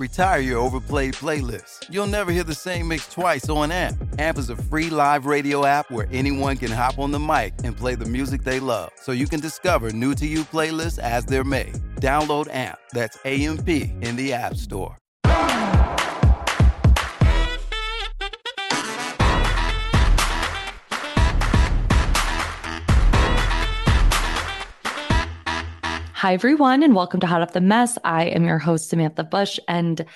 Retire 0.00 0.40
your 0.40 0.58
overplayed 0.58 1.14
playlist. 1.14 1.86
You'll 1.88 2.08
never 2.08 2.32
hear 2.32 2.42
the 2.42 2.52
same 2.52 2.88
mix 2.88 3.08
twice 3.12 3.48
on 3.48 3.70
AMP. 3.70 3.96
AMP 4.18 4.38
is 4.38 4.50
a 4.50 4.56
free 4.56 4.90
live 4.90 5.24
radio 5.24 5.64
app 5.64 5.88
where 5.88 6.08
anyone 6.10 6.56
can 6.56 6.72
hop 6.72 6.98
on 6.98 7.12
the 7.12 7.20
mic 7.20 7.54
and 7.62 7.76
play 7.76 7.94
the 7.94 8.04
music 8.04 8.42
they 8.42 8.58
love, 8.58 8.90
so 9.00 9.12
you 9.12 9.28
can 9.28 9.38
discover 9.38 9.92
new 9.92 10.12
to 10.16 10.26
you 10.26 10.40
playlists 10.46 10.98
as 10.98 11.24
they're 11.24 11.44
made. 11.44 11.74
Download 12.00 12.52
AMP, 12.52 12.76
that's 12.92 13.18
AMP, 13.24 13.68
in 13.68 14.16
the 14.16 14.32
App 14.32 14.56
Store. 14.56 14.98
Hi, 26.24 26.32
everyone, 26.32 26.82
and 26.82 26.94
welcome 26.94 27.20
to 27.20 27.26
Hot 27.26 27.42
Off 27.42 27.52
the 27.52 27.60
Mess. 27.60 27.98
I 28.02 28.24
am 28.28 28.46
your 28.46 28.58
host, 28.58 28.88
Samantha 28.88 29.24
Bush, 29.24 29.58
and 29.68 30.06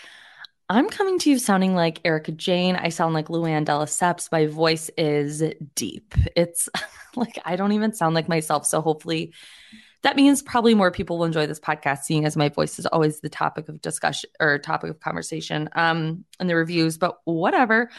I'm 0.70 0.88
coming 0.88 1.18
to 1.18 1.28
you 1.28 1.38
sounding 1.38 1.74
like 1.74 2.00
Erika 2.02 2.32
Jayne. 2.32 2.76
I 2.76 2.88
sound 2.88 3.12
like 3.12 3.28
Luann 3.28 3.66
de 3.66 3.72
Lesseps. 3.72 4.32
My 4.32 4.46
voice 4.46 4.90
is 4.96 5.42
deep. 5.74 6.14
It's 6.34 6.70
like 7.14 7.38
I 7.44 7.56
don't 7.56 7.72
even 7.72 7.92
sound 7.92 8.14
like 8.14 8.26
myself. 8.26 8.64
So 8.64 8.80
hopefully 8.80 9.34
that 10.00 10.16
means 10.16 10.40
probably 10.40 10.74
more 10.74 10.90
people 10.90 11.18
will 11.18 11.26
enjoy 11.26 11.46
this 11.46 11.60
podcast, 11.60 12.04
seeing 12.04 12.24
as 12.24 12.38
my 12.38 12.48
voice 12.48 12.78
is 12.78 12.86
always 12.86 13.20
the 13.20 13.28
topic 13.28 13.68
of 13.68 13.82
discussion 13.82 14.30
or 14.40 14.58
topic 14.58 14.88
of 14.88 15.00
conversation 15.00 15.68
um 15.74 16.24
in 16.40 16.46
the 16.46 16.56
reviews, 16.56 16.96
but 16.96 17.18
whatever. 17.24 17.90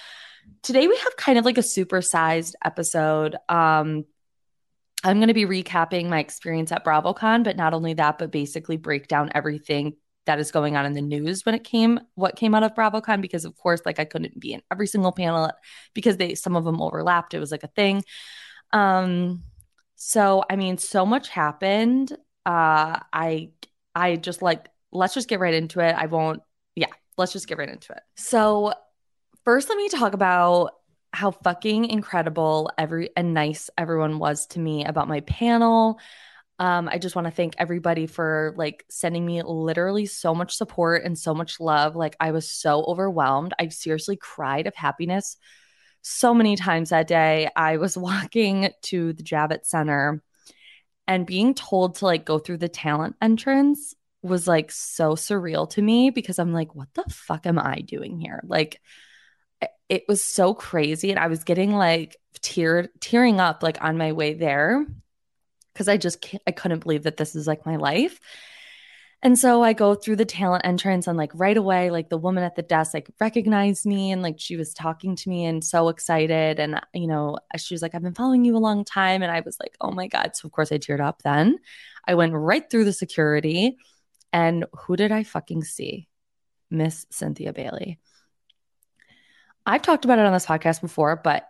Today 0.63 0.87
we 0.87 0.97
have 0.97 1.15
kind 1.15 1.37
of 1.37 1.45
like 1.45 1.59
a 1.59 1.61
supersized 1.61 2.55
episode. 2.65 3.35
Um 3.47 4.05
I'm 5.03 5.17
going 5.17 5.29
to 5.29 5.33
be 5.33 5.45
recapping 5.45 6.09
my 6.09 6.19
experience 6.19 6.71
at 6.71 6.83
BravoCon, 6.83 7.43
but 7.43 7.55
not 7.55 7.73
only 7.73 7.93
that, 7.93 8.17
but 8.17 8.31
basically 8.31 8.77
break 8.77 9.07
down 9.07 9.31
everything 9.33 9.95
that 10.25 10.39
is 10.39 10.51
going 10.51 10.75
on 10.75 10.85
in 10.85 10.93
the 10.93 11.01
news 11.01 11.43
when 11.43 11.55
it 11.55 11.63
came 11.63 11.99
what 12.13 12.35
came 12.35 12.53
out 12.53 12.61
of 12.61 12.75
BravoCon 12.75 13.19
because 13.19 13.45
of 13.45 13.57
course 13.57 13.81
like 13.83 13.99
I 13.99 14.05
couldn't 14.05 14.39
be 14.39 14.53
in 14.53 14.61
every 14.71 14.85
single 14.85 15.11
panel 15.11 15.49
because 15.95 16.17
they 16.17 16.35
some 16.35 16.55
of 16.55 16.65
them 16.65 16.81
overlapped. 16.81 17.33
It 17.33 17.39
was 17.39 17.49
like 17.49 17.63
a 17.63 17.67
thing. 17.69 18.03
Um 18.71 19.41
so 19.95 20.43
I 20.47 20.55
mean 20.55 20.77
so 20.77 21.03
much 21.03 21.29
happened. 21.29 22.11
Uh 22.45 22.99
I 23.11 23.49
I 23.95 24.17
just 24.17 24.43
like 24.43 24.69
let's 24.91 25.15
just 25.15 25.29
get 25.29 25.39
right 25.39 25.53
into 25.53 25.79
it. 25.79 25.93
I 25.93 26.05
won't 26.05 26.43
yeah, 26.75 26.93
let's 27.17 27.33
just 27.33 27.47
get 27.47 27.57
right 27.57 27.69
into 27.69 27.93
it. 27.93 28.01
So 28.15 28.73
first 29.45 29.67
let 29.67 29.77
me 29.79 29.89
talk 29.89 30.13
about 30.13 30.73
how 31.11 31.31
fucking 31.31 31.85
incredible 31.85 32.71
every 32.77 33.09
and 33.15 33.33
nice 33.33 33.69
everyone 33.77 34.19
was 34.19 34.47
to 34.47 34.59
me 34.59 34.85
about 34.85 35.07
my 35.07 35.21
panel. 35.21 35.99
Um, 36.59 36.89
I 36.89 36.97
just 36.97 37.15
want 37.15 37.25
to 37.25 37.31
thank 37.31 37.55
everybody 37.57 38.05
for 38.05 38.53
like 38.57 38.85
sending 38.89 39.25
me 39.25 39.41
literally 39.41 40.05
so 40.05 40.35
much 40.35 40.55
support 40.55 41.03
and 41.03 41.17
so 41.17 41.33
much 41.33 41.59
love. 41.59 41.95
Like 41.95 42.15
I 42.19 42.31
was 42.31 42.51
so 42.51 42.83
overwhelmed. 42.83 43.53
I 43.57 43.69
seriously 43.69 44.17
cried 44.17 44.67
of 44.67 44.75
happiness 44.75 45.37
so 46.01 46.33
many 46.33 46.55
times 46.55 46.89
that 46.89 47.07
day. 47.07 47.49
I 47.55 47.77
was 47.77 47.97
walking 47.97 48.69
to 48.83 49.13
the 49.13 49.23
Javits 49.23 49.67
Center 49.67 50.21
and 51.07 51.25
being 51.25 51.55
told 51.55 51.95
to 51.95 52.05
like 52.05 52.25
go 52.25 52.37
through 52.39 52.57
the 52.57 52.69
talent 52.69 53.15
entrance 53.21 53.95
was 54.21 54.47
like 54.47 54.69
so 54.69 55.15
surreal 55.15 55.69
to 55.71 55.81
me 55.81 56.09
because 56.09 56.39
I'm 56.39 56.53
like, 56.53 56.75
what 56.75 56.89
the 56.93 57.03
fuck 57.09 57.45
am 57.45 57.57
I 57.57 57.81
doing 57.81 58.19
here? 58.19 58.41
Like 58.45 58.81
it 59.89 60.05
was 60.07 60.23
so 60.23 60.53
crazy 60.53 61.09
and 61.09 61.19
i 61.19 61.27
was 61.27 61.43
getting 61.43 61.73
like 61.73 62.15
tear 62.41 62.89
tearing 62.99 63.39
up 63.39 63.63
like 63.63 63.83
on 63.83 63.97
my 63.97 64.13
way 64.13 64.33
there 64.33 64.85
because 65.73 65.87
i 65.87 65.97
just 65.97 66.33
i 66.47 66.51
couldn't 66.51 66.83
believe 66.83 67.03
that 67.03 67.17
this 67.17 67.35
is 67.35 67.47
like 67.47 67.65
my 67.65 67.75
life. 67.75 68.19
And 69.21 69.37
so 69.37 69.61
i 69.61 69.73
go 69.73 69.95
through 69.95 70.15
the 70.15 70.23
talent 70.23 70.65
entrance 70.65 71.05
and 71.05 71.17
like 71.17 71.31
right 71.33 71.57
away 71.57 71.89
like 71.89 72.07
the 72.07 72.17
woman 72.17 72.41
at 72.41 72.55
the 72.55 72.61
desk 72.61 72.93
like 72.93 73.09
recognized 73.19 73.85
me 73.85 74.11
and 74.13 74.21
like 74.21 74.35
she 74.37 74.55
was 74.55 74.73
talking 74.73 75.17
to 75.17 75.29
me 75.29 75.43
and 75.43 75.61
so 75.61 75.89
excited 75.89 76.57
and 76.57 76.79
you 76.93 77.07
know 77.07 77.37
she 77.57 77.73
was 77.73 77.81
like 77.81 77.93
i've 77.93 78.01
been 78.01 78.13
following 78.13 78.45
you 78.45 78.55
a 78.55 78.59
long 78.59 78.85
time 78.85 79.21
and 79.21 79.29
i 79.29 79.41
was 79.41 79.57
like 79.59 79.75
oh 79.81 79.91
my 79.91 80.07
god. 80.07 80.37
So 80.37 80.45
of 80.45 80.53
course 80.53 80.71
i 80.71 80.77
teared 80.77 81.01
up 81.01 81.21
then. 81.23 81.57
I 82.07 82.15
went 82.15 82.33
right 82.33 82.63
through 82.69 82.85
the 82.85 82.93
security 82.93 83.75
and 84.31 84.65
who 84.73 84.95
did 84.95 85.11
i 85.11 85.23
fucking 85.23 85.65
see? 85.65 86.07
Miss 86.71 87.05
cynthia 87.09 87.51
bailey 87.51 87.99
I've 89.69 89.83
talked 89.83 90.03
about 90.03 90.17
it 90.17 90.25
on 90.25 90.33
this 90.33 90.47
podcast 90.47 90.81
before, 90.81 91.15
but 91.15 91.47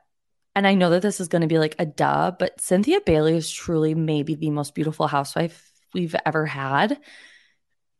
and 0.54 0.68
I 0.68 0.74
know 0.74 0.90
that 0.90 1.02
this 1.02 1.22
is 1.22 1.30
going 1.30 1.44
to 1.44 1.48
be 1.48 1.58
like 1.58 1.76
a 1.80 1.86
duh, 1.86 2.32
but 2.38 2.60
Cynthia 2.60 3.00
Bailey 3.00 3.38
is 3.38 3.50
truly 3.50 3.96
maybe 3.96 4.36
the 4.36 4.50
most 4.50 4.76
beautiful 4.76 5.08
housewife 5.08 5.72
we've 5.94 6.16
ever 6.26 6.46
had. 6.46 7.00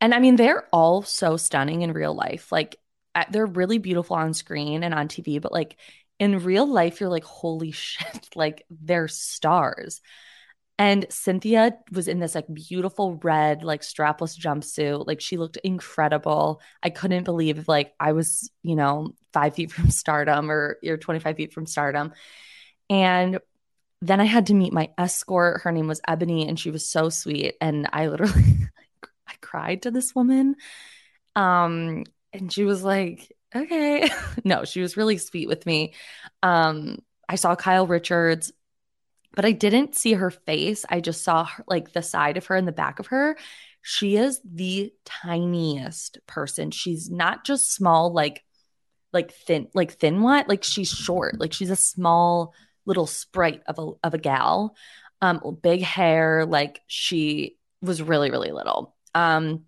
And 0.02 0.14
I 0.14 0.20
mean, 0.20 0.36
they're 0.36 0.68
all 0.74 1.04
so 1.04 1.38
stunning 1.38 1.84
in 1.84 1.94
real 1.94 2.14
life. 2.14 2.52
Like 2.52 2.76
uh, 3.16 3.24
they're 3.32 3.46
really 3.46 3.78
beautiful 3.78 4.18
on 4.18 4.34
screen 4.34 4.84
and 4.84 4.94
on 4.94 5.08
TV, 5.08 5.40
but 5.40 5.54
like 5.54 5.78
in 6.20 6.40
real 6.40 6.68
life, 6.68 7.00
you're 7.00 7.10
like, 7.10 7.24
holy 7.24 7.72
shit, 7.72 8.28
like 8.36 8.66
they're 8.70 9.08
stars. 9.08 10.02
And 10.80 11.06
Cynthia 11.10 11.78
was 11.92 12.08
in 12.08 12.20
this 12.20 12.34
like 12.34 12.46
beautiful 12.52 13.16
red, 13.22 13.64
like 13.64 13.82
strapless 13.82 14.40
jumpsuit. 14.40 15.06
Like 15.06 15.20
she 15.20 15.36
looked 15.36 15.58
incredible. 15.58 16.62
I 16.82 16.90
couldn't 16.90 17.26
believe 17.26 17.68
like 17.68 17.94
I 18.00 18.14
was, 18.14 18.50
you 18.64 18.78
know, 18.78 19.14
five 19.34 19.56
feet 19.56 19.72
from 19.74 19.92
stardom 19.92 20.50
or 20.50 20.78
you're 20.82 20.98
25 20.98 21.36
feet 21.36 21.54
from 21.54 21.66
stardom. 21.66 22.14
And 22.90 23.40
then 24.02 24.22
I 24.22 24.24
had 24.24 24.46
to 24.46 24.54
meet 24.54 24.72
my 24.72 24.90
escort. 24.98 25.62
Her 25.62 25.74
name 25.74 25.88
was 25.88 26.00
Ebony, 26.08 26.48
and 26.48 26.58
she 26.58 26.72
was 26.72 26.86
so 26.86 27.10
sweet. 27.10 27.56
And 27.60 27.90
I 27.92 28.08
literally 28.08 28.70
I 29.28 29.34
cried 29.42 29.82
to 29.82 29.92
this 29.92 30.16
woman. 30.16 30.56
Um, 31.36 32.06
and 32.32 32.52
she 32.54 32.64
was 32.64 32.86
like, 32.86 33.30
okay. 33.54 34.10
no, 34.46 34.64
she 34.64 34.80
was 34.80 34.96
really 34.96 35.18
sweet 35.18 35.50
with 35.50 35.66
me. 35.66 35.94
Um, 36.42 37.00
I 37.28 37.36
saw 37.36 37.56
Kyle 37.56 37.86
Richards 37.86 38.54
but 39.36 39.46
I 39.46 39.52
didn't 39.52 39.96
see 39.96 40.14
her 40.14 40.32
face. 40.32 40.86
I 40.90 41.02
just 41.02 41.24
saw 41.24 41.46
her, 41.46 41.64
like 41.68 41.94
the 41.94 42.02
side 42.02 42.38
of 42.38 42.48
her 42.48 42.56
and 42.56 42.68
the 42.68 42.72
back 42.72 43.00
of 43.00 43.08
her. 43.08 43.38
She 43.82 44.18
is 44.18 44.42
the 44.44 44.94
tiniest 45.06 46.20
person. 46.28 46.72
She's 46.72 47.10
not 47.10 47.46
just 47.46 47.74
small, 47.74 48.12
like 48.14 48.44
like 49.12 49.32
thin, 49.32 49.68
like 49.74 49.94
thin 49.94 50.22
what? 50.22 50.48
Like 50.48 50.64
she's 50.64 50.90
short. 50.90 51.40
Like 51.40 51.54
she's 51.54 51.70
a 51.70 51.76
small 51.76 52.54
little 52.86 53.08
sprite 53.08 53.62
of 53.68 53.80
a 53.80 53.92
of 54.04 54.14
a 54.14 54.20
gal. 54.20 54.76
Um, 55.22 55.58
big 55.62 55.82
hair. 55.82 56.46
Like 56.46 56.82
she 56.88 57.58
was 57.82 58.02
really 58.02 58.32
really 58.32 58.52
little. 58.52 58.96
Um, 59.16 59.66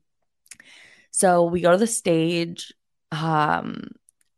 so 1.11 1.45
we 1.45 1.61
go 1.61 1.71
to 1.71 1.77
the 1.77 1.87
stage. 1.87 2.73
Um, 3.11 3.89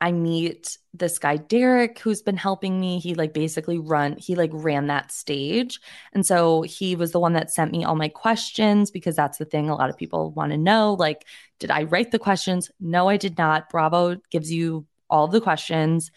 I 0.04 0.12
meet 0.12 0.78
this 0.94 1.18
guy 1.18 1.38
Derek 1.38 1.98
who's 2.00 2.22
been 2.22 2.36
helping 2.36 2.78
me. 2.78 3.00
He 3.00 3.16
like 3.16 3.34
basically 3.34 3.80
run 3.80 4.18
he 4.18 4.36
like 4.36 4.50
ran 4.52 4.88
that 4.88 5.14
stage. 5.14 5.80
And 6.12 6.26
so 6.26 6.62
he 6.64 6.98
was 6.98 7.14
the 7.14 7.22
one 7.22 7.32
that 7.34 7.52
sent 7.52 7.72
me 7.72 7.86
all 7.86 7.96
my 7.96 8.10
questions 8.10 8.92
because 8.92 9.16
that's 9.16 9.38
the 9.38 9.46
thing 9.46 9.70
a 9.70 9.76
lot 9.76 9.90
of 9.90 9.96
people 9.96 10.32
want 10.32 10.52
to 10.52 10.58
know 10.58 10.96
like 10.96 11.26
did 11.58 11.72
I 11.72 11.84
write 11.84 12.12
the 12.12 12.20
questions? 12.20 12.70
No, 12.82 13.08
I 13.08 13.16
did 13.16 13.38
not. 13.38 13.70
Bravo 13.70 14.18
gives 14.30 14.52
you 14.52 14.86
all 15.10 15.30
the 15.30 15.40
questions. 15.40 16.12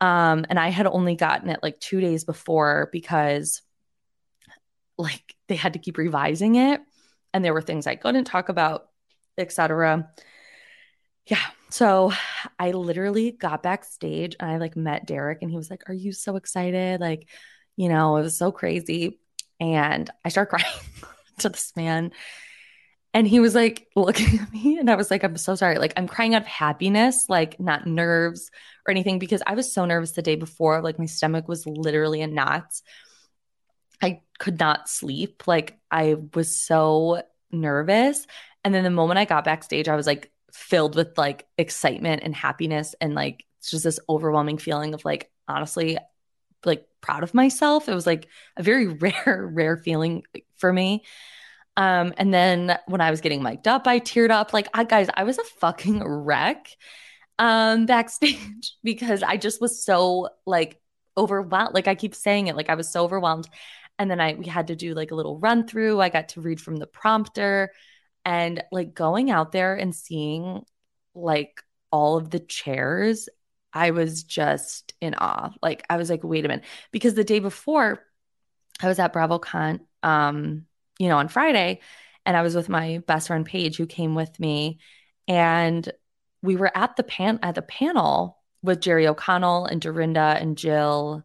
Um 0.00 0.46
and 0.48 0.56
I 0.56 0.68
had 0.68 0.86
only 0.86 1.16
gotten 1.16 1.50
it 1.50 1.64
like 1.64 1.80
2 1.80 2.00
days 2.00 2.22
before 2.22 2.90
because 2.92 3.60
like 4.96 5.34
they 5.48 5.56
had 5.56 5.72
to 5.72 5.80
keep 5.80 5.98
revising 5.98 6.54
it 6.54 6.80
and 7.34 7.44
there 7.44 7.54
were 7.54 7.60
things 7.60 7.88
I 7.88 7.96
couldn't 7.96 8.26
talk 8.26 8.50
about, 8.50 8.86
etc. 9.36 10.12
Yeah, 11.26 11.42
so 11.70 12.12
I 12.58 12.70
literally 12.70 13.32
got 13.32 13.62
backstage 13.62 14.36
and 14.38 14.50
I 14.50 14.58
like 14.58 14.76
met 14.76 15.06
Derek 15.06 15.42
and 15.42 15.50
he 15.50 15.56
was 15.56 15.70
like, 15.70 15.88
Are 15.88 15.94
you 15.94 16.12
so 16.12 16.36
excited? 16.36 17.00
Like, 17.00 17.28
You 17.76 17.88
know, 17.88 18.16
it 18.16 18.22
was 18.22 18.38
so 18.38 18.52
crazy. 18.52 19.18
And 19.60 20.08
I 20.24 20.28
start 20.28 20.48
crying 20.50 20.64
to 21.38 21.48
this 21.48 21.74
man. 21.76 22.12
And 23.14 23.26
he 23.26 23.40
was 23.40 23.54
like 23.54 23.86
looking 23.96 24.40
at 24.40 24.52
me, 24.52 24.76
and 24.78 24.90
I 24.90 24.94
was 24.94 25.10
like, 25.10 25.24
I'm 25.24 25.38
so 25.38 25.54
sorry. 25.54 25.78
Like, 25.78 25.94
I'm 25.96 26.06
crying 26.06 26.34
out 26.34 26.42
of 26.42 26.48
happiness, 26.48 27.24
like, 27.30 27.58
not 27.58 27.86
nerves 27.86 28.50
or 28.86 28.90
anything, 28.90 29.18
because 29.18 29.42
I 29.46 29.54
was 29.54 29.72
so 29.72 29.86
nervous 29.86 30.12
the 30.12 30.20
day 30.20 30.36
before. 30.36 30.82
Like, 30.82 30.98
my 30.98 31.06
stomach 31.06 31.48
was 31.48 31.66
literally 31.66 32.20
in 32.20 32.34
knots. 32.34 32.82
I 34.02 34.20
could 34.38 34.60
not 34.60 34.88
sleep. 34.88 35.46
Like, 35.46 35.78
I 35.90 36.16
was 36.34 36.60
so 36.60 37.22
nervous. 37.50 38.26
And 38.64 38.74
then 38.74 38.84
the 38.84 38.90
moment 38.90 39.18
I 39.18 39.24
got 39.24 39.44
backstage, 39.44 39.88
I 39.88 39.96
was 39.96 40.06
like 40.06 40.30
filled 40.56 40.96
with 40.96 41.16
like 41.18 41.46
excitement 41.58 42.22
and 42.24 42.34
happiness 42.34 42.94
and 43.00 43.14
like 43.14 43.44
it's 43.58 43.70
just 43.70 43.84
this 43.84 44.00
overwhelming 44.08 44.58
feeling 44.58 44.94
of 44.94 45.04
like, 45.04 45.30
honestly, 45.48 45.98
like 46.64 46.86
proud 47.00 47.22
of 47.22 47.34
myself. 47.34 47.88
It 47.88 47.94
was 47.94 48.06
like 48.06 48.28
a 48.56 48.62
very 48.62 48.86
rare, 48.86 49.48
rare 49.52 49.76
feeling 49.76 50.22
for 50.56 50.72
me. 50.72 51.04
Um, 51.76 52.14
and 52.16 52.32
then 52.32 52.78
when 52.86 53.00
I 53.00 53.10
was 53.10 53.20
getting 53.20 53.42
mic'd 53.42 53.68
up, 53.68 53.86
I 53.86 54.00
teared 54.00 54.30
up. 54.30 54.52
Like, 54.52 54.68
I 54.72 54.84
guys, 54.84 55.08
I 55.12 55.24
was 55.24 55.38
a 55.38 55.44
fucking 55.60 56.02
wreck 56.02 56.68
um 57.38 57.84
backstage 57.84 58.76
because 58.82 59.22
I 59.22 59.36
just 59.36 59.60
was 59.60 59.84
so 59.84 60.30
like 60.46 60.80
overwhelmed. 61.18 61.74
Like 61.74 61.88
I 61.88 61.94
keep 61.94 62.14
saying 62.14 62.46
it, 62.46 62.56
like 62.56 62.70
I 62.70 62.76
was 62.76 62.90
so 62.90 63.04
overwhelmed. 63.04 63.48
And 63.98 64.10
then 64.10 64.20
I 64.20 64.34
we 64.34 64.46
had 64.46 64.68
to 64.68 64.76
do 64.76 64.94
like 64.94 65.10
a 65.10 65.14
little 65.14 65.38
run 65.38 65.66
through. 65.66 66.00
I 66.00 66.08
got 66.08 66.30
to 66.30 66.40
read 66.40 66.60
from 66.60 66.76
the 66.76 66.86
prompter 66.86 67.72
and 68.26 68.62
like 68.72 68.92
going 68.92 69.30
out 69.30 69.52
there 69.52 69.74
and 69.74 69.94
seeing 69.94 70.64
like 71.14 71.62
all 71.92 72.18
of 72.18 72.28
the 72.28 72.40
chairs 72.40 73.28
I 73.72 73.92
was 73.92 74.24
just 74.24 74.94
in 75.00 75.14
awe. 75.14 75.52
Like 75.62 75.84
I 75.88 75.96
was 75.96 76.10
like, 76.10 76.24
wait 76.24 76.44
a 76.44 76.48
minute, 76.48 76.64
because 76.90 77.14
the 77.14 77.24
day 77.24 77.38
before 77.38 78.02
I 78.82 78.88
was 78.88 78.98
at 78.98 79.12
BravoCon, 79.12 79.80
um, 80.02 80.66
you 80.98 81.08
know, 81.08 81.18
on 81.18 81.28
Friday, 81.28 81.80
and 82.24 82.36
I 82.36 82.42
was 82.42 82.56
with 82.56 82.68
my 82.68 83.02
best 83.06 83.28
friend 83.28 83.46
Paige, 83.46 83.76
who 83.76 83.86
came 83.86 84.14
with 84.14 84.40
me, 84.40 84.78
and 85.28 85.88
we 86.42 86.56
were 86.56 86.76
at 86.76 86.96
the 86.96 87.02
pan 87.02 87.38
at 87.42 87.54
the 87.54 87.62
panel 87.62 88.38
with 88.62 88.80
Jerry 88.80 89.06
O'Connell 89.06 89.66
and 89.66 89.80
Dorinda 89.80 90.36
and 90.40 90.56
Jill, 90.58 91.24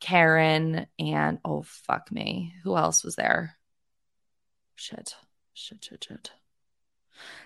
Karen, 0.00 0.86
and 0.98 1.38
oh 1.44 1.62
fuck 1.62 2.12
me, 2.12 2.54
who 2.64 2.76
else 2.76 3.04
was 3.04 3.14
there? 3.16 3.56
Shit, 4.74 5.14
shit, 5.54 5.84
shit, 5.84 6.04
shit. 6.06 6.30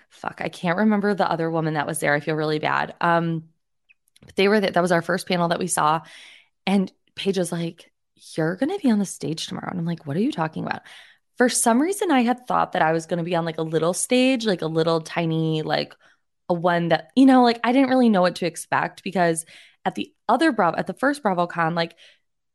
Fuck, 0.09 0.41
I 0.43 0.49
can't 0.49 0.79
remember 0.79 1.13
the 1.13 1.29
other 1.29 1.49
woman 1.49 1.75
that 1.75 1.87
was 1.87 1.99
there. 1.99 2.13
I 2.13 2.19
feel 2.19 2.35
really 2.35 2.59
bad. 2.59 2.95
Um, 2.99 3.45
but 4.25 4.35
they 4.35 4.47
were 4.47 4.59
that 4.59 4.73
that 4.73 4.81
was 4.81 4.91
our 4.91 5.01
first 5.01 5.27
panel 5.27 5.49
that 5.49 5.59
we 5.59 5.67
saw. 5.67 6.01
And 6.65 6.91
Paige 7.15 7.37
was 7.37 7.51
like, 7.51 7.91
You're 8.35 8.55
gonna 8.55 8.79
be 8.79 8.91
on 8.91 8.99
the 8.99 9.05
stage 9.05 9.47
tomorrow. 9.47 9.69
And 9.69 9.79
I'm 9.79 9.85
like, 9.85 10.05
What 10.05 10.17
are 10.17 10.21
you 10.21 10.31
talking 10.31 10.65
about? 10.65 10.81
For 11.37 11.47
some 11.49 11.81
reason, 11.81 12.11
I 12.11 12.21
had 12.21 12.47
thought 12.47 12.73
that 12.73 12.81
I 12.81 12.91
was 12.91 13.05
gonna 13.05 13.23
be 13.23 13.35
on 13.35 13.45
like 13.45 13.59
a 13.59 13.63
little 13.63 13.93
stage, 13.93 14.45
like 14.45 14.61
a 14.61 14.67
little 14.67 15.01
tiny, 15.01 15.61
like 15.61 15.95
a 16.49 16.53
one 16.53 16.89
that, 16.89 17.11
you 17.15 17.25
know, 17.25 17.43
like 17.43 17.59
I 17.63 17.71
didn't 17.71 17.89
really 17.89 18.09
know 18.09 18.21
what 18.21 18.35
to 18.37 18.47
expect 18.47 19.03
because 19.03 19.45
at 19.85 19.95
the 19.95 20.13
other 20.27 20.51
Bravo, 20.51 20.77
at 20.77 20.87
the 20.87 20.93
first 20.93 21.23
BravoCon, 21.23 21.75
like 21.75 21.95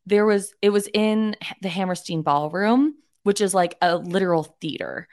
there 0.06 0.26
was, 0.26 0.52
it 0.60 0.70
was 0.70 0.88
in 0.92 1.36
the 1.62 1.68
Hammerstein 1.68 2.22
Ballroom, 2.22 2.96
which 3.22 3.40
is 3.40 3.54
like 3.54 3.76
a 3.80 3.96
literal 3.96 4.42
theater. 4.60 5.08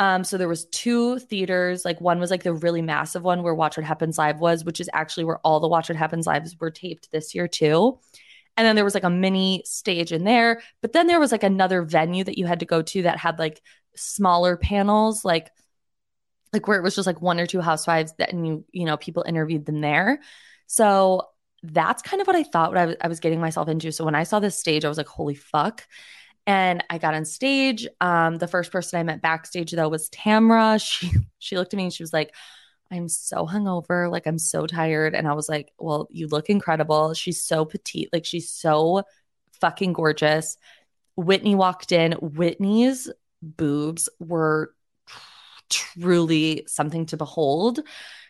Um, 0.00 0.24
so 0.24 0.38
there 0.38 0.48
was 0.48 0.64
two 0.64 1.18
theaters. 1.18 1.84
Like 1.84 2.00
one 2.00 2.18
was 2.18 2.30
like 2.30 2.42
the 2.42 2.54
really 2.54 2.80
massive 2.80 3.22
one 3.22 3.42
where 3.42 3.54
Watch 3.54 3.76
What 3.76 3.84
Happens 3.84 4.16
Live 4.16 4.40
was, 4.40 4.64
which 4.64 4.80
is 4.80 4.88
actually 4.94 5.24
where 5.24 5.38
all 5.40 5.60
the 5.60 5.68
Watch 5.68 5.90
What 5.90 5.98
Happens 5.98 6.26
Lives 6.26 6.56
were 6.58 6.70
taped 6.70 7.12
this 7.12 7.34
year 7.34 7.46
too. 7.46 7.98
And 8.56 8.66
then 8.66 8.76
there 8.76 8.84
was 8.84 8.94
like 8.94 9.04
a 9.04 9.10
mini 9.10 9.62
stage 9.66 10.10
in 10.10 10.24
there. 10.24 10.62
But 10.80 10.94
then 10.94 11.06
there 11.06 11.20
was 11.20 11.32
like 11.32 11.42
another 11.42 11.82
venue 11.82 12.24
that 12.24 12.38
you 12.38 12.46
had 12.46 12.60
to 12.60 12.66
go 12.66 12.80
to 12.80 13.02
that 13.02 13.18
had 13.18 13.38
like 13.38 13.60
smaller 13.94 14.56
panels, 14.56 15.22
like 15.22 15.50
like 16.54 16.66
where 16.66 16.78
it 16.78 16.82
was 16.82 16.96
just 16.96 17.06
like 17.06 17.20
one 17.20 17.38
or 17.38 17.46
two 17.46 17.60
housewives 17.60 18.14
that 18.18 18.32
and 18.32 18.46
you 18.46 18.64
you 18.72 18.86
know 18.86 18.96
people 18.96 19.22
interviewed 19.28 19.66
them 19.66 19.82
there. 19.82 20.20
So 20.66 21.28
that's 21.62 22.00
kind 22.00 22.22
of 22.22 22.26
what 22.26 22.36
I 22.36 22.42
thought 22.42 22.70
what 22.70 22.78
I 22.78 22.86
was, 22.86 22.96
I 23.02 23.08
was 23.08 23.20
getting 23.20 23.40
myself 23.40 23.68
into. 23.68 23.92
So 23.92 24.06
when 24.06 24.14
I 24.14 24.22
saw 24.22 24.40
this 24.40 24.58
stage, 24.58 24.86
I 24.86 24.88
was 24.88 24.96
like, 24.96 25.08
holy 25.08 25.34
fuck. 25.34 25.86
And 26.46 26.82
I 26.90 26.98
got 26.98 27.14
on 27.14 27.24
stage. 27.24 27.86
Um, 28.00 28.38
the 28.38 28.48
first 28.48 28.72
person 28.72 28.98
I 28.98 29.02
met 29.02 29.22
backstage 29.22 29.72
though 29.72 29.88
was 29.88 30.08
Tamra. 30.10 30.80
She 30.84 31.10
she 31.38 31.56
looked 31.56 31.74
at 31.74 31.76
me 31.76 31.84
and 31.84 31.92
she 31.92 32.02
was 32.02 32.12
like, 32.12 32.34
I'm 32.90 33.08
so 33.08 33.46
hungover, 33.46 34.10
like 34.10 34.26
I'm 34.26 34.38
so 34.38 34.66
tired. 34.66 35.14
And 35.14 35.28
I 35.28 35.34
was 35.34 35.48
like, 35.48 35.72
Well, 35.78 36.08
you 36.10 36.26
look 36.28 36.50
incredible. 36.50 37.14
She's 37.14 37.42
so 37.42 37.64
petite, 37.64 38.08
like 38.12 38.24
she's 38.24 38.50
so 38.50 39.02
fucking 39.60 39.92
gorgeous. 39.92 40.56
Whitney 41.16 41.54
walked 41.54 41.92
in. 41.92 42.12
Whitney's 42.12 43.10
boobs 43.42 44.08
were 44.18 44.74
truly 45.68 46.64
something 46.66 47.06
to 47.06 47.16
behold. 47.16 47.80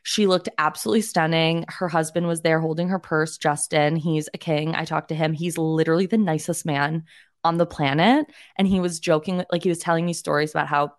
She 0.03 0.27
looked 0.27 0.49
absolutely 0.59 1.03
stunning. 1.03 1.65
Her 1.69 1.89
husband 1.89 2.27
was 2.27 2.41
there 2.41 2.61
holding 2.61 2.89
her 2.89 2.99
purse, 2.99 3.39
Justin. 3.39 3.97
He's 3.97 4.29
a 4.33 4.39
king. 4.39 4.75
I 4.75 4.85
talked 4.85 5.09
to 5.09 5.15
him. 5.15 5.33
He's 5.33 5.59
literally 5.59 6.06
the 6.06 6.19
nicest 6.19 6.65
man 6.65 7.05
on 7.45 7.57
the 7.57 7.67
planet. 7.67 8.27
And 8.57 8.69
he 8.69 8.81
was 8.81 9.01
joking, 9.01 9.45
like 9.51 9.63
he 9.63 9.69
was 9.69 9.79
telling 9.79 10.07
me 10.07 10.13
stories 10.13 10.51
about 10.51 10.69
how 10.69 10.93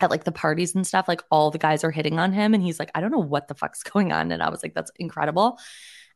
at 0.00 0.10
like 0.10 0.24
the 0.24 0.32
parties 0.32 0.74
and 0.74 0.86
stuff, 0.86 1.08
like 1.08 1.22
all 1.30 1.50
the 1.50 1.58
guys 1.58 1.84
are 1.84 1.90
hitting 1.90 2.18
on 2.18 2.32
him. 2.32 2.54
And 2.54 2.62
he's 2.62 2.78
like, 2.78 2.90
I 2.94 3.00
don't 3.00 3.12
know 3.12 3.18
what 3.18 3.48
the 3.48 3.54
fuck's 3.54 3.82
going 3.84 4.12
on. 4.12 4.32
And 4.32 4.42
I 4.42 4.50
was 4.50 4.62
like, 4.62 4.74
that's 4.74 4.92
incredible. 4.96 5.58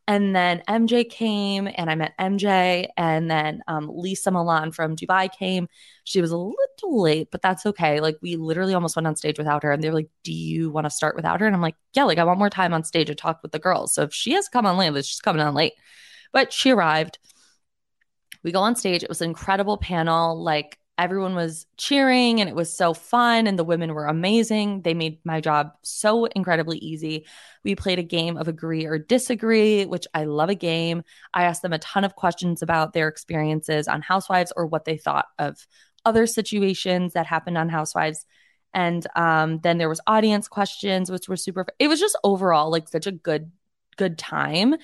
And 0.07 0.37
then 0.37 0.63
MJ 0.69 1.09
came 1.09 1.67
and 1.67 1.91
I 1.91 1.95
met 1.95 2.13
MJ. 2.19 2.89
And 2.97 3.31
then 3.31 3.63
um, 3.69 3.91
Lesa 3.91 4.31
Milan 4.31 4.71
from 4.71 4.97
Dubai 4.97 5.33
came. 5.33 5.67
She 6.05 6.21
was 6.21 6.31
a 6.31 6.37
little 6.37 7.01
late, 7.01 7.29
but 7.31 7.41
that's 7.41 7.65
okay. 7.65 8.01
Like 8.01 8.17
we 8.21 8.37
literally 8.37 8.75
almost 8.75 8.97
went 8.97 9.07
on 9.07 9.17
stage 9.17 9.39
without 9.39 9.63
her. 9.63 9.73
And 9.73 9.83
they're 9.83 9.95
like, 9.95 10.11
Do 10.23 10.33
you 10.33 10.71
want 10.71 10.85
to 10.85 10.91
start 10.91 11.17
without 11.17 11.41
her? 11.41 11.47
And 11.47 11.57
I'm 11.57 11.63
like, 11.63 11.77
Yeah, 11.95 12.05
like 12.05 12.19
I 12.19 12.25
want 12.25 12.39
more 12.39 12.51
time 12.51 12.75
on 12.75 12.85
stage 12.85 13.07
to 13.07 13.15
talk 13.15 13.41
with 13.43 13.53
the 13.53 13.59
girls. 13.59 13.95
So 13.95 14.03
if 14.03 14.13
she 14.13 14.33
has 14.33 14.49
come 14.49 14.67
on 14.67 14.77
late, 14.77 14.95
she's 15.07 15.21
coming 15.21 15.41
on 15.41 15.55
late. 15.55 15.73
But 16.33 16.53
she 16.53 16.71
arrived 16.71 17.19
we 18.44 18.52
go 18.52 18.61
on 18.61 18.76
stage. 18.76 19.02
It 19.02 19.08
was 19.08 19.20
an 19.20 19.31
incredible 19.31 19.79
panel. 19.79 20.41
Like 20.41 20.79
everyone 20.96 21.35
was 21.35 21.67
cheering 21.76 22.41
and 22.41 22.49
it 22.49 22.55
was 22.55 22.73
so 22.73 22.94
fun 22.94 23.46
and 23.46 23.58
the 23.58 23.64
women 23.64 23.94
were 23.94 24.06
amazing. 24.06 24.82
They 24.82 24.94
made 24.94 25.19
my 25.25 25.41
job 25.41 25.73
so 25.82 26.26
incredibly 26.26 26.79
easy. 26.79 27.26
We 27.64 27.75
played 27.75 27.99
a 27.99 28.05
game 28.05 28.37
of 28.37 28.46
agree 28.46 28.85
or 28.85 28.99
disagree, 28.99 29.87
which 29.87 30.06
I 30.14 30.25
love 30.25 30.50
a 30.50 30.55
game. 30.55 31.02
I 31.32 31.44
asked 31.44 31.62
them 31.62 31.73
a 31.73 31.79
ton 31.81 32.05
of 32.05 32.14
questions 32.14 32.62
about 32.62 32.93
their 32.93 33.08
experiences 33.08 33.88
on 33.88 34.02
Housewives 34.02 34.52
or 34.56 34.67
what 34.67 34.85
they 34.85 34.96
thought 34.96 35.26
of 35.38 35.67
other 36.05 36.26
situations 36.26 37.15
that 37.15 37.27
happened 37.27 37.58
on 37.58 37.69
Housewives. 37.69 38.24
And 38.72 39.05
um, 39.17 39.60
then 39.60 39.79
there 39.79 39.89
was 39.89 40.01
audience 40.06 40.46
questions, 40.48 41.10
which 41.10 41.29
were 41.29 41.36
super. 41.36 41.67
It 41.79 41.89
was 41.89 41.98
just 41.98 42.19
overall 42.22 42.70
like 42.70 42.89
such 42.89 43.06
a 43.06 43.13
good 43.13 43.51
good 43.96 44.19
time 44.19 44.74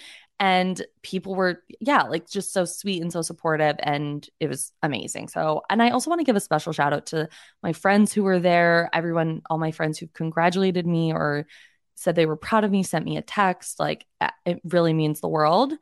and 0.40 0.84
people 1.02 1.34
were 1.34 1.62
yeah 1.80 2.02
like 2.02 2.28
just 2.28 2.52
so 2.52 2.64
sweet 2.64 3.00
and 3.02 3.12
so 3.12 3.22
supportive 3.22 3.76
and 3.80 4.28
it 4.40 4.48
was 4.48 4.72
amazing. 4.82 5.28
So 5.28 5.62
and 5.70 5.82
i 5.82 5.90
also 5.90 6.10
want 6.10 6.20
to 6.20 6.24
give 6.24 6.36
a 6.36 6.40
special 6.40 6.72
shout 6.72 6.92
out 6.92 7.06
to 7.06 7.28
my 7.62 7.72
friends 7.72 8.12
who 8.12 8.24
were 8.24 8.40
there. 8.40 8.90
Everyone 8.92 9.42
all 9.48 9.58
my 9.58 9.70
friends 9.70 9.98
who 9.98 10.08
congratulated 10.08 10.86
me 10.86 11.12
or 11.12 11.46
said 11.94 12.14
they 12.14 12.26
were 12.26 12.36
proud 12.36 12.64
of 12.64 12.70
me 12.70 12.82
sent 12.82 13.04
me 13.04 13.18
a 13.18 13.22
text 13.22 13.78
like 13.78 14.06
it 14.46 14.60
really 14.64 14.94
means 14.94 15.20
the 15.20 15.28
world. 15.28 15.72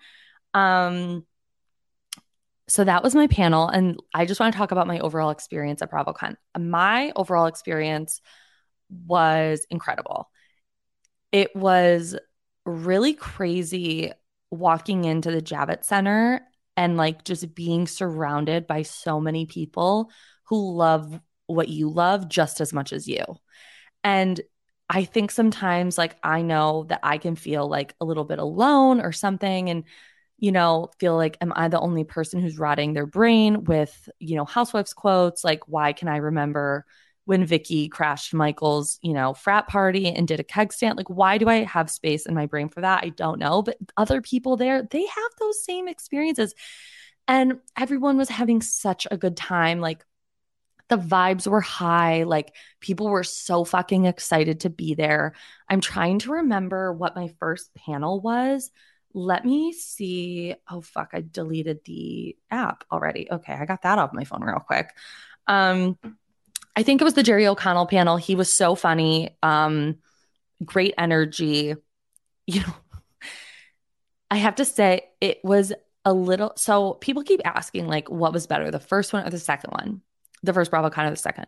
Um 0.55 1.25
so 2.69 2.85
that 2.85 3.03
was 3.03 3.15
my 3.15 3.27
panel 3.29 3.67
and 3.67 3.99
i 4.13 4.27
just 4.27 4.41
want 4.41 4.53
to 4.53 4.59
talk 4.59 4.73
about 4.73 4.87
my 4.87 4.99
overall 4.99 5.31
experience 5.31 5.81
at 5.81 5.91
bravocon 5.91 6.37
my 6.59 7.13
overall 7.17 7.47
experience 7.47 8.21
was 8.91 9.67
incredible. 9.71 10.31
It 11.33 11.55
was 11.55 12.17
really 12.65 13.15
crazy 13.15 14.13
walking 14.51 15.05
into 15.05 15.31
the 15.31 15.43
Javits 15.43 15.85
Center 15.85 16.41
and 16.77 16.97
like 16.97 17.25
just 17.25 17.55
being 17.55 17.87
surrounded 17.87 18.67
by 18.67 18.83
so 18.83 19.21
many 19.21 19.47
people 19.47 20.11
who 20.45 20.77
love 20.77 21.21
what 21.47 21.69
you 21.69 21.89
love 21.91 22.29
just 22.29 22.61
as 22.61 22.73
much 22.73 22.93
as 22.93 23.09
you. 23.09 23.25
And 24.05 24.41
I 24.89 25.05
think 25.05 25.31
sometimes 25.31 25.99
like 25.99 26.17
I 26.23 26.43
know 26.43 26.85
that 26.89 27.01
I 27.03 27.19
can 27.19 27.37
feel 27.37 27.69
like 27.69 27.95
a 28.01 28.05
little 28.05 28.25
bit 28.25 28.39
alone 28.39 29.01
or 29.01 29.13
something 29.13 29.69
and 29.69 29.85
you 30.39 30.53
know 30.53 30.89
feel 30.99 31.17
like 31.17 31.37
am 31.41 31.53
I 31.55 31.69
the 31.69 31.81
only 31.81 32.05
person 32.05 32.41
who's 32.41 32.59
rotting 32.59 32.95
their 32.95 33.07
brain 33.07 33.65
with 33.65 34.09
you 34.19 34.37
know 34.37 34.45
housewives 34.45 34.95
quotes 34.95 35.45
like 35.45 35.61
why 35.67 35.93
can 35.93 36.09
I 36.09 36.19
remember 36.19 36.87
when 37.29 37.45
Vicki 37.45 37.91
crashed 37.91 38.33
Michael's, 38.33 38.99
you 39.03 39.13
know, 39.13 39.35
frat 39.35 39.69
party 39.69 40.09
and 40.09 40.27
did 40.27 40.41
a 40.41 40.43
keg 40.43 40.73
stand. 40.73 40.97
Like, 40.97 41.11
why 41.11 41.37
do 41.37 41.47
I 41.47 41.65
have 41.65 41.91
space 41.91 42.25
in 42.25 42.35
my 42.35 42.47
brain 42.47 42.71
for 42.71 42.81
that? 42.81 43.05
I 43.05 43.11
don't 43.11 43.39
know. 43.39 43.61
But 43.61 43.77
other 43.99 44.23
people 44.23 44.57
there, 44.57 44.83
they 44.91 45.05
have 45.05 45.31
those 45.39 45.63
same 45.63 45.89
experiences. 45.89 46.55
And 47.27 47.59
everyone 47.77 48.17
was 48.17 48.31
having 48.31 48.63
such 48.63 49.07
a 49.11 49.19
good 49.19 49.37
time. 49.37 49.79
Like, 49.79 50.07
the 50.89 50.97
vibes 50.97 51.47
were 51.47 51.61
high. 51.61 52.23
Like, 52.23 52.55
people 52.81 53.09
were 53.11 53.25
so 53.25 53.63
fucking 53.63 54.07
excited 54.07 54.61
to 54.61 54.71
be 54.71 54.95
there. 54.95 55.35
I'm 55.69 55.83
trying 55.83 56.21
to 56.21 56.33
remember 56.33 56.95
what 56.95 57.15
my 57.15 57.29
first 57.41 57.75
panel 57.75 58.23
was. 58.23 58.71
let 59.15 59.45
me 59.45 59.73
see. 59.73 60.55
Oh 60.71 60.81
fuck, 60.81 61.11
I 61.13 61.23
deleted 61.23 61.81
the 61.85 62.37
app 62.51 62.85
already. 62.93 63.29
Okay, 63.31 63.53
I 63.53 63.65
got 63.67 63.83
that 63.83 63.99
off 63.99 64.13
my 64.15 64.25
phone 64.25 64.43
real 64.45 64.61
quick. 64.61 64.95
Um 65.47 65.99
I 66.79 66.85
think 66.85 67.01
it 67.01 67.05
was 67.05 67.15
the 67.15 67.25
Jerry 67.25 67.45
O'Connell 67.49 67.89
panel. 67.89 68.17
He 68.17 68.37
was 68.37 68.55
so 68.55 68.77
funny. 68.77 69.37
Um 69.43 69.97
great 70.65 70.95
energy. 70.97 71.75
You 72.47 72.61
know, 72.61 72.75
I 74.31 74.37
have 74.37 74.55
to 74.55 74.65
say 74.65 75.03
it 75.21 75.41
was 75.43 75.73
a 76.05 76.13
little 76.13 76.53
so 76.55 76.95
people 76.95 77.25
keep 77.25 77.41
asking 77.45 77.89
like 77.89 78.09
what 78.09 78.33
was 78.33 78.47
better, 78.47 78.71
the 78.71 78.79
first 78.79 79.13
one 79.13 79.27
or 79.27 79.31
the 79.31 79.41
second 79.41 79.73
one? 79.73 80.03
The 80.45 80.53
first 80.53 80.71
BravoCon 80.71 81.09
or 81.09 81.11
the 81.11 81.17
second. 81.17 81.47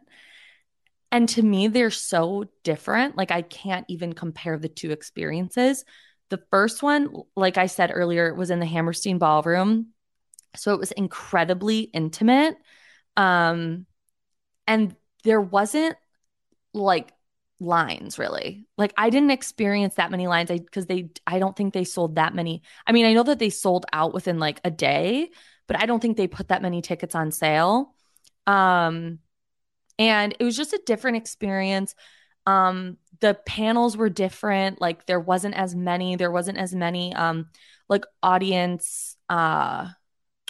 And 1.13 1.29
to 1.29 1.43
me, 1.43 1.69
they're 1.69 1.91
so 1.93 2.47
different. 2.65 3.17
Like 3.17 3.31
I 3.31 3.43
can't 3.43 3.87
even 3.89 4.15
compare 4.15 4.59
the 4.59 4.69
two 4.69 4.91
experiences. 4.91 5.85
The 6.31 6.43
first 6.51 6.83
one, 6.83 7.09
like 7.37 7.57
I 7.57 7.67
said 7.67 7.93
earlier, 7.95 8.35
was 8.35 8.51
in 8.51 8.59
the 8.59 8.67
Hammerstein 8.67 9.19
Ballroom. 9.19 9.91
So 10.57 10.75
it 10.75 10.81
was 10.81 10.91
incredibly 10.91 11.83
intimate. 11.83 12.57
Um, 13.17 13.87
and 14.67 14.97
there 15.25 15.41
wasn't 15.41 15.97
like 16.73 17.13
lines 17.61 18.19
really. 18.19 18.67
Like 18.79 18.93
I 18.97 19.11
didn't 19.11 19.31
experience 19.31 19.95
that 19.97 20.11
many 20.11 20.27
lines 20.27 20.51
I 20.51 20.59
because 20.59 20.87
they 20.87 21.11
I 21.27 21.39
don't 21.39 21.57
think 21.57 21.75
they 21.75 21.85
sold 21.85 22.17
that 22.17 22.35
many. 22.35 22.63
I 22.87 22.93
mean, 22.93 23.07
I 23.07 23.13
know 23.13 23.23
that 23.25 23.39
they 23.39 23.51
sold 23.51 23.87
out 23.93 24.15
within 24.15 24.39
like 24.39 24.61
a 24.65 24.71
day, 24.71 25.31
but 25.67 25.81
I 25.81 25.87
don't 25.87 26.01
think 26.01 26.17
they 26.17 26.29
put 26.29 26.49
that 26.49 26.63
many 26.63 26.83
tickets 26.83 27.15
on 27.15 27.33
sale. 27.33 27.95
Um 28.47 29.19
and 29.99 30.35
it 30.39 30.45
was 30.45 30.57
just 30.57 30.73
a 30.73 30.83
different 30.87 31.19
experience. 31.19 31.95
Um 32.47 32.97
the 33.21 33.35
panels 33.47 33.97
were 33.97 34.09
different 34.09 34.81
like 34.81 35.07
there 35.07 35.21
wasn't 35.21 35.55
as 35.55 35.75
many 35.75 36.17
there 36.17 36.31
wasn't 36.31 36.59
as 36.59 36.75
many 36.75 37.15
um 37.15 37.49
like 37.89 38.05
audience 38.23 39.17
uh 39.29 39.89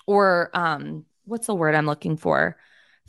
or 0.06 0.50
um 0.54 1.04
what's 1.24 1.46
the 1.46 1.54
word 1.54 1.74
i'm 1.74 1.86
looking 1.86 2.16
for 2.16 2.56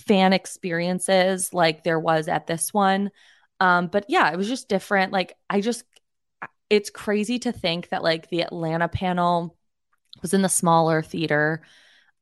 fan 0.05 0.33
experiences 0.33 1.53
like 1.53 1.83
there 1.83 1.99
was 1.99 2.27
at 2.27 2.47
this 2.47 2.73
one 2.73 3.11
um 3.59 3.87
but 3.87 4.05
yeah 4.07 4.31
it 4.31 4.37
was 4.37 4.47
just 4.47 4.69
different 4.69 5.11
like 5.11 5.35
i 5.49 5.61
just 5.61 5.83
it's 6.69 6.89
crazy 6.89 7.39
to 7.39 7.51
think 7.51 7.89
that 7.89 8.03
like 8.03 8.29
the 8.29 8.41
atlanta 8.41 8.87
panel 8.87 9.57
was 10.21 10.33
in 10.33 10.41
the 10.41 10.49
smaller 10.49 11.01
theater 11.01 11.61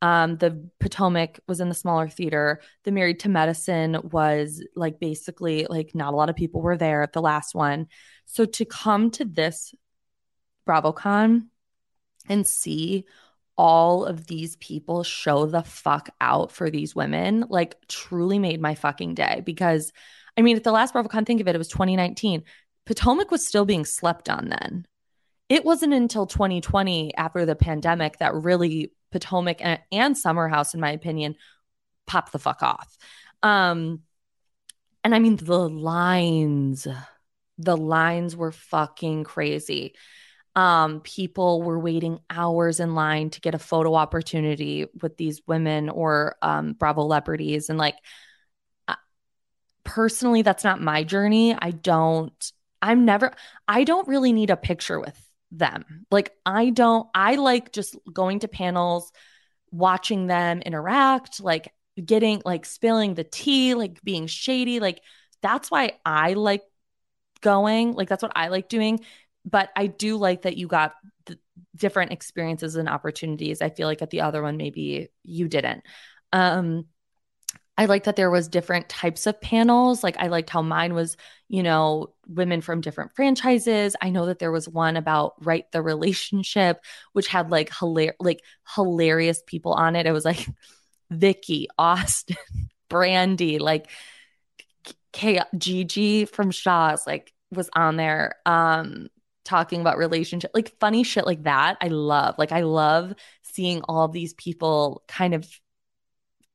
um, 0.02 0.38
the 0.38 0.70
Potomac 0.80 1.40
was 1.48 1.60
in 1.60 1.68
the 1.68 1.76
smaller 1.76 2.08
theater. 2.08 2.62
The 2.86 2.92
Married 2.92 3.20
to 3.22 3.30
Medicine 3.30 4.00
was 4.12 4.64
like 4.76 5.00
basically 5.00 5.68
like 5.70 5.94
not 5.94 6.14
a 6.14 6.16
lot 6.16 6.30
of 6.30 6.36
people 6.36 6.62
were 6.62 6.78
there 6.78 7.04
at 7.04 7.12
the 7.12 7.22
last 7.22 7.54
one. 7.54 7.88
So 8.26 8.46
to 8.46 8.66
come 8.66 9.12
to 9.12 9.26
this 9.26 9.74
BravoCon 10.68 11.48
and 12.30 12.48
see 12.48 13.06
all 13.62 14.06
of 14.06 14.26
these 14.26 14.56
people 14.56 15.04
show 15.04 15.46
the 15.46 15.64
fuck 15.64 16.10
out 16.22 16.50
for 16.50 16.70
these 16.70 16.96
women 16.96 17.44
like 17.50 17.76
truly 17.90 18.40
made 18.40 18.62
my 18.62 18.74
fucking 18.74 19.14
day 19.14 19.42
because 19.46 19.92
I 20.38 20.44
mean 20.44 20.56
at 20.56 20.64
the 20.64 20.72
last 20.72 20.94
BravoCon 20.94 21.26
think 21.26 21.42
of 21.42 21.48
it 21.50 21.56
it 21.56 21.58
was 21.58 21.68
2019 21.68 22.44
Potomac 22.86 23.32
was 23.32 23.46
still 23.46 23.66
being 23.66 23.84
slept 23.84 24.30
on 24.30 24.48
then 24.48 24.88
it 25.50 25.66
wasn't 25.66 25.94
until 25.94 26.26
2020 26.26 27.14
after 27.16 27.46
the 27.46 27.56
pandemic 27.56 28.20
that 28.20 28.34
really 28.34 28.94
Potomac 29.12 29.58
and, 29.60 29.80
and 29.92 30.18
Summer 30.18 30.48
House, 30.48 30.74
in 30.74 30.80
my 30.80 30.92
opinion, 30.92 31.36
popped 32.06 32.32
the 32.32 32.40
fuck 32.40 32.62
off. 32.62 32.98
Um, 33.42 34.02
and 35.04 35.16
I 35.16 35.20
mean, 35.20 35.38
the 35.38 35.68
lines, 35.68 36.88
the 37.58 37.78
lines 37.78 38.36
were 38.36 38.52
fucking 38.52 39.24
crazy. 39.24 39.96
Um, 40.60 41.00
people 41.02 41.62
were 41.62 41.80
waiting 41.80 42.20
hours 42.30 42.80
in 42.80 42.94
line 42.94 43.30
to 43.30 43.40
get 43.40 43.56
a 43.56 43.60
photo 43.60 43.96
opportunity 43.96 44.88
with 45.02 45.16
these 45.16 45.42
women 45.48 45.90
or 45.90 46.36
um, 46.42 46.74
Bravo 46.74 47.04
celebrities. 47.04 47.70
And 47.70 47.80
like, 47.80 47.96
personally, 49.84 50.42
that's 50.42 50.64
not 50.64 50.82
my 50.82 51.04
journey. 51.04 51.56
I 51.58 51.72
don't, 51.72 52.52
I'm 52.82 53.06
never, 53.06 53.32
I 53.68 53.86
don't 53.86 54.08
really 54.08 54.34
need 54.34 54.50
a 54.50 54.58
picture 54.58 55.00
with 55.00 55.18
them. 55.52 56.06
Like 56.12 56.34
I 56.46 56.70
don't 56.70 57.08
I 57.16 57.36
like 57.36 57.72
just 57.72 57.96
going 58.12 58.40
to 58.40 58.48
panels, 58.48 59.12
watching 59.72 60.28
them 60.28 60.62
interact, 60.62 61.42
like 61.42 61.74
getting 62.04 62.42
like 62.46 62.66
spilling 62.66 63.14
the 63.14 63.24
tea, 63.24 63.74
like 63.76 64.02
being 64.04 64.28
shady, 64.28 64.80
like 64.80 65.02
that's 65.42 65.72
why 65.72 65.94
I 66.06 66.34
like 66.34 66.64
going. 67.42 67.94
Like 67.94 68.10
that's 68.10 68.24
what 68.24 68.34
I 68.36 68.50
like 68.50 68.70
doing, 68.70 69.00
but 69.50 69.70
I 69.76 69.88
do 69.88 70.18
like 70.18 70.44
that 70.44 70.58
you 70.58 70.68
got 70.68 70.94
different 71.76 72.12
experiences 72.12 72.76
and 72.76 72.90
opportunities. 72.90 73.62
I 73.62 73.70
feel 73.70 73.88
like 73.88 74.02
at 74.02 74.10
the 74.10 74.22
other 74.22 74.42
one 74.42 74.58
maybe 74.58 75.10
you 75.24 75.48
didn't. 75.48 75.84
Um 76.34 76.86
I 77.78 77.86
like 77.86 78.04
that 78.04 78.18
there 78.18 78.30
was 78.30 78.50
different 78.50 78.90
types 78.90 79.26
of 79.26 79.40
panels. 79.40 80.04
Like 80.04 80.18
I 80.20 80.28
liked 80.28 80.50
how 80.50 80.62
mine 80.62 80.94
was, 80.94 81.16
you 81.48 81.64
know, 81.64 82.14
women 82.28 82.60
from 82.60 82.82
different 82.82 83.16
franchises. 83.16 83.96
I 84.02 84.10
know 84.10 84.26
that 84.26 84.38
there 84.38 84.52
was 84.52 84.68
one 84.68 84.98
about 84.98 85.36
Right 85.40 85.64
the 85.72 85.82
Relationship, 85.82 86.84
which 87.14 87.28
had 87.28 87.52
like 87.52 87.74
hilarious, 87.74 88.18
like 88.20 88.42
hilarious 88.76 89.42
people 89.48 89.72
on 89.72 89.96
it. 89.96 90.06
It 90.06 90.12
was 90.12 90.26
like 90.26 90.46
Vicki, 91.10 91.70
Austin, 91.78 92.36
Brandi, 92.90 93.62
like 93.62 93.90
K- 95.14 95.40
Gigi 95.58 96.26
from 96.26 96.52
Shahs, 96.52 97.08
like 97.08 97.32
was 97.50 97.70
on 97.74 97.96
there. 97.96 98.36
Um, 98.46 99.08
talking 99.50 99.82
about 99.82 99.98
relationship 99.98 100.52
like 100.54 100.78
funny 100.80 101.04
shit 101.04 101.26
like 101.26 101.44
that 101.44 101.76
i 101.82 101.88
love 101.88 102.36
like 102.38 102.52
i 102.52 102.62
love 102.62 103.14
seeing 103.42 103.82
all 103.82 104.08
these 104.08 104.34
people 104.36 105.04
kind 105.08 105.34
of 105.34 105.48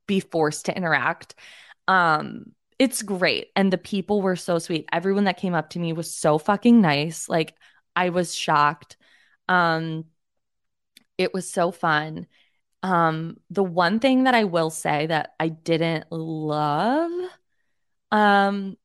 be 0.07 0.19
forced 0.19 0.65
to 0.65 0.75
interact. 0.75 1.35
Um, 1.87 2.51
it's 2.77 3.01
great. 3.01 3.47
And 3.55 3.71
the 3.71 3.77
people 3.77 4.21
were 4.21 4.35
so 4.35 4.59
sweet. 4.59 4.87
Everyone 4.91 5.25
that 5.25 5.37
came 5.37 5.53
up 5.53 5.71
to 5.71 5.79
me 5.79 5.93
was 5.93 6.13
so 6.13 6.37
fucking 6.37 6.81
nice. 6.81 7.29
Like 7.29 7.55
I 7.95 8.09
was 8.09 8.35
shocked. 8.35 8.97
Um, 9.47 10.05
it 11.17 11.33
was 11.33 11.49
so 11.49 11.71
fun. 11.71 12.27
Um, 12.83 13.37
the 13.49 13.63
one 13.63 13.99
thing 13.99 14.25
that 14.25 14.35
I 14.35 14.43
will 14.43 14.69
say 14.69 15.07
that 15.07 15.33
I 15.39 15.47
didn't 15.47 16.11
love, 16.11 17.11
um, 18.11 18.77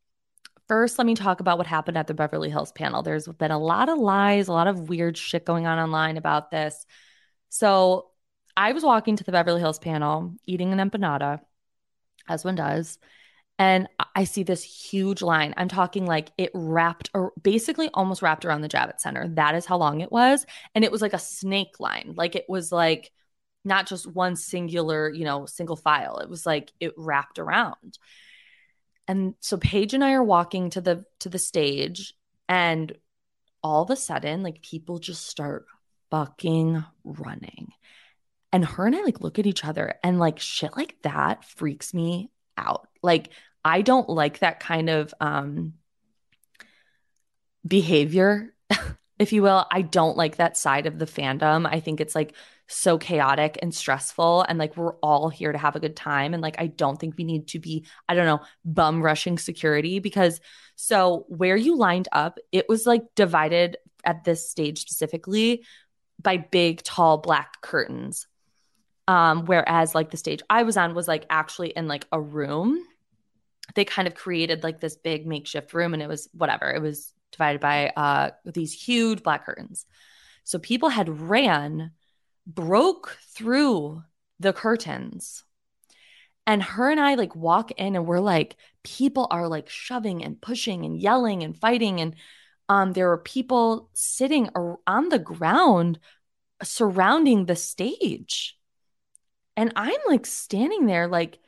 first, 0.70 0.98
let 0.98 1.06
me 1.06 1.16
talk 1.16 1.40
about 1.40 1.58
what 1.58 1.66
happened 1.66 1.98
at 1.98 2.06
the 2.06 2.14
Beverly 2.14 2.48
Hills 2.48 2.70
panel. 2.70 3.02
There's 3.02 3.26
been 3.26 3.50
a 3.50 3.58
lot 3.58 3.88
of 3.88 3.98
lies, 3.98 4.46
a 4.46 4.52
lot 4.52 4.68
of 4.68 4.88
weird 4.88 5.18
shit 5.18 5.44
going 5.44 5.66
on 5.66 5.80
online 5.80 6.16
about 6.16 6.52
this. 6.52 6.86
So 7.48 8.06
I 8.56 8.70
was 8.70 8.84
walking 8.84 9.16
to 9.16 9.24
the 9.24 9.32
Beverly 9.32 9.58
Hills 9.58 9.80
panel, 9.80 10.32
eating 10.46 10.72
an 10.72 10.78
empanada, 10.78 11.40
as 12.28 12.44
one 12.44 12.54
does. 12.54 13.00
And 13.58 13.88
I 14.14 14.22
see 14.22 14.44
this 14.44 14.62
huge 14.62 15.22
line. 15.22 15.54
I'm 15.56 15.66
talking 15.66 16.06
like 16.06 16.30
it 16.38 16.52
wrapped 16.54 17.10
or 17.14 17.32
basically 17.42 17.90
almost 17.92 18.22
wrapped 18.22 18.44
around 18.44 18.60
the 18.60 18.68
Javits 18.68 19.00
Center. 19.00 19.26
That 19.26 19.56
is 19.56 19.66
how 19.66 19.76
long 19.76 20.02
it 20.02 20.12
was. 20.12 20.46
And 20.76 20.84
it 20.84 20.92
was 20.92 21.02
like 21.02 21.14
a 21.14 21.18
snake 21.18 21.80
line. 21.80 22.14
Like 22.14 22.36
it 22.36 22.44
was 22.48 22.70
like 22.70 23.10
not 23.64 23.88
just 23.88 24.06
one 24.06 24.36
singular, 24.36 25.10
you 25.10 25.24
know, 25.24 25.46
single 25.46 25.74
file. 25.74 26.18
It 26.18 26.30
was 26.30 26.46
like 26.46 26.72
it 26.78 26.94
wrapped 26.96 27.40
around. 27.40 27.98
And 29.10 29.34
so 29.40 29.56
Paige 29.56 29.92
and 29.94 30.04
I 30.04 30.12
are 30.12 30.22
walking 30.22 30.70
to 30.70 30.80
the 30.80 31.04
to 31.18 31.28
the 31.28 31.40
stage 31.40 32.14
and 32.48 32.96
all 33.60 33.82
of 33.82 33.90
a 33.90 33.96
sudden 33.96 34.44
like 34.44 34.62
people 34.62 35.00
just 35.00 35.26
start 35.26 35.66
fucking 36.12 36.84
running. 37.02 37.72
And 38.52 38.64
her 38.64 38.86
and 38.86 38.94
I 38.94 39.02
like 39.02 39.20
look 39.20 39.40
at 39.40 39.46
each 39.48 39.64
other 39.64 39.94
and 40.04 40.20
like 40.20 40.38
shit 40.38 40.76
like 40.76 40.94
that 41.02 41.44
freaks 41.44 41.92
me 41.92 42.30
out. 42.56 42.86
Like 43.02 43.30
I 43.64 43.82
don't 43.82 44.08
like 44.08 44.38
that 44.38 44.60
kind 44.60 44.88
of 44.88 45.12
um 45.20 45.72
behavior, 47.66 48.54
if 49.20 49.32
you 49.32 49.42
will. 49.42 49.66
I 49.70 49.82
don't 49.82 50.16
like 50.16 50.36
that 50.36 50.56
side 50.56 50.86
of 50.86 50.98
the 50.98 51.06
fandom. 51.06 51.68
I 51.70 51.78
think 51.78 52.00
it's 52.00 52.16
like 52.16 52.34
so 52.66 52.98
chaotic 52.98 53.58
and 53.62 53.74
stressful 53.74 54.42
and 54.42 54.58
like 54.58 54.76
we're 54.76 54.94
all 54.96 55.28
here 55.28 55.50
to 55.50 55.58
have 55.58 55.74
a 55.74 55.80
good 55.80 55.96
time 55.96 56.34
and 56.34 56.42
like 56.42 56.54
I 56.58 56.68
don't 56.68 56.98
think 56.98 57.16
we 57.16 57.24
need 57.24 57.48
to 57.48 57.58
be 57.58 57.84
I 58.08 58.14
don't 58.14 58.26
know 58.26 58.40
bum 58.64 59.02
rushing 59.02 59.38
security 59.38 59.98
because 59.98 60.40
so 60.76 61.24
where 61.26 61.56
you 61.56 61.76
lined 61.76 62.06
up 62.12 62.38
it 62.52 62.68
was 62.68 62.86
like 62.86 63.02
divided 63.16 63.76
at 64.04 64.22
this 64.22 64.48
stage 64.48 64.78
specifically 64.78 65.64
by 66.22 66.36
big 66.36 66.84
tall 66.84 67.18
black 67.18 67.60
curtains 67.60 68.28
um, 69.10 69.46
whereas 69.46 69.92
like 69.92 70.12
the 70.12 70.16
stage 70.16 70.40
I 70.48 70.62
was 70.62 70.76
on 70.76 70.94
was 70.94 71.08
like 71.08 71.26
actually 71.28 71.70
in 71.70 71.88
like 71.88 72.06
a 72.12 72.20
room. 72.20 72.80
They 73.74 73.84
kind 73.84 74.06
of 74.06 74.14
created 74.14 74.62
like 74.62 74.78
this 74.78 74.94
big 74.94 75.26
makeshift 75.26 75.74
room 75.74 75.94
and 75.94 76.02
it 76.02 76.08
was 76.08 76.28
whatever. 76.32 76.70
It 76.70 76.80
was 76.80 77.12
divided 77.32 77.60
by 77.60 77.90
uh 77.96 78.30
these 78.44 78.72
huge 78.72 79.22
black 79.22 79.46
curtains. 79.46 79.86
So 80.44 80.58
people 80.58 80.88
had 80.88 81.08
ran, 81.08 81.92
broke 82.46 83.16
through 83.34 84.02
the 84.38 84.52
curtains. 84.52 85.44
And 86.46 86.62
her 86.62 86.90
and 86.90 86.98
I 86.98 87.14
like 87.14 87.36
walk 87.36 87.70
in 87.72 87.94
and 87.94 88.06
we're 88.06 88.18
like, 88.20 88.56
people 88.82 89.28
are 89.30 89.46
like 89.46 89.68
shoving 89.68 90.24
and 90.24 90.40
pushing 90.40 90.84
and 90.84 90.98
yelling 90.98 91.42
and 91.44 91.56
fighting. 91.56 92.00
And 92.00 92.16
um, 92.68 92.92
there 92.92 93.08
were 93.08 93.18
people 93.18 93.90
sitting 93.92 94.48
on 94.86 95.08
the 95.10 95.18
ground 95.18 95.98
surrounding 96.62 97.46
the 97.46 97.56
stage. 97.56 98.58
And 99.56 99.72
I'm 99.76 100.00
like 100.08 100.26
standing 100.26 100.86
there 100.86 101.06
like 101.06 101.38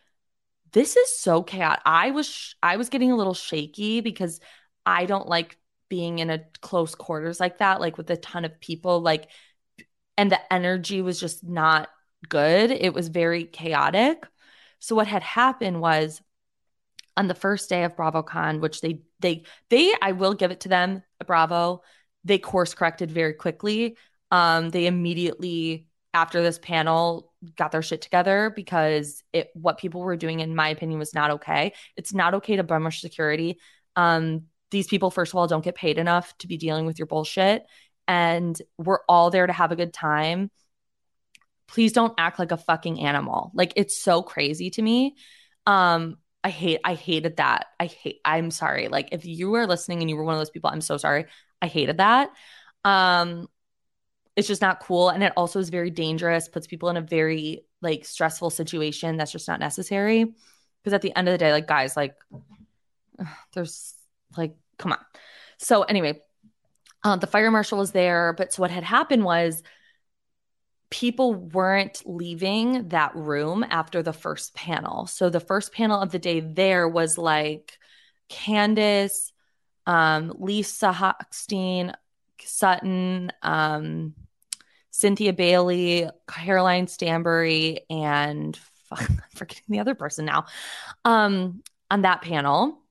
this 0.72 0.96
is 0.96 1.18
so 1.18 1.42
chaotic. 1.42 1.82
I 1.84 2.10
was 2.10 2.54
I 2.62 2.76
was 2.76 2.88
getting 2.88 3.10
a 3.10 3.16
little 3.16 3.34
shaky 3.34 4.00
because 4.00 4.40
I 4.84 5.06
don't 5.06 5.28
like 5.28 5.58
being 5.92 6.20
in 6.20 6.30
a 6.30 6.40
close 6.62 6.94
quarters 6.94 7.38
like 7.38 7.58
that 7.58 7.78
like 7.78 7.98
with 7.98 8.08
a 8.08 8.16
ton 8.16 8.46
of 8.46 8.58
people 8.60 9.02
like 9.02 9.28
and 10.16 10.32
the 10.32 10.52
energy 10.52 11.02
was 11.02 11.20
just 11.20 11.44
not 11.44 11.90
good. 12.26 12.70
It 12.70 12.94
was 12.94 13.08
very 13.08 13.44
chaotic. 13.44 14.26
So 14.78 14.96
what 14.96 15.06
had 15.06 15.22
happened 15.22 15.82
was 15.82 16.22
on 17.14 17.28
the 17.28 17.34
first 17.34 17.68
day 17.68 17.84
of 17.84 17.94
BravoCon, 17.94 18.60
which 18.60 18.80
they 18.80 19.02
they 19.20 19.44
they 19.68 19.94
I 20.00 20.12
will 20.12 20.32
give 20.32 20.50
it 20.50 20.60
to 20.60 20.70
them, 20.70 21.02
Bravo, 21.26 21.82
they 22.24 22.38
course 22.38 22.72
corrected 22.72 23.10
very 23.10 23.34
quickly. 23.34 23.98
Um, 24.30 24.70
they 24.70 24.86
immediately 24.86 25.88
after 26.14 26.42
this 26.42 26.58
panel 26.58 27.34
got 27.54 27.70
their 27.70 27.82
shit 27.82 28.00
together 28.00 28.50
because 28.56 29.22
it 29.34 29.50
what 29.52 29.76
people 29.76 30.00
were 30.00 30.16
doing, 30.16 30.40
in 30.40 30.56
my 30.56 30.68
opinion, 30.68 30.98
was 30.98 31.12
not 31.12 31.32
okay. 31.32 31.74
It's 31.98 32.14
not 32.14 32.32
okay 32.34 32.56
to 32.56 32.62
bum 32.62 32.90
security. 32.90 33.58
Um, 33.94 34.44
these 34.72 34.88
people, 34.88 35.10
first 35.10 35.32
of 35.32 35.38
all, 35.38 35.46
don't 35.46 35.64
get 35.64 35.76
paid 35.76 35.98
enough 35.98 36.36
to 36.38 36.48
be 36.48 36.56
dealing 36.56 36.86
with 36.86 36.98
your 36.98 37.06
bullshit. 37.06 37.64
And 38.08 38.60
we're 38.78 39.04
all 39.08 39.30
there 39.30 39.46
to 39.46 39.52
have 39.52 39.70
a 39.70 39.76
good 39.76 39.92
time. 39.92 40.50
Please 41.68 41.92
don't 41.92 42.14
act 42.18 42.38
like 42.38 42.50
a 42.50 42.56
fucking 42.56 43.00
animal. 43.00 43.52
Like 43.54 43.74
it's 43.76 43.96
so 43.96 44.22
crazy 44.22 44.70
to 44.70 44.82
me. 44.82 45.14
Um, 45.66 46.16
I 46.44 46.50
hate 46.50 46.80
I 46.84 46.94
hated 46.94 47.36
that. 47.36 47.66
I 47.78 47.86
hate 47.86 48.20
I'm 48.24 48.50
sorry. 48.50 48.88
Like 48.88 49.10
if 49.12 49.24
you 49.24 49.50
were 49.50 49.66
listening 49.66 50.00
and 50.00 50.10
you 50.10 50.16
were 50.16 50.24
one 50.24 50.34
of 50.34 50.40
those 50.40 50.50
people, 50.50 50.70
I'm 50.70 50.80
so 50.80 50.96
sorry. 50.96 51.26
I 51.60 51.68
hated 51.68 51.98
that. 51.98 52.30
Um 52.84 53.46
it's 54.34 54.48
just 54.48 54.62
not 54.62 54.80
cool 54.80 55.10
and 55.10 55.22
it 55.22 55.32
also 55.36 55.60
is 55.60 55.68
very 55.68 55.90
dangerous, 55.90 56.48
puts 56.48 56.66
people 56.66 56.88
in 56.88 56.96
a 56.96 57.02
very 57.02 57.64
like 57.80 58.04
stressful 58.04 58.50
situation 58.50 59.16
that's 59.16 59.30
just 59.30 59.46
not 59.46 59.60
necessary. 59.60 60.24
Because 60.24 60.94
at 60.94 61.02
the 61.02 61.14
end 61.14 61.28
of 61.28 61.32
the 61.32 61.38
day, 61.38 61.52
like 61.52 61.68
guys, 61.68 61.96
like 61.96 62.16
there's 63.54 63.94
like 64.36 64.54
come 64.78 64.92
on. 64.92 64.98
So 65.58 65.82
anyway, 65.82 66.20
uh, 67.04 67.16
the 67.16 67.26
fire 67.26 67.50
marshal 67.50 67.78
was 67.78 67.92
there, 67.92 68.34
but 68.36 68.52
so 68.52 68.62
what 68.62 68.70
had 68.70 68.84
happened 68.84 69.24
was 69.24 69.62
people 70.90 71.34
weren't 71.34 72.02
leaving 72.04 72.88
that 72.88 73.16
room 73.16 73.64
after 73.68 74.02
the 74.02 74.12
first 74.12 74.54
panel. 74.54 75.06
So 75.06 75.30
the 75.30 75.40
first 75.40 75.72
panel 75.72 76.00
of 76.00 76.12
the 76.12 76.18
day 76.18 76.40
there 76.40 76.86
was 76.86 77.16
like 77.16 77.78
Candace, 78.28 79.32
um, 79.86 80.34
Lisa 80.38 80.92
Hochstein, 80.92 81.94
Sutton, 82.40 83.32
um, 83.42 84.14
Cynthia 84.90 85.32
Bailey, 85.32 86.08
Caroline 86.28 86.86
Stanbury, 86.86 87.80
and 87.88 88.56
fuck, 88.84 89.00
I'm 89.10 89.22
forgetting 89.34 89.64
the 89.68 89.80
other 89.80 89.94
person 89.94 90.26
now 90.26 90.44
um, 91.06 91.62
on 91.90 92.02
that 92.02 92.20
panel. 92.20 92.81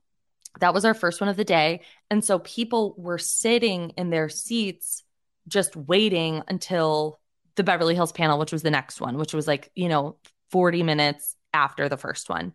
That 0.60 0.74
was 0.74 0.84
our 0.84 0.94
first 0.94 1.20
one 1.20 1.28
of 1.28 1.36
the 1.36 1.44
day. 1.44 1.80
And 2.10 2.24
so 2.24 2.38
people 2.38 2.94
were 2.98 3.18
sitting 3.18 3.90
in 3.96 4.10
their 4.10 4.28
seats 4.28 5.02
just 5.48 5.74
waiting 5.76 6.42
until 6.46 7.20
the 7.56 7.64
Beverly 7.64 7.94
Hills 7.94 8.12
panel, 8.12 8.38
which 8.38 8.52
was 8.52 8.62
the 8.62 8.70
next 8.70 9.00
one, 9.00 9.16
which 9.16 9.34
was 9.34 9.46
like, 9.46 9.70
you 9.74 9.88
know, 9.88 10.16
40 10.50 10.82
minutes 10.82 11.36
after 11.52 11.88
the 11.88 11.96
first 11.96 12.28
one. 12.28 12.52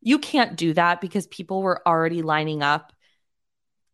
You 0.00 0.18
can't 0.18 0.56
do 0.56 0.72
that 0.74 1.00
because 1.00 1.26
people 1.26 1.62
were 1.62 1.86
already 1.86 2.22
lining 2.22 2.62
up 2.62 2.92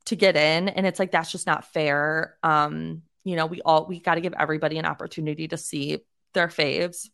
to 0.07 0.17
get 0.17 0.37
in. 0.37 0.69
And 0.69 0.87
it's 0.87 0.99
like, 0.99 1.11
that's 1.11 1.33
just 1.33 1.47
not 1.47 1.73
fair. 1.73 2.37
Um, 2.43 3.03
you 3.25 3.35
know, 3.35 3.47
we 3.47 3.61
all, 3.63 3.87
we 3.87 4.01
got 4.01 4.15
to 4.15 4.21
give 4.21 4.35
everybody 4.39 4.79
an 4.79 4.87
opportunity 4.87 5.49
to 5.49 5.57
see 5.57 5.99
their 6.33 6.49
faves. 6.49 7.09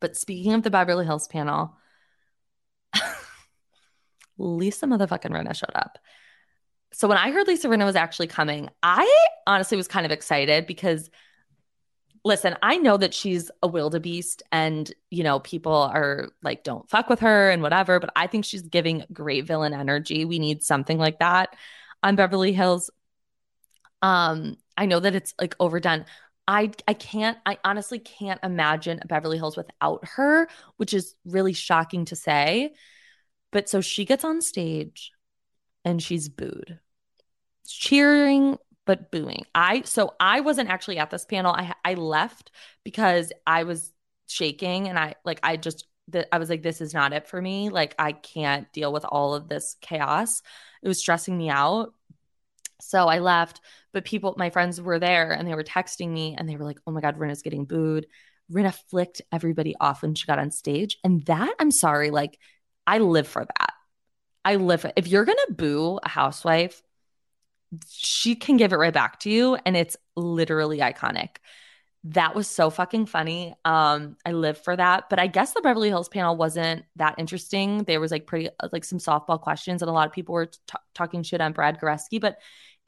But 0.00 0.16
speaking 0.16 0.52
of 0.52 0.62
the 0.62 0.70
Beverly 0.70 1.04
Hills 1.04 1.26
panel, 1.26 1.76
Lisa 4.42 4.86
motherfucking 4.86 5.30
Rinna 5.30 5.54
showed 5.54 5.74
up. 5.74 5.98
So 6.92 7.08
when 7.08 7.18
I 7.18 7.30
heard 7.30 7.46
Lisa 7.46 7.68
Rinna 7.68 7.84
was 7.84 7.96
actually 7.96 8.26
coming, 8.26 8.68
I 8.82 9.08
honestly 9.46 9.76
was 9.76 9.88
kind 9.88 10.04
of 10.04 10.12
excited 10.12 10.66
because 10.66 11.10
listen, 12.24 12.56
I 12.62 12.76
know 12.76 12.96
that 12.96 13.14
she's 13.14 13.50
a 13.62 13.68
wildebeest 13.68 14.42
and, 14.52 14.92
you 15.10 15.24
know, 15.24 15.40
people 15.40 15.72
are 15.72 16.28
like, 16.42 16.62
don't 16.62 16.88
fuck 16.88 17.08
with 17.08 17.20
her 17.20 17.50
and 17.50 17.62
whatever, 17.62 17.98
but 17.98 18.10
I 18.14 18.26
think 18.26 18.44
she's 18.44 18.62
giving 18.62 19.04
great 19.12 19.44
villain 19.46 19.74
energy. 19.74 20.24
We 20.24 20.38
need 20.38 20.62
something 20.62 20.98
like 20.98 21.18
that 21.18 21.56
on 22.02 22.16
Beverly 22.16 22.52
Hills. 22.52 22.90
Um, 24.02 24.56
I 24.76 24.86
know 24.86 25.00
that 25.00 25.14
it's 25.14 25.34
like 25.40 25.56
overdone. 25.58 26.04
I 26.46 26.72
I 26.88 26.94
can't 26.94 27.38
I 27.46 27.58
honestly 27.64 28.00
can't 28.00 28.40
imagine 28.42 29.00
Beverly 29.06 29.38
Hills 29.38 29.56
without 29.56 30.04
her, 30.16 30.48
which 30.76 30.92
is 30.92 31.14
really 31.24 31.52
shocking 31.52 32.04
to 32.06 32.16
say. 32.16 32.74
But 33.52 33.68
so 33.68 33.80
she 33.80 34.04
gets 34.04 34.24
on 34.24 34.40
stage 34.40 35.12
and 35.84 36.02
she's 36.02 36.28
booed. 36.28 36.80
Cheering 37.66 38.58
but 38.84 39.10
booing. 39.12 39.44
I 39.54 39.82
so 39.82 40.14
I 40.18 40.40
wasn't 40.40 40.70
actually 40.70 40.98
at 40.98 41.10
this 41.10 41.24
panel. 41.24 41.52
I 41.52 41.74
I 41.84 41.94
left 41.94 42.50
because 42.84 43.32
I 43.46 43.64
was 43.64 43.92
shaking 44.26 44.88
and 44.88 44.98
I 44.98 45.14
like 45.24 45.38
I 45.42 45.56
just 45.56 45.86
that 46.08 46.28
I 46.32 46.38
was 46.38 46.50
like 46.50 46.62
this 46.62 46.80
is 46.80 46.94
not 46.94 47.12
it 47.12 47.28
for 47.28 47.40
me. 47.40 47.68
Like 47.68 47.94
I 47.98 48.12
can't 48.12 48.72
deal 48.72 48.92
with 48.92 49.04
all 49.04 49.34
of 49.34 49.48
this 49.48 49.76
chaos. 49.80 50.42
It 50.82 50.88
was 50.88 50.98
stressing 50.98 51.36
me 51.36 51.48
out. 51.48 51.94
So 52.80 53.06
I 53.06 53.20
left, 53.20 53.60
but 53.92 54.04
people 54.04 54.34
my 54.36 54.50
friends 54.50 54.80
were 54.80 54.98
there 54.98 55.30
and 55.32 55.46
they 55.46 55.54
were 55.54 55.62
texting 55.62 56.10
me 56.10 56.34
and 56.36 56.48
they 56.48 56.56
were 56.56 56.64
like, 56.64 56.78
"Oh 56.86 56.90
my 56.90 57.00
god, 57.00 57.18
Rinna's 57.18 57.42
getting 57.42 57.64
booed." 57.64 58.06
Rinna 58.50 58.74
flicked 58.90 59.22
everybody 59.30 59.74
off 59.80 60.02
when 60.02 60.14
she 60.14 60.26
got 60.26 60.38
on 60.38 60.50
stage. 60.50 60.98
And 61.04 61.24
that, 61.26 61.54
I'm 61.58 61.70
sorry, 61.70 62.10
like 62.10 62.38
I 62.86 62.98
live 62.98 63.28
for 63.28 63.44
that. 63.44 63.72
I 64.44 64.56
live 64.56 64.86
if 64.96 65.06
you're 65.06 65.24
going 65.24 65.38
to 65.48 65.54
boo 65.54 66.00
a 66.02 66.08
housewife, 66.08 66.82
she 67.88 68.34
can 68.34 68.56
give 68.56 68.72
it 68.72 68.76
right 68.76 68.92
back 68.92 69.20
to 69.20 69.30
you 69.30 69.56
and 69.64 69.76
it's 69.76 69.96
literally 70.16 70.78
iconic. 70.78 71.36
That 72.04 72.34
was 72.34 72.48
so 72.48 72.68
fucking 72.68 73.06
funny. 73.06 73.54
Um 73.64 74.16
i 74.26 74.32
live 74.32 74.58
for 74.58 74.74
that 74.76 75.08
but 75.08 75.20
i 75.20 75.26
guess 75.28 75.52
the 75.52 75.60
beverly 75.60 75.88
hills 75.88 76.08
panel 76.08 76.36
wasn't 76.36 76.84
that 76.96 77.14
interesting. 77.18 77.84
There 77.84 78.00
was 78.00 78.10
like 78.10 78.26
pretty 78.26 78.50
like 78.72 78.84
some 78.84 78.98
softball 78.98 79.40
questions 79.40 79.82
and 79.82 79.88
a 79.88 79.92
lot 79.92 80.08
of 80.08 80.12
people 80.12 80.34
were 80.34 80.46
t- 80.46 80.58
talking 80.94 81.22
shit 81.22 81.40
on 81.40 81.52
brad 81.52 81.78
goreski 81.80 82.20
but 82.20 82.38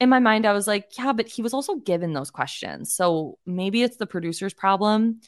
in 0.01 0.09
my 0.09 0.19
mind 0.19 0.45
i 0.45 0.51
was 0.51 0.67
like 0.67 0.91
yeah 0.97 1.13
but 1.13 1.27
he 1.27 1.41
was 1.41 1.53
also 1.53 1.75
given 1.75 2.13
those 2.13 2.29
questions 2.29 2.93
so 2.93 3.39
maybe 3.45 3.81
it's 3.81 3.97
the 3.97 4.05
producer's 4.05 4.53
problem. 4.53 5.21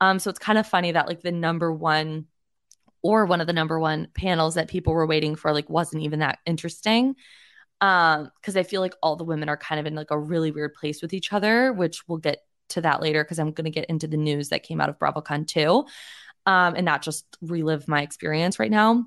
Um 0.00 0.18
so 0.18 0.30
it's 0.30 0.38
kind 0.38 0.58
of 0.58 0.66
funny 0.66 0.92
that 0.92 1.08
like 1.08 1.22
the 1.22 1.32
number 1.32 1.72
one 1.72 2.26
or 3.02 3.26
one 3.26 3.40
of 3.40 3.46
the 3.46 3.52
number 3.52 3.78
one 3.78 4.08
panels 4.14 4.54
that 4.54 4.68
people 4.68 4.92
were 4.92 5.06
waiting 5.06 5.34
for 5.36 5.52
like 5.52 5.68
wasn't 5.68 6.02
even 6.02 6.20
that 6.20 6.38
interesting. 6.46 7.16
Um 7.80 8.30
because 8.36 8.56
i 8.56 8.62
feel 8.62 8.82
like 8.82 8.94
all 9.02 9.16
the 9.16 9.24
women 9.24 9.48
are 9.48 9.56
kind 9.56 9.80
of 9.80 9.86
in 9.86 9.94
like 9.94 10.10
a 10.10 10.18
really 10.18 10.50
weird 10.50 10.74
place 10.74 11.00
with 11.00 11.14
each 11.14 11.32
other 11.32 11.72
which 11.72 12.06
we'll 12.06 12.18
get 12.18 12.40
to 12.68 12.82
that 12.82 13.00
later 13.00 13.24
because 13.24 13.38
i'm 13.38 13.52
going 13.52 13.64
to 13.64 13.70
get 13.70 13.88
into 13.88 14.06
the 14.06 14.18
news 14.18 14.50
that 14.50 14.62
came 14.62 14.80
out 14.82 14.90
of 14.90 14.98
bravocon 14.98 15.46
too. 15.46 15.86
Um 16.44 16.74
and 16.74 16.84
not 16.84 17.00
just 17.02 17.24
relive 17.40 17.88
my 17.88 18.02
experience 18.02 18.58
right 18.58 18.70
now 18.70 19.06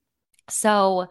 So 0.51 1.07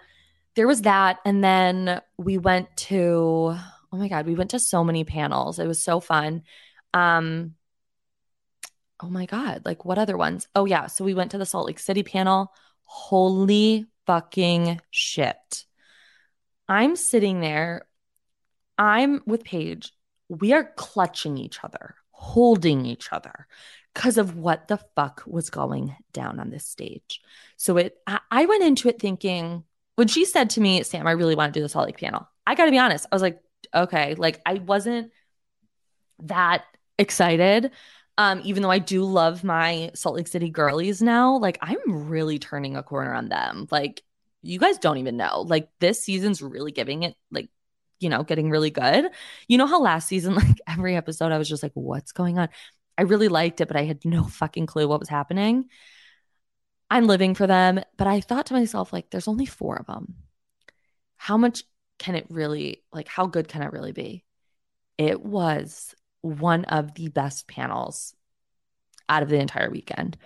there 0.54 0.66
was 0.66 0.82
that. 0.82 1.18
And 1.24 1.42
then 1.42 2.00
we 2.16 2.38
went 2.38 2.74
to, 2.76 3.56
oh 3.92 3.96
my 3.96 4.08
God, 4.08 4.26
we 4.26 4.34
went 4.34 4.50
to 4.50 4.60
so 4.60 4.84
many 4.84 5.04
panels. 5.04 5.58
It 5.58 5.66
was 5.66 5.80
so 5.80 6.00
fun. 6.00 6.42
Um, 6.94 7.54
oh 9.02 9.08
my 9.08 9.26
God, 9.26 9.62
like 9.64 9.84
what 9.84 9.98
other 9.98 10.16
ones? 10.16 10.48
Oh, 10.54 10.64
yeah. 10.64 10.86
So 10.86 11.04
we 11.04 11.14
went 11.14 11.32
to 11.32 11.38
the 11.38 11.46
Salt 11.46 11.66
Lake 11.66 11.78
City 11.78 12.02
panel. 12.02 12.52
Holy 12.82 13.86
fucking 14.06 14.80
shit. 14.90 15.64
I'm 16.68 16.96
sitting 16.96 17.40
there. 17.40 17.86
I'm 18.76 19.22
with 19.26 19.44
Paige. 19.44 19.92
We 20.28 20.52
are 20.52 20.72
clutching 20.76 21.36
each 21.38 21.62
other, 21.64 21.94
holding 22.10 22.86
each 22.86 23.12
other 23.12 23.46
because 23.94 24.18
of 24.18 24.36
what 24.36 24.68
the 24.68 24.78
fuck 24.94 25.22
was 25.26 25.50
going 25.50 25.96
down 26.12 26.38
on 26.40 26.50
this 26.50 26.66
stage. 26.66 27.20
So 27.56 27.76
it 27.76 27.96
I 28.06 28.46
went 28.46 28.62
into 28.62 28.88
it 28.88 29.00
thinking 29.00 29.64
when 29.96 30.08
she 30.08 30.24
said 30.24 30.50
to 30.50 30.60
me, 30.60 30.82
Sam, 30.82 31.06
I 31.06 31.12
really 31.12 31.34
want 31.34 31.52
to 31.52 31.58
do 31.58 31.62
the 31.62 31.68
Salt 31.68 31.86
Lake 31.86 31.98
panel. 31.98 32.28
I 32.46 32.54
gotta 32.54 32.70
be 32.70 32.78
honest. 32.78 33.06
I 33.10 33.14
was 33.14 33.22
like, 33.22 33.40
okay, 33.74 34.14
like 34.14 34.40
I 34.46 34.54
wasn't 34.54 35.12
that 36.20 36.64
excited. 36.98 37.72
Um, 38.18 38.42
even 38.44 38.62
though 38.62 38.70
I 38.70 38.78
do 38.78 39.04
love 39.04 39.44
my 39.44 39.90
Salt 39.94 40.16
Lake 40.16 40.28
City 40.28 40.50
girlies 40.50 41.00
now, 41.00 41.38
like 41.38 41.58
I'm 41.62 42.08
really 42.08 42.38
turning 42.38 42.76
a 42.76 42.82
corner 42.82 43.14
on 43.14 43.28
them. 43.28 43.66
Like 43.70 44.02
you 44.42 44.58
guys 44.58 44.78
don't 44.78 44.98
even 44.98 45.16
know. 45.16 45.42
Like 45.42 45.68
this 45.80 46.02
season's 46.02 46.42
really 46.42 46.72
giving 46.72 47.02
it 47.02 47.14
like 47.30 47.48
you 48.00 48.08
know, 48.08 48.22
getting 48.22 48.50
really 48.50 48.70
good. 48.70 49.10
You 49.46 49.58
know 49.58 49.66
how 49.66 49.80
last 49.80 50.08
season, 50.08 50.34
like 50.36 50.60
every 50.66 50.96
episode, 50.96 51.32
I 51.32 51.38
was 51.38 51.48
just 51.48 51.62
like, 51.62 51.72
what's 51.74 52.12
going 52.12 52.38
on? 52.38 52.48
I 53.00 53.04
really 53.04 53.28
liked 53.28 53.62
it, 53.62 53.66
but 53.66 53.78
I 53.78 53.84
had 53.84 54.04
no 54.04 54.24
fucking 54.28 54.66
clue 54.66 54.86
what 54.86 55.00
was 55.00 55.08
happening. 55.08 55.70
I'm 56.90 57.06
living 57.06 57.34
for 57.34 57.46
them. 57.46 57.80
But 57.96 58.06
I 58.06 58.20
thought 58.20 58.46
to 58.46 58.54
myself, 58.54 58.92
like, 58.92 59.08
there's 59.08 59.26
only 59.26 59.46
four 59.46 59.76
of 59.76 59.86
them. 59.86 60.16
How 61.16 61.38
much 61.38 61.64
can 61.98 62.14
it 62.14 62.26
really, 62.28 62.82
like, 62.92 63.08
how 63.08 63.24
good 63.24 63.48
can 63.48 63.62
it 63.62 63.72
really 63.72 63.92
be? 63.92 64.26
It 64.98 65.22
was 65.22 65.94
one 66.20 66.66
of 66.66 66.92
the 66.94 67.08
best 67.08 67.48
panels 67.48 68.14
out 69.08 69.22
of 69.22 69.30
the 69.30 69.40
entire 69.40 69.70
weekend. 69.70 70.18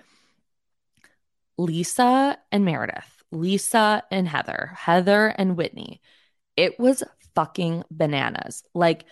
Lisa 1.57 2.37
and 2.51 2.65
Meredith, 2.65 3.23
Lisa 3.31 4.03
and 4.11 4.27
Heather, 4.27 4.73
Heather 4.75 5.29
and 5.29 5.57
Whitney. 5.57 6.01
It 6.57 6.81
was 6.81 7.05
fucking 7.37 7.85
bananas. 7.89 8.65
Like 8.75 9.05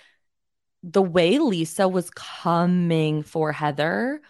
the 0.82 1.02
way 1.02 1.38
Lisa 1.38 1.88
was 1.88 2.10
coming 2.10 3.22
for 3.22 3.52
Heather 3.52 4.20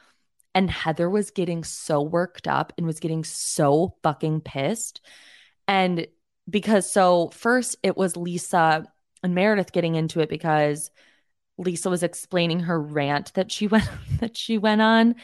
and 0.55 0.71
Heather 0.71 1.09
was 1.09 1.31
getting 1.31 1.65
so 1.65 2.03
worked 2.03 2.47
up 2.47 2.73
and 2.77 2.87
was 2.87 3.01
getting 3.01 3.25
so 3.25 3.95
fucking 4.03 4.43
pissed. 4.43 5.01
And 5.67 6.07
because 6.49 6.91
so 6.91 7.31
first 7.31 7.77
it 7.83 7.97
was 7.97 8.17
Lisa 8.17 8.85
and 9.23 9.35
Meredith 9.35 9.73
getting 9.73 9.95
into 9.95 10.21
it 10.21 10.29
because 10.29 10.91
Lisa 11.59 11.88
was 11.88 12.03
explaining 12.03 12.61
her 12.61 12.81
rant 12.81 13.33
that 13.35 13.51
she 13.51 13.67
went 13.69 13.88
that 14.21 14.37
she 14.37 14.59
went 14.59 14.83
on. 14.83 15.15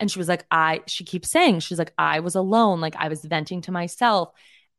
And 0.00 0.10
she 0.10 0.18
was 0.18 0.28
like 0.28 0.46
I 0.50 0.80
she 0.86 1.04
keeps 1.04 1.30
saying 1.30 1.60
she's 1.60 1.78
like 1.78 1.92
I 1.98 2.20
was 2.20 2.34
alone. 2.34 2.80
Like 2.80 2.96
I 2.96 3.08
was 3.08 3.24
venting 3.24 3.62
to 3.62 3.72
myself. 3.72 4.30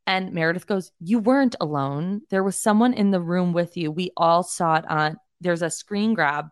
And 0.07 0.33
Meredith 0.33 0.65
goes 0.65 0.91
you 0.99 1.19
weren't 1.19 1.55
alone. 1.61 2.21
There 2.29 2.43
was 2.43 2.57
someone 2.57 2.93
in 2.93 3.11
the 3.11 3.21
room 3.21 3.53
with 3.53 3.77
you. 3.77 3.91
We 3.91 4.11
all 4.17 4.41
saw 4.41 4.77
it 4.77 4.89
on 4.89 5.17
there's 5.41 5.61
a 5.61 5.69
screen 5.69 6.13
grab 6.13 6.47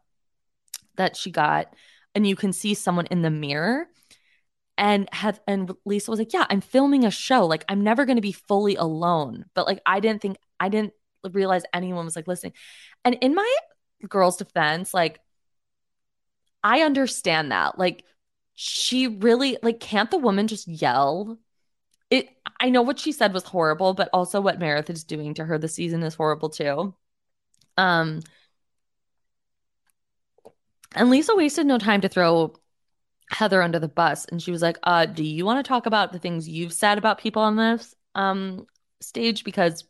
that 0.96 1.16
she 1.16 1.32
got 1.32 1.74
and 2.16 2.26
you 2.26 2.36
can 2.36 2.54
see 2.54 2.74
someone 2.74 3.06
in 3.08 3.22
the 3.22 3.30
mirror 3.30 3.88
and 4.78 5.10
had 5.12 5.40
and 5.48 5.72
Lisa 5.86 6.12
was 6.12 6.20
like 6.20 6.34
yeah 6.34 6.46
I'm 6.50 6.62
filming 6.62 7.06
a 7.06 7.12
show 7.12 7.46
like 7.46 7.66
I'm 7.70 7.82
never 7.82 8.06
going 8.06 8.18
to 8.18 8.22
be 8.22 8.32
fully 8.32 8.76
alone 8.76 9.46
but 9.54 9.66
like 9.66 9.82
I 9.86 10.00
didn't 10.00 10.22
think 10.22 10.38
I 10.60 10.70
didn't 10.70 10.94
realize 11.32 11.64
anyone 11.74 12.06
was 12.06 12.16
like 12.16 12.28
listening 12.28 12.54
and 13.04 13.16
in 13.22 13.36
my 13.36 13.56
girl's 14.06 14.38
defense, 14.38 14.94
like 14.94 15.20
I 16.64 16.82
understand 16.82 17.52
that. 17.52 17.78
Like 17.80 18.04
she 18.56 19.08
really 19.08 19.58
like 19.62 19.80
can't 19.80 20.12
the 20.12 20.18
woman 20.18 20.48
just 20.48 20.68
yell? 20.68 21.38
It 22.10 22.30
I 22.60 22.70
know 22.70 22.82
what 22.82 23.00
she 23.00 23.12
said 23.12 23.34
was 23.34 23.44
horrible, 23.44 23.94
but 23.94 24.10
also 24.14 24.42
what 24.42 24.60
Meredith 24.60 24.90
is 24.90 25.04
doing 25.04 25.34
to 25.36 25.46
her 25.46 25.58
this 25.58 25.76
season 25.76 26.04
is 26.04 26.16
horrible 26.16 26.50
too. 26.50 26.96
Um 27.78 28.22
and 30.96 31.10
Lisa 31.10 31.36
wasted 31.36 31.66
no 31.66 31.78
time 31.78 32.02
to 32.02 32.10
throw 32.10 32.54
Heather 33.30 33.62
under 33.62 33.80
the 33.80 33.90
bus 33.90 34.26
and 34.26 34.42
she 34.42 34.52
was 34.52 34.62
like, 34.62 34.78
"Uh, 34.84 35.06
do 35.06 35.24
you 35.24 35.46
want 35.46 35.64
to 35.64 35.68
talk 35.68 35.86
about 35.86 36.12
the 36.14 36.20
things 36.20 36.48
you've 36.48 36.74
said 36.74 36.98
about 36.98 37.20
people 37.20 37.42
on 37.42 37.56
this 37.56 37.94
um 38.16 38.66
stage 39.02 39.44
because 39.44 39.84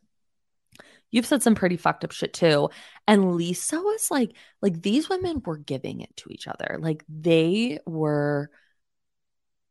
you've 1.12 1.26
said 1.26 1.42
some 1.42 1.56
pretty 1.56 1.78
fucked 1.78 2.04
up 2.04 2.12
shit 2.12 2.34
too. 2.34 2.70
And 3.08 3.36
Lisa 3.36 3.80
was 3.80 4.12
like, 4.12 4.34
like 4.62 4.82
these 4.82 5.10
women 5.10 5.42
were 5.46 5.58
giving 5.58 6.02
it 6.02 6.16
to 6.18 6.30
each 6.30 6.48
other. 6.48 6.78
Like 6.80 7.04
they 7.08 7.80
were 7.86 8.50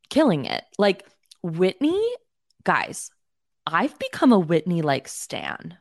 killing 0.09 0.47
it. 0.47 0.65
Like 0.79 1.07
Whitney, 1.43 2.03
guys, 2.65 3.11
I've 3.67 3.99
become 3.99 4.33
a 4.33 4.39
Whitney 4.39 4.83
like 4.83 5.09
stan. 5.09 5.77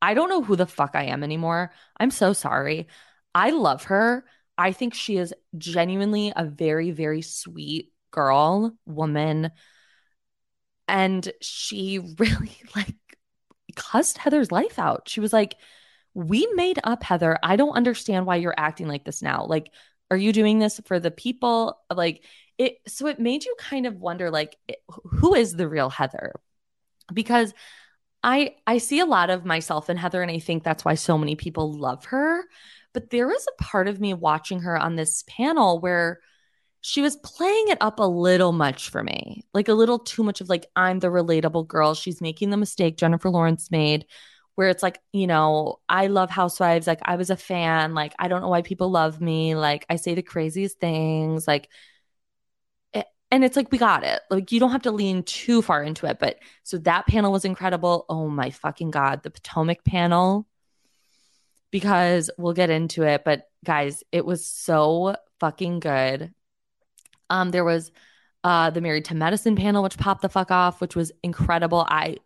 I 0.00 0.14
don't 0.14 0.28
know 0.28 0.42
who 0.42 0.56
the 0.56 0.66
fuck 0.66 0.92
I 0.94 1.04
am 1.04 1.22
anymore. 1.22 1.72
I'm 1.98 2.10
so 2.10 2.32
sorry. 2.32 2.88
I 3.34 3.50
love 3.50 3.84
her. 3.84 4.24
I 4.58 4.72
think 4.72 4.94
she 4.94 5.16
is 5.16 5.34
genuinely 5.56 6.32
a 6.34 6.44
very, 6.44 6.90
very 6.90 7.22
sweet 7.22 7.92
girl, 8.10 8.72
woman. 8.86 9.50
And 10.88 11.32
she 11.40 11.98
really 12.18 12.60
like 12.76 12.94
cussed 13.76 14.18
Heather's 14.18 14.52
life 14.52 14.78
out. 14.78 15.08
She 15.08 15.20
was 15.20 15.32
like, 15.32 15.56
We 16.14 16.46
made 16.54 16.78
up 16.84 17.02
Heather. 17.02 17.38
I 17.42 17.56
don't 17.56 17.74
understand 17.76 18.26
why 18.26 18.36
you're 18.36 18.54
acting 18.56 18.88
like 18.88 19.04
this 19.04 19.22
now. 19.22 19.46
Like, 19.46 19.70
are 20.10 20.16
you 20.16 20.32
doing 20.32 20.58
this 20.58 20.80
for 20.84 21.00
the 21.00 21.10
people? 21.10 21.78
Like, 21.94 22.24
it, 22.58 22.76
so 22.86 23.06
it 23.06 23.18
made 23.18 23.44
you 23.44 23.56
kind 23.58 23.86
of 23.86 23.96
wonder, 23.96 24.30
like, 24.30 24.56
who 24.86 25.34
is 25.34 25.56
the 25.56 25.68
real 25.68 25.88
Heather? 25.88 26.34
Because 27.12 27.54
I 28.22 28.56
I 28.66 28.78
see 28.78 29.00
a 29.00 29.06
lot 29.06 29.30
of 29.30 29.44
myself 29.44 29.90
in 29.90 29.96
Heather, 29.96 30.22
and 30.22 30.30
I 30.30 30.38
think 30.38 30.62
that's 30.62 30.84
why 30.84 30.94
so 30.94 31.18
many 31.18 31.34
people 31.34 31.72
love 31.72 32.04
her. 32.06 32.44
But 32.94 33.10
there 33.10 33.26
was 33.26 33.46
a 33.46 33.62
part 33.62 33.88
of 33.88 34.00
me 34.00 34.14
watching 34.14 34.60
her 34.60 34.76
on 34.76 34.96
this 34.96 35.24
panel 35.26 35.80
where 35.80 36.20
she 36.82 37.00
was 37.00 37.16
playing 37.16 37.68
it 37.68 37.78
up 37.80 38.00
a 38.00 38.02
little 38.02 38.52
much 38.52 38.90
for 38.90 39.02
me, 39.02 39.44
like 39.54 39.68
a 39.68 39.74
little 39.74 39.98
too 39.98 40.22
much 40.22 40.40
of 40.40 40.48
like, 40.48 40.66
I'm 40.74 40.98
the 40.98 41.08
relatable 41.08 41.68
girl. 41.68 41.94
She's 41.94 42.20
making 42.20 42.50
the 42.50 42.56
mistake 42.56 42.96
Jennifer 42.96 43.30
Lawrence 43.30 43.70
made, 43.70 44.04
where 44.56 44.68
it's 44.68 44.82
like, 44.82 45.00
you 45.12 45.26
know, 45.26 45.78
I 45.88 46.08
love 46.08 46.28
Housewives. 46.28 46.86
Like, 46.86 47.00
I 47.02 47.16
was 47.16 47.30
a 47.30 47.36
fan. 47.36 47.94
Like, 47.94 48.14
I 48.18 48.28
don't 48.28 48.42
know 48.42 48.48
why 48.48 48.62
people 48.62 48.90
love 48.90 49.20
me. 49.20 49.54
Like, 49.54 49.86
I 49.88 49.96
say 49.96 50.14
the 50.14 50.22
craziest 50.22 50.78
things. 50.80 51.46
Like, 51.46 51.68
and 53.30 53.44
it's 53.44 53.56
like, 53.56 53.72
we 53.72 53.78
got 53.78 54.04
it. 54.04 54.20
Like, 54.28 54.52
you 54.52 54.60
don't 54.60 54.72
have 54.72 54.82
to 54.82 54.90
lean 54.90 55.22
too 55.22 55.62
far 55.62 55.82
into 55.82 56.04
it. 56.04 56.18
But 56.18 56.36
so 56.64 56.76
that 56.78 57.06
panel 57.06 57.32
was 57.32 57.46
incredible. 57.46 58.04
Oh 58.10 58.28
my 58.28 58.50
fucking 58.50 58.90
God. 58.90 59.22
The 59.22 59.30
Potomac 59.30 59.84
panel, 59.84 60.46
because 61.72 62.30
we'll 62.38 62.52
get 62.52 62.70
into 62.70 63.02
it. 63.02 63.24
But 63.24 63.48
guys, 63.64 64.04
it 64.12 64.24
was 64.24 64.46
so 64.46 65.16
fucking 65.40 65.80
good. 65.80 66.32
Um, 67.28 67.50
there 67.50 67.64
was 67.64 67.90
uh, 68.44 68.70
the 68.70 68.80
Married 68.80 69.06
to 69.06 69.16
Medicine 69.16 69.56
panel, 69.56 69.82
which 69.82 69.98
popped 69.98 70.22
the 70.22 70.28
fuck 70.28 70.52
off, 70.52 70.80
which 70.80 70.94
was 70.94 71.10
incredible. 71.24 71.84
I, 71.88 72.18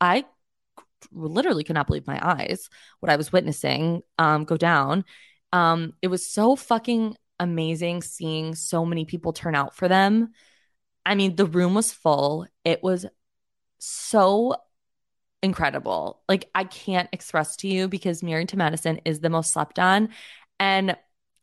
I 0.00 0.26
literally 1.12 1.64
could 1.64 1.74
not 1.74 1.86
believe 1.86 2.06
my 2.06 2.18
eyes 2.20 2.68
what 3.00 3.10
I 3.10 3.16
was 3.16 3.32
witnessing 3.32 4.02
um, 4.18 4.44
go 4.44 4.56
down. 4.56 5.04
Um, 5.52 5.94
it 6.02 6.08
was 6.08 6.26
so 6.26 6.56
fucking 6.56 7.16
amazing 7.38 8.02
seeing 8.02 8.54
so 8.54 8.84
many 8.84 9.04
people 9.04 9.32
turn 9.32 9.54
out 9.54 9.76
for 9.76 9.88
them. 9.88 10.32
I 11.06 11.14
mean, 11.14 11.36
the 11.36 11.46
room 11.46 11.74
was 11.74 11.92
full. 11.92 12.46
It 12.64 12.82
was 12.82 13.06
so 13.78 14.56
incredible. 15.42 16.20
Like 16.28 16.50
I 16.54 16.64
can't 16.64 17.08
express 17.12 17.56
to 17.56 17.68
you 17.68 17.88
because 17.88 18.22
Married 18.22 18.48
to 18.50 18.56
Medicine 18.56 19.00
is 19.04 19.20
the 19.20 19.30
most 19.30 19.52
slept 19.52 19.78
on. 19.78 20.10
And 20.60 20.96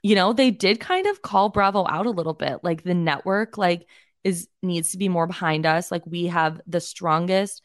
you 0.03 0.13
know, 0.13 0.33
they 0.33 0.51
did 0.51 0.79
kind 0.79 1.07
of 1.07 1.23
call 1.23 1.49
Bravo 1.49 1.87
out 1.87 2.05
a 2.05 2.11
little 2.11 2.35
bit. 2.35 2.59
Like 2.63 2.83
the 2.83 2.93
network, 2.93 3.57
like, 3.57 3.87
is 4.23 4.47
needs 4.61 4.91
to 4.91 4.99
be 4.99 5.09
more 5.09 5.25
behind 5.25 5.65
us. 5.65 5.91
Like 5.91 6.05
we 6.05 6.27
have 6.27 6.61
the 6.67 6.79
strongest, 6.79 7.63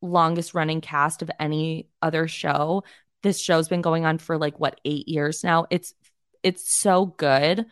longest 0.00 0.54
running 0.54 0.80
cast 0.80 1.20
of 1.20 1.30
any 1.38 1.88
other 2.00 2.26
show. 2.28 2.84
This 3.22 3.40
show's 3.40 3.68
been 3.68 3.82
going 3.82 4.06
on 4.06 4.18
for 4.18 4.38
like 4.38 4.58
what 4.58 4.80
eight 4.84 5.08
years 5.08 5.44
now. 5.44 5.66
It's 5.70 5.92
it's 6.42 6.80
so 6.80 7.06
good. 7.06 7.66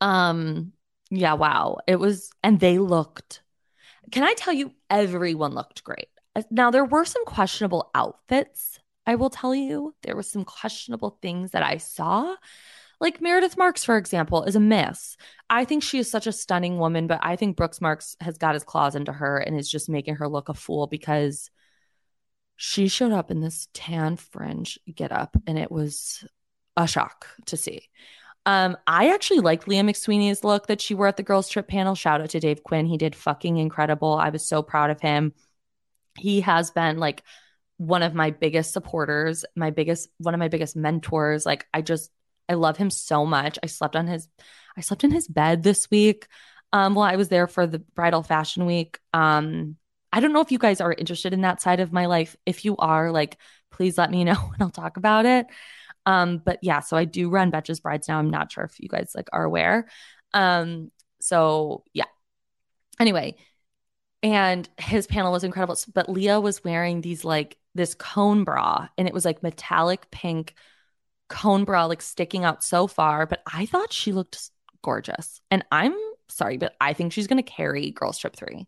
Um, 0.00 0.72
yeah, 1.10 1.34
wow. 1.34 1.78
It 1.86 1.96
was, 1.96 2.30
and 2.42 2.58
they 2.58 2.78
looked. 2.78 3.42
Can 4.10 4.24
I 4.24 4.34
tell 4.34 4.52
you, 4.54 4.72
everyone 4.90 5.54
looked 5.54 5.84
great. 5.84 6.08
Now 6.50 6.70
there 6.70 6.84
were 6.84 7.04
some 7.04 7.24
questionable 7.24 7.90
outfits. 7.94 8.78
I 9.06 9.16
will 9.16 9.30
tell 9.30 9.54
you, 9.54 9.94
there 10.02 10.16
were 10.16 10.22
some 10.22 10.44
questionable 10.44 11.18
things 11.20 11.50
that 11.50 11.62
I 11.62 11.78
saw. 11.78 12.36
Like 13.00 13.20
Meredith 13.20 13.56
Marks, 13.56 13.82
for 13.82 13.96
example, 13.96 14.44
is 14.44 14.54
a 14.54 14.60
miss. 14.60 15.16
I 15.50 15.64
think 15.64 15.82
she 15.82 15.98
is 15.98 16.08
such 16.10 16.28
a 16.28 16.32
stunning 16.32 16.78
woman, 16.78 17.08
but 17.08 17.18
I 17.20 17.34
think 17.34 17.56
Brooks 17.56 17.80
Marks 17.80 18.16
has 18.20 18.38
got 18.38 18.54
his 18.54 18.62
claws 18.62 18.94
into 18.94 19.12
her 19.12 19.38
and 19.38 19.58
is 19.58 19.68
just 19.68 19.88
making 19.88 20.16
her 20.16 20.28
look 20.28 20.48
a 20.48 20.54
fool 20.54 20.86
because 20.86 21.50
she 22.54 22.86
showed 22.86 23.10
up 23.10 23.32
in 23.32 23.40
this 23.40 23.66
tan 23.74 24.16
fringe 24.16 24.78
get 24.94 25.10
up 25.10 25.36
and 25.48 25.58
it 25.58 25.72
was 25.72 26.24
a 26.76 26.86
shock 26.86 27.26
to 27.46 27.56
see. 27.56 27.88
Um, 28.46 28.76
I 28.86 29.12
actually 29.12 29.40
like 29.40 29.66
Leah 29.66 29.82
McSweeney's 29.82 30.44
look 30.44 30.68
that 30.68 30.80
she 30.80 30.94
wore 30.94 31.06
at 31.06 31.16
the 31.16 31.22
girls' 31.22 31.48
trip 31.48 31.68
panel. 31.68 31.96
Shout 31.96 32.20
out 32.20 32.30
to 32.30 32.40
Dave 32.40 32.62
Quinn. 32.62 32.86
He 32.86 32.98
did 32.98 33.14
fucking 33.16 33.56
incredible. 33.56 34.14
I 34.14 34.30
was 34.30 34.46
so 34.46 34.62
proud 34.62 34.90
of 34.90 35.00
him. 35.00 35.32
He 36.18 36.40
has 36.42 36.70
been 36.70 36.98
like 36.98 37.22
one 37.76 38.02
of 38.02 38.14
my 38.14 38.30
biggest 38.30 38.72
supporters, 38.72 39.44
my 39.56 39.70
biggest 39.70 40.08
one 40.18 40.34
of 40.34 40.38
my 40.38 40.48
biggest 40.48 40.76
mentors. 40.76 41.44
Like 41.46 41.66
I 41.72 41.82
just 41.82 42.10
I 42.48 42.54
love 42.54 42.76
him 42.76 42.90
so 42.90 43.24
much. 43.26 43.58
I 43.62 43.66
slept 43.66 43.96
on 43.96 44.06
his 44.06 44.28
I 44.76 44.80
slept 44.80 45.04
in 45.04 45.10
his 45.10 45.28
bed 45.28 45.62
this 45.62 45.90
week. 45.90 46.26
Um, 46.74 46.94
while 46.94 47.10
I 47.10 47.16
was 47.16 47.28
there 47.28 47.46
for 47.46 47.66
the 47.66 47.80
bridal 47.80 48.22
fashion 48.22 48.64
week. 48.64 48.98
Um, 49.12 49.76
I 50.10 50.20
don't 50.20 50.32
know 50.32 50.40
if 50.40 50.52
you 50.52 50.58
guys 50.58 50.80
are 50.80 50.92
interested 50.92 51.32
in 51.32 51.42
that 51.42 51.60
side 51.60 51.80
of 51.80 51.92
my 51.92 52.06
life. 52.06 52.34
If 52.46 52.64
you 52.64 52.76
are, 52.78 53.10
like, 53.10 53.38
please 53.70 53.98
let 53.98 54.10
me 54.10 54.24
know 54.24 54.50
and 54.52 54.62
I'll 54.62 54.70
talk 54.70 54.96
about 54.96 55.26
it. 55.26 55.46
Um, 56.06 56.38
but 56.38 56.58
yeah, 56.62 56.80
so 56.80 56.96
I 56.96 57.04
do 57.04 57.30
run 57.30 57.52
Betches 57.52 57.82
Brides 57.82 58.08
now. 58.08 58.18
I'm 58.18 58.30
not 58.30 58.50
sure 58.50 58.64
if 58.64 58.78
you 58.80 58.88
guys 58.88 59.12
like 59.14 59.28
are 59.32 59.44
aware. 59.44 59.86
Um, 60.34 60.90
so 61.20 61.84
yeah. 61.92 62.06
Anyway, 62.98 63.36
and 64.22 64.68
his 64.78 65.06
panel 65.06 65.32
was 65.32 65.44
incredible. 65.44 65.76
But 65.92 66.08
Leah 66.08 66.40
was 66.40 66.64
wearing 66.64 67.00
these 67.00 67.24
like 67.24 67.58
this 67.74 67.94
cone 67.94 68.44
bra, 68.44 68.88
and 68.96 69.08
it 69.08 69.14
was 69.14 69.24
like 69.24 69.42
metallic 69.42 70.10
pink 70.10 70.54
cone 71.28 71.64
bra, 71.64 71.86
like 71.86 72.02
sticking 72.02 72.44
out 72.44 72.62
so 72.62 72.86
far. 72.86 73.26
But 73.26 73.42
I 73.52 73.66
thought 73.66 73.92
she 73.92 74.12
looked 74.12 74.50
gorgeous. 74.82 75.40
And 75.50 75.64
I'm 75.72 75.94
sorry, 76.28 76.58
but 76.58 76.74
I 76.80 76.92
think 76.92 77.12
she's 77.12 77.26
gonna 77.26 77.42
carry 77.42 77.90
Girls 77.90 78.18
Trip 78.18 78.36
3. 78.36 78.66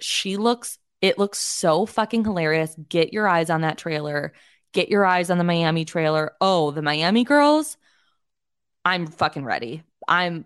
She 0.00 0.36
looks, 0.36 0.78
it 1.00 1.18
looks 1.18 1.38
so 1.38 1.86
fucking 1.86 2.24
hilarious. 2.24 2.74
Get 2.88 3.12
your 3.12 3.28
eyes 3.28 3.50
on 3.50 3.62
that 3.62 3.78
trailer. 3.78 4.32
Get 4.72 4.88
your 4.88 5.04
eyes 5.04 5.30
on 5.30 5.38
the 5.38 5.44
Miami 5.44 5.84
trailer. 5.84 6.32
Oh, 6.40 6.70
the 6.70 6.82
Miami 6.82 7.24
girls. 7.24 7.76
I'm 8.84 9.06
fucking 9.06 9.44
ready. 9.44 9.82
I'm 10.06 10.44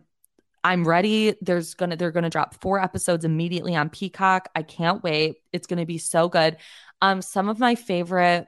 I'm 0.64 0.87
ready. 0.87 1.35
There's 1.40 1.75
gonna 1.75 1.96
they're 1.96 2.12
gonna 2.12 2.31
drop 2.31 2.55
four 2.61 2.81
episodes 2.81 3.25
immediately 3.25 3.75
on 3.75 3.90
Peacock. 3.90 4.48
I 4.55 4.62
can't 4.62 5.03
wait. 5.03 5.37
It's 5.53 5.66
gonna 5.66 5.87
be 5.87 5.98
so 5.98 6.29
good. 6.29 6.57
Um, 7.01 7.20
some 7.22 7.48
of 7.48 7.59
my 7.59 7.75
favorite 7.75 8.46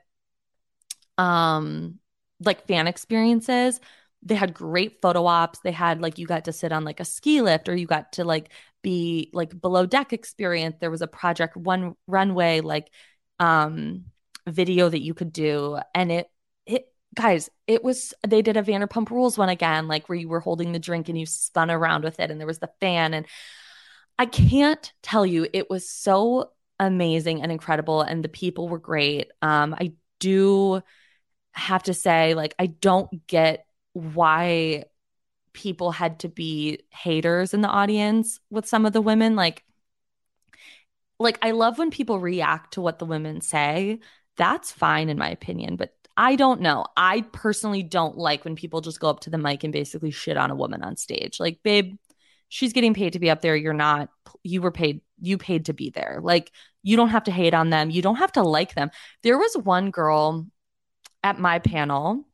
um 1.19 1.99
like 2.41 2.67
fan 2.67 2.87
experiences. 2.87 3.81
They 4.23 4.35
had 4.35 4.55
great 4.55 5.01
photo 5.03 5.27
ops. 5.27 5.61
They 5.61 5.73
had 5.73 6.01
like 6.01 6.19
you 6.19 6.27
got 6.27 6.47
to 6.47 6.53
sit 6.53 6.73
on 6.73 6.85
like 6.85 7.01
a 7.01 7.05
ski 7.05 7.43
lift 7.43 7.69
or 7.69 7.77
you 7.77 7.87
got 7.87 8.13
to 8.15 8.25
like 8.25 8.51
be 8.83 9.31
like 9.33 9.59
below 9.61 9.87
deck 9.87 10.13
experience. 10.13 10.77
There 10.81 10.91
was 10.91 11.03
a 11.03 11.07
project 11.07 11.57
one 11.57 11.95
runway 12.07 12.61
like 12.61 12.91
um 13.39 14.05
video 14.47 14.89
that 14.89 15.03
you 15.03 15.15
could 15.15 15.33
do 15.33 15.79
and 15.95 16.13
it 16.13 16.29
guys, 17.15 17.51
it 17.67 17.85
was 17.85 18.13
they 18.27 18.43
did 18.43 18.57
a 18.57 18.63
Vanderpump 18.63 19.11
Rules 19.11 19.39
one 19.39 19.49
again, 19.49 19.89
like 19.89 20.09
where 20.09 20.19
you 20.19 20.29
were 20.29 20.41
holding 20.41 20.73
the 20.73 20.79
drink 20.79 21.09
and 21.09 21.19
you 21.19 21.27
spun 21.27 21.71
around 21.71 22.05
with 22.05 22.21
it, 22.21 22.31
and 22.31 22.41
there 22.41 22.47
was 22.47 22.59
the 22.59 22.71
fan. 22.81 23.15
And 23.15 23.27
I 24.19 24.27
can't 24.27 24.93
tell 25.03 25.25
you, 25.25 25.47
it 25.53 25.71
was 25.71 25.89
so 25.89 26.51
amazing 26.79 27.43
and 27.43 27.53
incredible, 27.53 28.03
and 28.03 28.23
the 28.23 28.29
people 28.29 28.69
were 28.69 28.79
great. 28.79 29.31
Um, 29.43 29.75
I 29.79 29.95
do 30.21 30.83
have 31.53 31.85
to 31.85 31.95
say, 31.95 32.35
like, 32.35 32.55
I 32.59 32.67
don't 32.67 33.27
get 33.27 33.67
why 33.93 34.85
people 35.53 35.93
had 35.93 36.21
to 36.21 36.29
be 36.29 36.81
haters 36.91 37.55
in 37.55 37.61
the 37.61 37.69
audience 37.69 38.41
with 38.51 38.67
some 38.67 38.87
of 38.87 38.93
the 38.93 39.01
women. 39.01 39.37
Like, 39.37 39.65
like 41.19 41.39
I 41.43 41.53
love 41.53 41.79
when 41.79 41.91
people 41.91 42.19
react 42.19 42.75
to 42.75 42.81
what 42.81 42.99
the 42.99 43.07
women 43.07 43.41
say. 43.41 44.01
That's 44.37 44.73
fine 44.73 45.09
in 45.09 45.17
my 45.17 45.31
opinion, 45.31 45.77
but 45.77 45.95
I 46.17 46.37
don't 46.37 46.61
know. 46.61 46.87
I 46.97 47.23
personally 47.33 47.83
don't 47.83 48.17
like 48.17 48.45
when 48.45 48.55
people 48.57 48.81
just 48.81 49.01
go 49.01 49.09
up 49.09 49.21
to 49.21 49.31
the 49.31 49.39
mic 49.39 49.65
and 49.65 49.73
basically 49.73 50.11
shit 50.11 50.37
on 50.37 50.51
a 50.51 50.57
woman 50.57 50.83
on 50.83 50.97
stage. 50.97 51.41
Like, 51.41 51.59
babe, 51.63 51.97
she's 52.49 52.73
getting 52.73 52.95
paid 52.95 53.15
to 53.15 53.19
be 53.19 53.31
up 53.31 53.41
there. 53.41 53.57
You're 53.57 53.73
not. 53.73 54.11
You 54.43 54.63
were 54.63 54.71
paid. 54.71 55.01
You 55.21 55.39
paid 55.39 55.67
to 55.67 55.73
be 55.73 55.91
there. 55.91 56.21
Like, 56.23 56.53
you 56.83 56.97
don't 56.97 57.09
have 57.09 57.25
to 57.25 57.33
hate 57.33 57.55
on 57.55 57.71
them. 57.71 57.91
You 57.91 58.03
don't 58.03 58.17
have 58.17 58.33
to 58.33 58.43
like 58.43 58.75
them. 58.75 58.91
There 59.23 59.39
was 59.39 59.57
one 59.57 59.91
girl 59.91 60.47
at 61.23 61.39
my 61.39 61.59
panel 61.59 62.25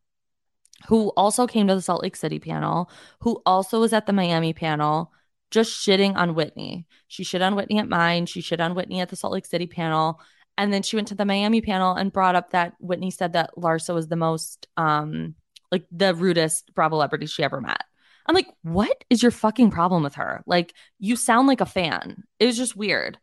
who 0.89 1.09
also 1.11 1.47
came 1.47 1.69
to 1.69 1.75
the 1.75 1.83
Salt 1.83 2.03
Lake 2.03 2.17
City 2.17 2.39
panel, 2.39 2.91
who 3.21 3.41
also 3.47 3.81
was 3.81 3.93
at 3.93 4.07
the 4.07 4.13
Miami 4.13 4.53
panel, 4.53 5.13
just 5.51 5.73
shitting 5.73 6.17
on 6.17 6.35
Whitney. 6.35 6.87
She 7.09 7.25
shit 7.25 7.43
on 7.43 7.55
Whitney 7.55 7.79
at 7.79 7.89
mine. 7.89 8.27
She 8.27 8.41
shit 8.41 8.61
on 8.61 8.75
Whitney 8.75 9.01
at 9.01 9.09
the 9.09 9.17
Salt 9.17 9.33
Lake 9.33 9.47
City 9.47 9.67
panel. 9.67 10.21
And 10.61 10.75
then 10.75 10.83
she 10.83 10.95
went 10.95 11.09
to 11.09 11.15
the 11.15 11.25
Miami 11.25 11.63
panel 11.63 11.95
and 11.95 12.13
brought 12.13 12.37
up 12.37 12.51
that 12.51 12.75
Whitney 12.81 13.11
said 13.11 13.33
that 13.33 13.49
Larsa 13.57 13.95
was 13.95 14.09
the 14.09 14.17
most, 14.17 14.69
um, 14.77 15.35
like 15.73 15.87
the 15.91 16.15
rudest 16.15 16.75
Bravo 16.75 16.97
celebrity 16.97 17.25
she 17.25 17.43
ever 17.43 17.63
met. 17.63 17.83
I'm 18.27 18.35
like, 18.35 18.49
what 18.63 19.05
is 19.09 19.23
your 19.23 19.33
fucking 19.33 19.71
problem 19.71 20.03
with 20.03 20.17
her? 20.17 20.43
Like, 20.45 20.75
you 20.99 21.17
sound 21.17 21.49
like 21.49 21.63
a 21.63 21.67
fan. 21.67 22.25
It 22.39 22.45
was 22.45 22.59
just 22.59 22.77
weird. 22.77 23.17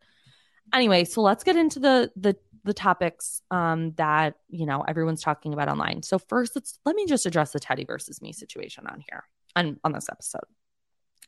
Anyway, 0.74 1.04
so 1.04 1.22
let's 1.22 1.44
get 1.44 1.54
into 1.54 1.78
the 1.78 2.10
the 2.16 2.36
the 2.64 2.74
topics 2.74 3.40
um, 3.52 3.92
that 3.92 4.34
you 4.48 4.66
know 4.66 4.82
everyone's 4.82 5.22
talking 5.22 5.54
about 5.54 5.68
online. 5.68 6.02
So 6.02 6.18
first, 6.18 6.56
let's 6.56 6.80
let 6.84 6.96
me 6.96 7.06
just 7.06 7.24
address 7.24 7.52
the 7.52 7.60
Teddi 7.60 7.86
versus 7.86 8.20
me 8.20 8.32
situation 8.32 8.84
on 8.88 9.00
here 9.08 9.22
on 9.54 9.78
on 9.84 9.92
this 9.92 10.08
episode. 10.10 10.40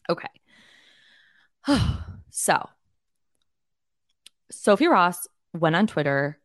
Okay. 0.08 0.28
so 2.30 2.68
Sophie 4.50 4.88
Ross 4.88 5.28
went 5.52 5.76
on 5.76 5.86
Twitter 5.86 6.38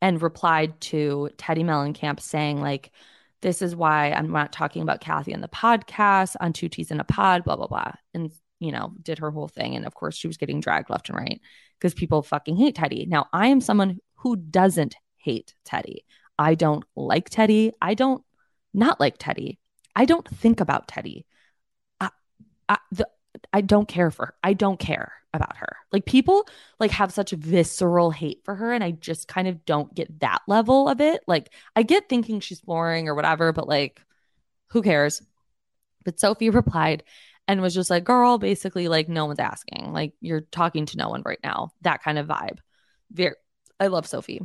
and 0.00 0.20
replied 0.20 0.80
to 0.80 1.30
Teddi 1.36 1.64
Mellencamp 1.64 2.20
saying, 2.20 2.60
like, 2.60 2.90
this 3.40 3.62
is 3.62 3.76
why 3.76 4.10
I'm 4.10 4.30
not 4.30 4.52
talking 4.52 4.82
about 4.82 5.00
Kathy 5.00 5.32
in 5.32 5.40
the 5.40 5.48
podcast 5.48 6.36
on 6.40 6.52
Two 6.52 6.68
T's 6.68 6.90
in 6.90 7.00
a 7.00 7.04
Pod, 7.04 7.44
blah, 7.44 7.56
blah, 7.56 7.66
blah. 7.66 7.92
And, 8.12 8.32
you 8.58 8.72
know, 8.72 8.92
did 9.02 9.18
her 9.18 9.30
whole 9.30 9.48
thing. 9.48 9.76
And 9.76 9.86
of 9.86 9.94
course, 9.94 10.16
she 10.16 10.26
was 10.26 10.36
getting 10.36 10.60
dragged 10.60 10.90
left 10.90 11.08
and 11.08 11.18
right 11.18 11.40
because 11.78 11.94
people 11.94 12.22
fucking 12.22 12.56
hate 12.56 12.76
Teddi. 12.76 13.06
Now, 13.06 13.26
I 13.32 13.48
am 13.48 13.60
someone 13.60 13.98
who 14.16 14.36
doesn't 14.36 14.96
hate 15.16 15.54
Teddi. 15.66 15.98
I 16.38 16.54
don't 16.54 16.84
like 16.96 17.30
Teddi. 17.30 17.72
I 17.80 17.94
don't 17.94 18.22
not 18.72 18.98
like 18.98 19.18
Teddi. 19.18 19.58
I 19.94 20.04
don't 20.04 20.26
think 20.28 20.60
about 20.60 20.88
Teddi. 20.88 21.24
I, 22.00 22.10
I, 22.68 22.78
the, 22.90 23.08
I 23.52 23.60
don't 23.60 23.86
care 23.86 24.10
for 24.10 24.26
her. 24.26 24.34
I 24.42 24.54
don't 24.54 24.78
care 24.78 25.12
about 25.34 25.56
her. 25.58 25.76
Like 25.92 26.06
people 26.06 26.48
like 26.80 26.92
have 26.92 27.12
such 27.12 27.32
visceral 27.32 28.10
hate 28.10 28.42
for 28.44 28.54
her 28.54 28.72
and 28.72 28.82
I 28.82 28.92
just 28.92 29.28
kind 29.28 29.48
of 29.48 29.64
don't 29.66 29.94
get 29.94 30.20
that 30.20 30.42
level 30.48 30.88
of 30.88 31.00
it. 31.00 31.22
Like 31.26 31.52
I 31.76 31.82
get 31.82 32.08
thinking 32.08 32.40
she's 32.40 32.60
boring 32.60 33.08
or 33.08 33.14
whatever, 33.14 33.52
but 33.52 33.68
like 33.68 34.00
who 34.68 34.80
cares? 34.80 35.22
But 36.04 36.20
Sophie 36.20 36.50
replied 36.50 37.02
and 37.46 37.60
was 37.60 37.74
just 37.74 37.90
like, 37.90 38.04
"Girl, 38.04 38.38
basically 38.38 38.88
like 38.88 39.08
no 39.08 39.26
one's 39.26 39.38
asking. 39.38 39.92
Like 39.92 40.14
you're 40.20 40.40
talking 40.40 40.86
to 40.86 40.96
no 40.96 41.10
one 41.10 41.22
right 41.26 41.40
now." 41.44 41.72
That 41.82 42.02
kind 42.02 42.18
of 42.18 42.26
vibe. 42.26 42.58
Very 43.12 43.34
I 43.78 43.88
love 43.88 44.06
Sophie. 44.06 44.40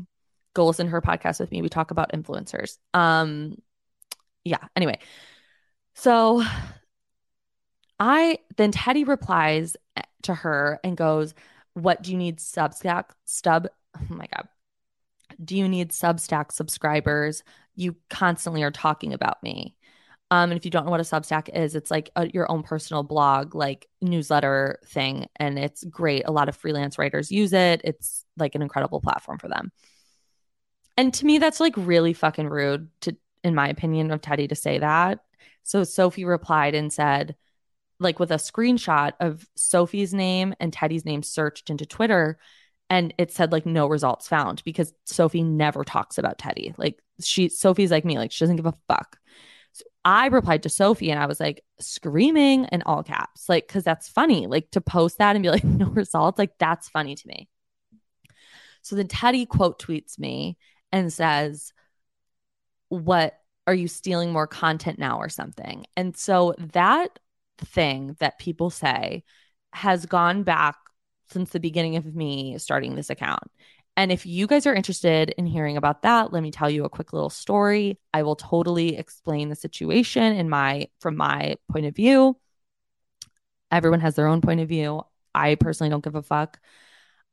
Go 0.53 0.65
listen 0.65 0.87
to 0.87 0.91
her 0.91 1.01
podcast 1.01 1.39
with 1.39 1.51
me. 1.51 1.61
We 1.61 1.69
talk 1.69 1.91
about 1.91 2.11
influencers. 2.11 2.77
Um 2.93 3.57
yeah, 4.43 4.65
anyway. 4.75 4.99
So 5.93 6.43
I 7.99 8.39
then 8.57 8.71
Teddi 8.71 9.07
replies 9.07 9.75
to 10.23 10.33
her 10.33 10.79
and 10.83 10.97
goes, 10.97 11.33
What 11.73 12.01
do 12.01 12.11
you 12.11 12.17
need 12.17 12.37
Substack 12.37 13.11
stub? 13.25 13.67
Oh 13.97 14.05
my 14.13 14.27
God. 14.33 14.47
Do 15.43 15.55
you 15.55 15.67
need 15.67 15.91
Substack 15.91 16.51
subscribers? 16.51 17.43
You 17.75 17.95
constantly 18.09 18.63
are 18.63 18.71
talking 18.71 19.13
about 19.13 19.41
me. 19.43 19.75
Um, 20.31 20.51
and 20.51 20.57
if 20.57 20.65
you 20.65 20.71
don't 20.71 20.85
know 20.85 20.91
what 20.91 20.99
a 20.99 21.03
Substack 21.03 21.49
is, 21.55 21.75
it's 21.75 21.89
like 21.89 22.11
a, 22.15 22.27
your 22.27 22.51
own 22.51 22.61
personal 22.61 23.01
blog, 23.01 23.55
like 23.55 23.87
newsletter 24.01 24.79
thing. 24.85 25.27
And 25.37 25.57
it's 25.57 25.83
great. 25.83 26.23
A 26.27 26.31
lot 26.31 26.49
of 26.49 26.55
freelance 26.55 26.99
writers 26.99 27.31
use 27.31 27.51
it. 27.51 27.81
It's 27.83 28.25
like 28.37 28.53
an 28.53 28.61
incredible 28.61 29.01
platform 29.01 29.39
for 29.39 29.47
them. 29.47 29.71
And 30.97 31.13
to 31.15 31.25
me, 31.25 31.39
that's 31.39 31.59
like 31.59 31.73
really 31.77 32.13
fucking 32.13 32.47
rude 32.47 32.89
to, 33.01 33.15
in 33.43 33.55
my 33.55 33.69
opinion, 33.69 34.11
of 34.11 34.21
Teddi 34.21 34.49
to 34.49 34.55
say 34.55 34.79
that. 34.79 35.19
So 35.63 35.83
Sophie 35.83 36.25
replied 36.25 36.75
and 36.75 36.91
said, 36.91 37.35
like 37.99 38.19
with 38.19 38.31
a 38.31 38.35
screenshot 38.35 39.13
of 39.19 39.45
Sophie's 39.55 40.13
name 40.13 40.53
and 40.59 40.71
Teddi's 40.71 41.05
name 41.05 41.23
searched 41.23 41.69
into 41.69 41.85
Twitter 41.85 42.39
and 42.89 43.13
it 43.17 43.31
said 43.31 43.51
like 43.51 43.65
no 43.65 43.87
results 43.87 44.27
found 44.27 44.63
because 44.63 44.93
Sophie 45.05 45.43
never 45.43 45.83
talks 45.83 46.17
about 46.17 46.39
Teddi. 46.39 46.73
Like 46.77 46.99
she 47.21 47.49
Sophie's 47.49 47.91
like 47.91 48.05
me, 48.05 48.17
like 48.17 48.31
she 48.31 48.43
doesn't 48.43 48.55
give 48.55 48.65
a 48.65 48.73
fuck. 48.87 49.17
So 49.73 49.83
I 50.03 50.27
replied 50.27 50.63
to 50.63 50.69
Sophie 50.69 51.11
and 51.11 51.19
I 51.19 51.27
was 51.27 51.39
like 51.39 51.63
screaming 51.79 52.65
in 52.65 52.81
all 52.83 53.03
caps, 53.03 53.47
like 53.47 53.67
cuz 53.67 53.83
that's 53.83 54.09
funny, 54.09 54.47
like 54.47 54.71
to 54.71 54.81
post 54.81 55.19
that 55.19 55.35
and 55.35 55.43
be 55.43 55.49
like 55.49 55.63
no 55.65 55.87
results, 55.87 56.39
like 56.39 56.57
that's 56.57 56.89
funny 56.89 57.15
to 57.15 57.27
me. 57.27 57.47
So 58.81 58.95
then 58.95 59.07
Teddi 59.07 59.47
quote 59.47 59.79
tweets 59.79 60.17
me 60.17 60.57
and 60.91 61.13
says 61.13 61.73
what 62.87 63.39
are 63.67 63.73
you 63.75 63.87
stealing 63.87 64.31
more 64.31 64.47
content 64.47 64.97
now 64.97 65.19
or 65.19 65.29
something? 65.29 65.85
And 65.95 66.17
so 66.17 66.55
that 66.73 67.19
thing 67.59 68.15
that 68.19 68.39
people 68.39 68.69
say 68.69 69.23
has 69.73 70.05
gone 70.05 70.43
back 70.43 70.75
since 71.29 71.51
the 71.51 71.59
beginning 71.59 71.95
of 71.95 72.15
me 72.15 72.57
starting 72.57 72.95
this 72.95 73.09
account. 73.09 73.43
And 73.99 74.11
if 74.11 74.25
you 74.25 74.47
guys 74.47 74.65
are 74.65 74.73
interested 74.73 75.31
in 75.37 75.45
hearing 75.45 75.75
about 75.75 76.03
that, 76.03 76.31
let 76.31 76.41
me 76.41 76.51
tell 76.51 76.69
you 76.69 76.85
a 76.85 76.89
quick 76.89 77.11
little 77.11 77.29
story. 77.29 77.99
I 78.13 78.23
will 78.23 78.37
totally 78.37 78.97
explain 78.97 79.49
the 79.49 79.55
situation 79.55 80.23
in 80.37 80.49
my 80.49 80.87
from 81.01 81.17
my 81.17 81.57
point 81.69 81.85
of 81.85 81.95
view. 81.95 82.37
Everyone 83.71 83.99
has 83.99 84.15
their 84.15 84.27
own 84.27 84.41
point 84.41 84.61
of 84.61 84.69
view. 84.69 85.03
I 85.35 85.55
personally 85.55 85.89
don't 85.89 86.03
give 86.03 86.15
a 86.15 86.21
fuck. 86.21 86.59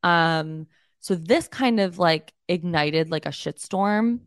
Um 0.03 0.67
so 0.99 1.15
this 1.15 1.47
kind 1.47 1.79
of 1.79 2.01
like 2.01 2.33
ignited 2.49 3.11
like 3.11 3.27
a 3.27 3.31
shitstorm. 3.31 4.21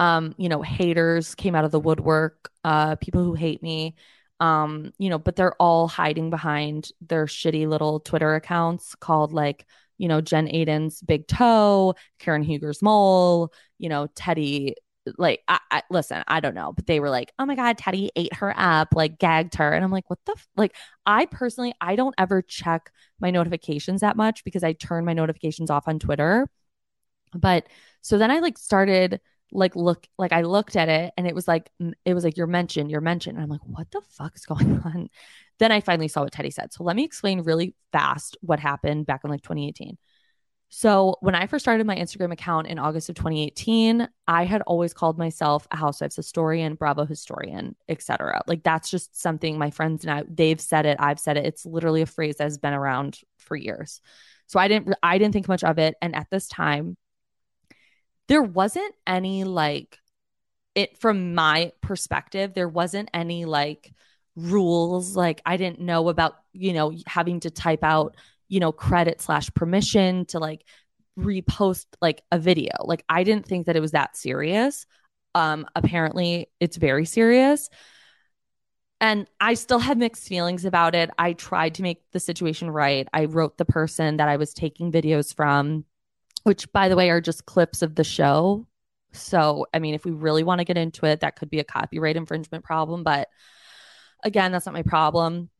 Um, 0.00 0.34
you 0.38 0.48
know, 0.48 0.62
haters 0.62 1.34
came 1.36 1.54
out 1.54 1.64
of 1.64 1.70
the 1.70 1.80
woodwork, 1.80 2.50
uh 2.64 2.96
people 2.96 3.22
who 3.22 3.34
hate 3.34 3.62
me. 3.62 3.94
Um, 4.40 4.92
you 4.98 5.10
know, 5.10 5.18
but 5.18 5.36
they're 5.36 5.54
all 5.60 5.88
hiding 5.88 6.30
behind 6.30 6.90
their 7.00 7.26
shitty 7.26 7.68
little 7.68 8.00
Twitter 8.00 8.34
accounts 8.34 8.94
called 8.94 9.32
like 9.32 9.66
you 10.00 10.06
know, 10.06 10.20
Jen 10.20 10.46
Aydin's 10.46 11.00
big 11.02 11.26
toe, 11.26 11.94
Karen 12.20 12.44
Huger's 12.44 12.82
mole, 12.82 13.52
you 13.78 13.88
know, 13.88 14.06
Teddi 14.14 14.74
Like, 15.16 15.40
I, 15.48 15.58
I, 15.70 15.82
listen, 15.90 16.22
I 16.28 16.40
don't 16.40 16.54
know, 16.54 16.72
but 16.72 16.86
they 16.86 17.00
were 17.00 17.10
like, 17.10 17.32
"Oh 17.38 17.46
my 17.46 17.54
god, 17.56 17.78
teddi 17.78 18.10
ate 18.16 18.34
her 18.34 18.52
up, 18.58 18.88
like 18.94 19.18
gagged 19.18 19.54
her," 19.56 19.72
and 19.72 19.82
I'm 19.84 19.90
like, 19.90 20.08
"What 20.10 20.18
the 20.26 20.32
f-? 20.36 20.48
like?" 20.56 20.76
I 21.06 21.26
personally, 21.26 21.74
I 21.80 21.96
don't 21.96 22.14
ever 22.18 22.42
check 22.42 22.92
my 23.20 23.30
notifications 23.30 24.02
that 24.02 24.16
much 24.16 24.44
because 24.44 24.62
I 24.64 24.74
turn 24.74 25.04
my 25.06 25.14
notifications 25.14 25.70
off 25.70 25.88
on 25.88 25.98
Twitter. 25.98 26.48
But 27.34 27.66
so 28.02 28.18
then 28.18 28.30
I 28.30 28.40
like 28.40 28.58
started 28.58 29.20
like 29.52 29.76
look 29.76 30.06
like 30.18 30.32
I 30.32 30.42
looked 30.42 30.76
at 30.76 30.88
it 30.88 31.12
and 31.16 31.26
it 31.26 31.34
was 31.34 31.48
like 31.48 31.70
it 32.04 32.14
was 32.14 32.24
like 32.24 32.36
you're 32.36 32.46
mentioned, 32.46 32.90
you're 32.90 33.00
mentioned. 33.00 33.36
And 33.36 33.44
I'm 33.44 33.50
like, 33.50 33.64
what 33.64 33.90
the 33.90 34.02
fuck 34.10 34.36
is 34.36 34.46
going 34.46 34.80
on? 34.84 35.08
Then 35.58 35.72
I 35.72 35.80
finally 35.80 36.08
saw 36.08 36.22
what 36.22 36.32
Teddi 36.32 36.52
said. 36.52 36.72
So 36.72 36.84
let 36.84 36.96
me 36.96 37.04
explain 37.04 37.42
really 37.42 37.74
fast 37.92 38.36
what 38.40 38.60
happened 38.60 39.06
back 39.06 39.22
in 39.24 39.30
like 39.30 39.42
2018. 39.42 39.98
So 40.70 41.16
when 41.20 41.34
I 41.34 41.46
first 41.46 41.64
started 41.64 41.86
my 41.86 41.96
Instagram 41.96 42.30
account 42.30 42.66
in 42.66 42.78
August 42.78 43.08
of 43.08 43.14
2018, 43.14 44.06
I 44.26 44.44
had 44.44 44.60
always 44.62 44.92
called 44.92 45.18
myself 45.18 45.66
a 45.70 45.76
housewives 45.78 46.16
historian, 46.16 46.74
Bravo 46.74 47.06
historian, 47.06 47.74
etc. 47.88 48.42
Like 48.46 48.62
that's 48.62 48.90
just 48.90 49.18
something 49.18 49.58
my 49.58 49.70
friends 49.70 50.04
and 50.04 50.10
I 50.12 50.24
they've 50.28 50.60
said 50.60 50.84
it, 50.84 50.98
I've 51.00 51.20
said 51.20 51.38
it. 51.38 51.46
It's 51.46 51.64
literally 51.64 52.02
a 52.02 52.06
phrase 52.06 52.36
that 52.36 52.44
has 52.44 52.58
been 52.58 52.74
around 52.74 53.20
for 53.38 53.56
years. 53.56 54.02
So 54.46 54.58
I 54.58 54.68
didn't 54.68 54.94
I 55.02 55.16
didn't 55.16 55.32
think 55.32 55.48
much 55.48 55.64
of 55.64 55.78
it 55.78 55.94
and 56.02 56.14
at 56.14 56.28
this 56.30 56.48
time 56.48 56.98
there 58.28 58.42
wasn't 58.42 58.94
any 59.06 59.44
like 59.44 59.98
it 60.74 60.98
from 60.98 61.34
my 61.34 61.72
perspective, 61.80 62.54
there 62.54 62.68
wasn't 62.68 63.10
any 63.12 63.44
like 63.44 63.92
rules 64.38 65.16
like 65.16 65.42
i 65.44 65.56
didn't 65.56 65.80
know 65.80 66.08
about 66.08 66.36
you 66.52 66.72
know 66.72 66.94
having 67.08 67.40
to 67.40 67.50
type 67.50 67.82
out 67.82 68.16
you 68.46 68.60
know 68.60 68.70
credit 68.70 69.20
slash 69.20 69.52
permission 69.52 70.24
to 70.26 70.38
like 70.38 70.64
repost 71.18 71.86
like 72.00 72.22
a 72.30 72.38
video. 72.38 72.72
Like 72.84 73.04
i 73.08 73.24
didn't 73.24 73.46
think 73.46 73.66
that 73.66 73.76
it 73.76 73.80
was 73.80 73.90
that 73.92 74.16
serious. 74.16 74.86
Um 75.34 75.66
apparently 75.74 76.48
it's 76.60 76.76
very 76.76 77.04
serious. 77.04 77.68
And 79.00 79.28
i 79.40 79.54
still 79.54 79.80
had 79.80 79.98
mixed 79.98 80.28
feelings 80.28 80.64
about 80.64 80.94
it. 80.94 81.10
I 81.18 81.32
tried 81.32 81.74
to 81.74 81.82
make 81.82 82.02
the 82.12 82.20
situation 82.20 82.70
right. 82.70 83.08
I 83.12 83.24
wrote 83.24 83.58
the 83.58 83.64
person 83.64 84.18
that 84.18 84.28
i 84.28 84.36
was 84.36 84.54
taking 84.54 84.92
videos 84.92 85.34
from 85.34 85.84
which 86.48 86.70
by 86.72 86.88
the 86.88 86.96
way 86.96 87.10
are 87.10 87.20
just 87.20 87.46
clips 87.46 87.82
of 87.82 87.94
the 87.94 88.02
show 88.02 88.66
so 89.12 89.66
i 89.72 89.78
mean 89.78 89.94
if 89.94 90.04
we 90.04 90.10
really 90.10 90.42
want 90.42 90.58
to 90.58 90.64
get 90.64 90.76
into 90.76 91.06
it 91.06 91.20
that 91.20 91.36
could 91.36 91.48
be 91.48 91.60
a 91.60 91.64
copyright 91.64 92.16
infringement 92.16 92.64
problem 92.64 93.04
but 93.04 93.28
Again, 94.24 94.52
that's 94.52 94.66
not 94.66 94.74
my 94.74 94.82
problem. 94.82 95.50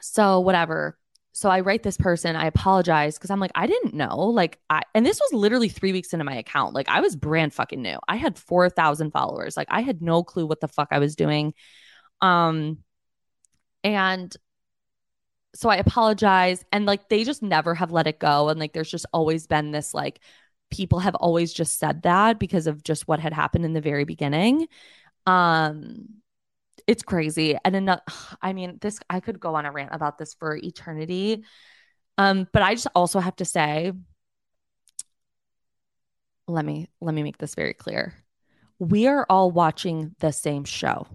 So, 0.00 0.40
whatever. 0.40 0.98
So 1.32 1.50
I 1.50 1.60
write 1.60 1.82
this 1.82 1.96
person, 1.96 2.34
I 2.34 2.46
apologize 2.46 3.16
because 3.16 3.30
I'm 3.30 3.40
like, 3.40 3.52
I 3.54 3.66
didn't 3.66 3.94
know. 3.94 4.18
Like, 4.18 4.58
I, 4.70 4.82
and 4.94 5.06
this 5.06 5.20
was 5.20 5.32
literally 5.32 5.68
three 5.68 5.92
weeks 5.92 6.12
into 6.12 6.24
my 6.24 6.34
account. 6.34 6.74
Like, 6.74 6.88
I 6.88 7.00
was 7.00 7.14
brand 7.14 7.52
fucking 7.52 7.80
new. 7.80 7.98
I 8.08 8.16
had 8.16 8.38
4,000 8.38 9.12
followers. 9.12 9.56
Like, 9.56 9.68
I 9.70 9.82
had 9.82 10.02
no 10.02 10.24
clue 10.24 10.46
what 10.46 10.60
the 10.60 10.68
fuck 10.68 10.88
I 10.90 10.98
was 10.98 11.14
doing. 11.14 11.54
Um, 12.20 12.78
and 13.84 14.34
so 15.58 15.68
I 15.68 15.74
apologize. 15.74 16.64
And 16.70 16.86
like, 16.86 17.08
they 17.08 17.24
just 17.24 17.42
never 17.42 17.74
have 17.74 17.90
let 17.90 18.06
it 18.06 18.20
go. 18.20 18.48
And 18.48 18.60
like, 18.60 18.72
there's 18.72 18.92
just 18.92 19.06
always 19.12 19.48
been 19.48 19.72
this 19.72 19.92
like, 19.92 20.20
people 20.70 21.00
have 21.00 21.16
always 21.16 21.52
just 21.52 21.80
said 21.80 22.02
that 22.02 22.38
because 22.38 22.68
of 22.68 22.84
just 22.84 23.08
what 23.08 23.18
had 23.18 23.32
happened 23.32 23.64
in 23.64 23.72
the 23.72 23.80
very 23.80 24.04
beginning. 24.04 24.68
Um, 25.26 26.10
it's 26.86 27.02
crazy. 27.02 27.58
And 27.64 27.74
then, 27.74 28.00
I 28.40 28.52
mean, 28.52 28.78
this, 28.80 29.00
I 29.10 29.18
could 29.18 29.40
go 29.40 29.56
on 29.56 29.66
a 29.66 29.72
rant 29.72 29.92
about 29.92 30.16
this 30.16 30.32
for 30.34 30.54
eternity. 30.54 31.42
Um, 32.18 32.46
but 32.52 32.62
I 32.62 32.76
just 32.76 32.86
also 32.94 33.18
have 33.18 33.34
to 33.36 33.44
say, 33.44 33.90
let 36.46 36.64
me, 36.64 36.88
let 37.00 37.16
me 37.16 37.24
make 37.24 37.38
this 37.38 37.56
very 37.56 37.74
clear. 37.74 38.14
We 38.78 39.08
are 39.08 39.26
all 39.28 39.50
watching 39.50 40.14
the 40.20 40.30
same 40.30 40.62
show. 40.62 41.08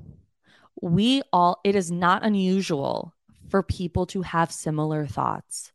We 0.82 1.22
all, 1.32 1.62
it 1.64 1.78
is 1.78 1.90
not 1.90 2.26
unusual 2.26 3.14
for 3.50 3.64
people 3.64 4.06
to 4.08 4.22
have 4.22 4.52
similar 4.52 5.06
thoughts. 5.06 5.72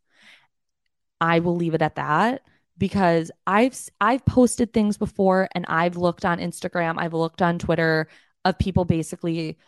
I 1.20 1.40
will 1.40 1.56
leave 1.56 1.74
it 1.74 1.82
at 1.82 1.96
that 1.96 2.42
because 2.76 3.30
I've 3.46 3.76
I've 4.00 4.24
posted 4.24 4.72
things 4.72 4.96
before 4.96 5.48
and 5.52 5.66
I've 5.68 5.96
looked 5.96 6.24
on 6.24 6.38
Instagram, 6.38 6.94
I've 6.98 7.14
looked 7.14 7.42
on 7.42 7.58
Twitter 7.58 8.08
of 8.44 8.58
people 8.58 8.84
basically 8.84 9.58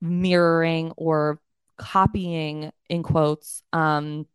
mirroring 0.00 0.92
or 0.96 1.40
copying 1.76 2.72
in 2.88 3.02
quotes 3.02 3.62
um 3.72 4.26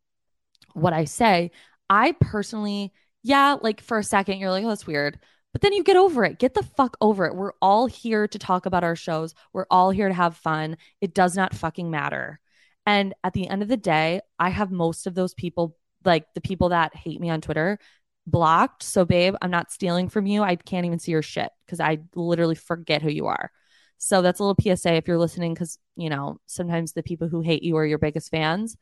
what 0.73 0.93
I 0.93 1.05
say. 1.05 1.51
I 1.89 2.13
personally, 2.21 2.93
yeah, 3.23 3.57
like 3.61 3.81
for 3.81 3.99
a 3.99 4.03
second 4.03 4.39
you're 4.39 4.51
like, 4.51 4.63
"Oh, 4.65 4.69
that's 4.69 4.87
weird." 4.87 5.19
But 5.53 5.61
then 5.61 5.73
you 5.73 5.83
get 5.83 5.97
over 5.97 6.23
it. 6.23 6.39
Get 6.39 6.53
the 6.53 6.63
fuck 6.63 6.95
over 7.01 7.25
it. 7.25 7.35
We're 7.35 7.51
all 7.61 7.87
here 7.87 8.27
to 8.27 8.39
talk 8.39 8.65
about 8.65 8.83
our 8.85 8.95
shows. 8.95 9.35
We're 9.53 9.65
all 9.69 9.91
here 9.91 10.07
to 10.07 10.13
have 10.13 10.37
fun. 10.37 10.77
It 11.01 11.13
does 11.13 11.35
not 11.35 11.53
fucking 11.53 11.91
matter. 11.91 12.39
And 12.85 13.13
at 13.23 13.33
the 13.33 13.47
end 13.47 13.61
of 13.61 13.67
the 13.67 13.77
day, 13.77 14.21
I 14.39 14.49
have 14.49 14.71
most 14.71 15.07
of 15.07 15.13
those 15.13 15.33
people, 15.33 15.77
like 16.03 16.25
the 16.33 16.41
people 16.41 16.69
that 16.69 16.95
hate 16.95 17.21
me 17.21 17.29
on 17.29 17.41
Twitter, 17.41 17.77
blocked. 18.25 18.83
So, 18.83 19.05
babe, 19.05 19.35
I'm 19.41 19.51
not 19.51 19.71
stealing 19.71 20.09
from 20.09 20.25
you. 20.25 20.43
I 20.43 20.55
can't 20.55 20.85
even 20.85 20.99
see 20.99 21.11
your 21.11 21.21
shit 21.21 21.49
because 21.65 21.79
I 21.79 21.99
literally 22.15 22.55
forget 22.55 23.01
who 23.01 23.09
you 23.09 23.27
are. 23.27 23.51
So 23.97 24.23
that's 24.23 24.39
a 24.39 24.43
little 24.43 24.75
PSA 24.75 24.95
if 24.95 25.07
you're 25.07 25.19
listening, 25.19 25.53
because 25.53 25.77
you 25.95 26.09
know 26.09 26.39
sometimes 26.47 26.93
the 26.93 27.03
people 27.03 27.27
who 27.27 27.41
hate 27.41 27.63
you 27.63 27.77
are 27.77 27.85
your 27.85 27.99
biggest 27.99 28.31
fans. 28.31 28.75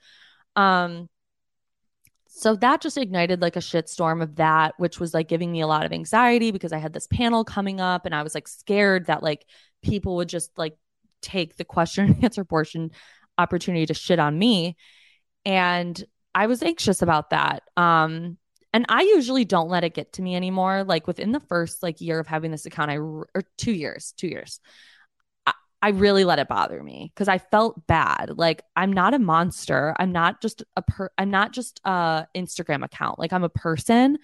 Um, 0.55 1.09
so 2.27 2.55
that 2.57 2.79
just 2.79 2.97
ignited 2.97 3.41
like 3.41 3.55
a 3.55 3.59
shitstorm 3.59 4.21
of 4.21 4.35
that, 4.37 4.75
which 4.77 4.99
was 4.99 5.13
like 5.13 5.27
giving 5.27 5.51
me 5.51 5.61
a 5.61 5.67
lot 5.67 5.85
of 5.85 5.91
anxiety 5.91 6.51
because 6.51 6.71
I 6.71 6.77
had 6.77 6.93
this 6.93 7.07
panel 7.07 7.43
coming 7.43 7.81
up 7.81 8.05
and 8.05 8.15
I 8.15 8.23
was 8.23 8.35
like 8.35 8.47
scared 8.47 9.07
that 9.07 9.23
like 9.23 9.45
people 9.81 10.15
would 10.17 10.29
just 10.29 10.57
like 10.57 10.77
take 11.21 11.57
the 11.57 11.65
question 11.65 12.05
and 12.05 12.23
answer 12.23 12.45
portion 12.45 12.91
opportunity 13.39 13.85
to 13.87 13.93
shit 13.93 14.19
on 14.19 14.37
me. 14.37 14.75
And 15.45 16.01
I 16.35 16.47
was 16.47 16.61
anxious 16.61 17.01
about 17.01 17.31
that. 17.31 17.63
Um, 17.75 18.37
and 18.71 18.85
I 18.87 19.01
usually 19.01 19.45
don't 19.45 19.69
let 19.69 19.83
it 19.83 19.95
get 19.95 20.13
to 20.13 20.21
me 20.21 20.35
anymore. 20.35 20.83
Like 20.83 21.07
within 21.07 21.31
the 21.31 21.39
first 21.39 21.81
like 21.81 22.01
year 22.01 22.19
of 22.19 22.27
having 22.27 22.51
this 22.51 22.67
account, 22.67 22.91
I 22.91 22.97
or 22.97 23.27
two 23.57 23.71
years, 23.71 24.13
two 24.15 24.27
years, 24.27 24.59
I 25.81 25.89
really 25.89 26.25
let 26.25 26.39
it 26.39 26.49
bother 26.49 26.81
me 26.83 27.11
because 27.13 27.29
I 27.29 27.37
felt 27.37 27.87
bad. 27.87 28.37
Like 28.37 28.63
I'm 28.75 28.91
not 28.91 29.13
a 29.13 29.19
monster. 29.19 29.95
I'm 29.97 30.11
not 30.11 30.41
just 30.41 30.63
a 30.75 30.81
per 30.81 31.09
I'm 31.17 31.31
not 31.31 31.53
just 31.53 31.79
a 31.85 32.27
Instagram 32.35 32.83
account. 32.83 33.17
Like 33.17 33.31
I'm 33.31 33.43
a 33.43 33.49
person 33.49 34.17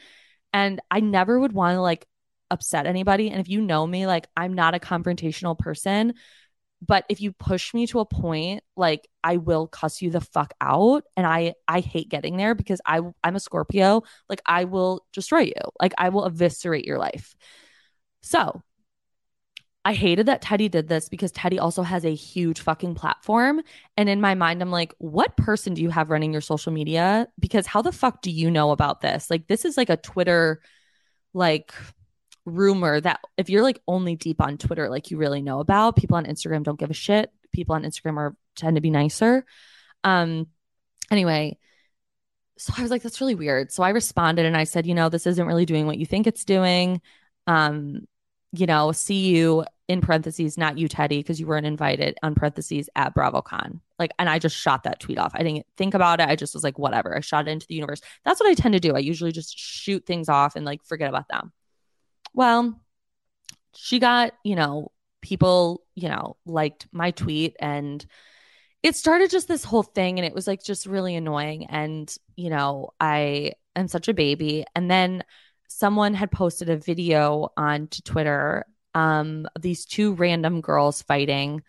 and 0.52 0.82
I 0.92 1.00
never 1.00 1.40
would 1.40 1.54
want 1.54 1.76
to 1.76 1.82
like 1.82 2.06
upset 2.52 2.88
anybody. 2.88 3.30
And 3.30 3.40
if 3.40 3.48
you 3.48 3.62
know 3.62 3.88
me, 3.88 4.06
like 4.06 4.28
I'm 4.36 4.54
not 4.54 4.76
a 4.76 4.80
confrontational 4.80 5.58
person. 5.58 6.16
But 6.86 7.06
if 7.10 7.22
you 7.22 7.32
push 7.32 7.74
me 7.74 7.88
to 7.88 8.00
a 8.00 8.06
point, 8.06 8.64
like 8.76 9.08
I 9.24 9.38
will 9.38 9.68
cuss 9.68 10.02
you 10.02 10.10
the 10.10 10.22
fuck 10.22 10.54
out. 10.62 11.04
And 11.18 11.26
I 11.26 11.56
I 11.68 11.80
hate 11.80 12.10
getting 12.10 12.38
there 12.38 12.56
because 12.56 12.82
I 12.86 13.02
I'm 13.24 13.36
a 13.36 13.40
Scorpio. 13.40 14.04
Like 14.30 14.42
I 14.46 14.66
will 14.66 15.06
destroy 15.14 15.42
you. 15.42 15.54
Like 15.82 15.94
I 15.98 16.10
will 16.10 16.26
eviscerate 16.26 16.86
your 16.86 16.98
life. 16.98 17.36
So 18.22 18.62
I 19.86 19.94
hated 19.94 20.26
that 20.26 20.42
teddi 20.42 20.70
did 20.70 20.88
this 20.88 21.10
because 21.10 21.32
teddi 21.32 21.62
also 21.62 21.84
has 21.84 22.06
a 22.06 22.14
huge 22.14 22.60
fucking 22.60 22.96
platform. 22.96 23.62
And 23.96 24.10
in 24.10 24.20
my 24.20 24.34
mind, 24.34 24.64
I'm 24.64 24.72
like, 24.72 24.96
what 24.98 25.38
person 25.38 25.76
do 25.76 25.84
you 25.84 25.92
have 25.92 26.10
running 26.10 26.32
your 26.32 26.42
social 26.42 26.74
media? 26.74 27.28
Because 27.40 27.68
how 27.68 27.84
the 27.84 27.92
fuck 27.92 28.24
do 28.24 28.32
you 28.32 28.50
know 28.50 28.72
about 28.72 29.02
this? 29.02 29.30
Like, 29.30 29.46
this 29.48 29.64
is 29.64 29.78
like 29.78 29.92
a 29.92 29.98
Twitter, 29.98 30.60
like, 31.36 31.72
rumor 32.46 33.02
that 33.02 33.20
if 33.38 33.50
you're 33.50 33.64
like 33.64 33.82
only 33.88 34.16
deep 34.16 34.42
on 34.42 34.58
Twitter, 34.58 34.90
like 34.90 35.12
you 35.12 35.18
really 35.18 35.42
know 35.42 35.60
about, 35.60 35.96
people 35.96 36.18
on 36.18 36.26
Instagram 36.26 36.64
don't 36.64 36.80
give 36.80 36.92
a 36.92 36.96
shit. 36.96 37.32
People 37.52 37.76
on 37.76 37.84
Instagram 37.84 38.18
are 38.18 38.36
tend 38.56 38.76
to 38.76 38.82
be 38.82 38.90
nicer. 38.90 39.46
Um, 40.04 40.48
anyway, 41.12 41.58
so 42.58 42.74
I 42.78 42.82
was 42.82 42.92
like, 42.92 43.02
that's 43.02 43.20
really 43.20 43.36
weird. 43.36 43.72
So 43.72 43.84
I 43.84 43.90
responded 43.90 44.46
and 44.46 44.56
I 44.56 44.64
said, 44.64 44.86
you 44.86 44.94
know, 44.94 45.10
this 45.10 45.28
isn't 45.28 45.46
really 45.46 45.66
doing 45.66 45.88
what 45.88 45.98
you 45.98 46.06
think 46.06 46.28
it's 46.28 46.46
doing. 46.46 47.02
Um, 47.48 48.08
you 48.52 48.66
know, 48.66 48.92
see 48.92 49.28
you 49.28 49.66
in 49.88 50.02
parentheses, 50.02 50.58
not 50.58 50.78
you, 50.78 50.88
Teddi, 50.88 51.20
because 51.20 51.40
you 51.40 51.48
weren't 51.48 51.66
invited 51.66 52.18
on 52.24 52.34
parentheses 52.34 52.90
at 52.96 53.14
BravoCon. 53.14 53.82
Like, 54.00 54.12
and 54.18 54.30
I 54.30 54.40
just 54.40 54.56
shot 54.56 54.84
that 54.84 55.00
tweet 55.00 55.18
off. 55.18 55.34
I 55.36 55.44
didn't 55.44 55.66
think 55.78 55.94
about 55.94 56.22
it. 56.22 56.30
I 56.30 56.36
just 56.36 56.54
was 56.54 56.64
like, 56.64 56.80
whatever. 56.80 57.16
I 57.16 57.20
shot 57.20 57.48
it 57.48 57.52
into 57.52 57.68
the 57.68 57.76
universe. 57.76 58.02
That's 58.24 58.40
what 58.40 58.50
I 58.50 58.54
tend 58.54 58.74
to 58.74 58.80
do. 58.80 58.96
I 58.96 59.00
usually 59.00 59.32
just 59.32 59.58
shoot 59.58 60.06
things 60.06 60.30
off 60.30 60.56
and 60.56 60.66
like 60.66 60.84
forget 60.86 61.10
about 61.10 61.28
them. 61.28 61.52
Well, 62.36 62.80
she 63.74 64.00
got, 64.00 64.34
you 64.44 64.56
know, 64.56 64.92
people, 65.22 65.82
you 65.96 66.10
know, 66.10 66.36
liked 66.46 66.88
my 66.92 67.12
tweet 67.12 67.56
and 67.60 68.06
it 68.84 68.96
started 68.96 69.32
just 69.32 69.48
this 69.48 69.64
whole 69.64 69.84
thing 69.84 70.20
and 70.20 70.26
it 70.26 70.36
was 70.36 70.46
like 70.46 70.62
just 70.62 70.86
really 70.86 71.16
annoying. 71.16 71.66
And, 71.68 72.14
you 72.36 72.50
know, 72.50 72.92
I 73.00 73.54
am 73.76 73.88
such 73.88 74.10
a 74.10 74.14
baby. 74.14 74.66
And 74.76 74.92
then 74.92 75.24
someone 75.70 76.14
had 76.14 76.30
posted 76.30 76.70
a 76.70 76.78
video 76.78 77.50
onto 77.58 78.02
Twitter, 78.02 78.66
um, 78.94 79.48
these 79.60 79.86
two 79.86 80.14
random 80.14 80.62
girls 80.62 81.02
fighting 81.02 81.64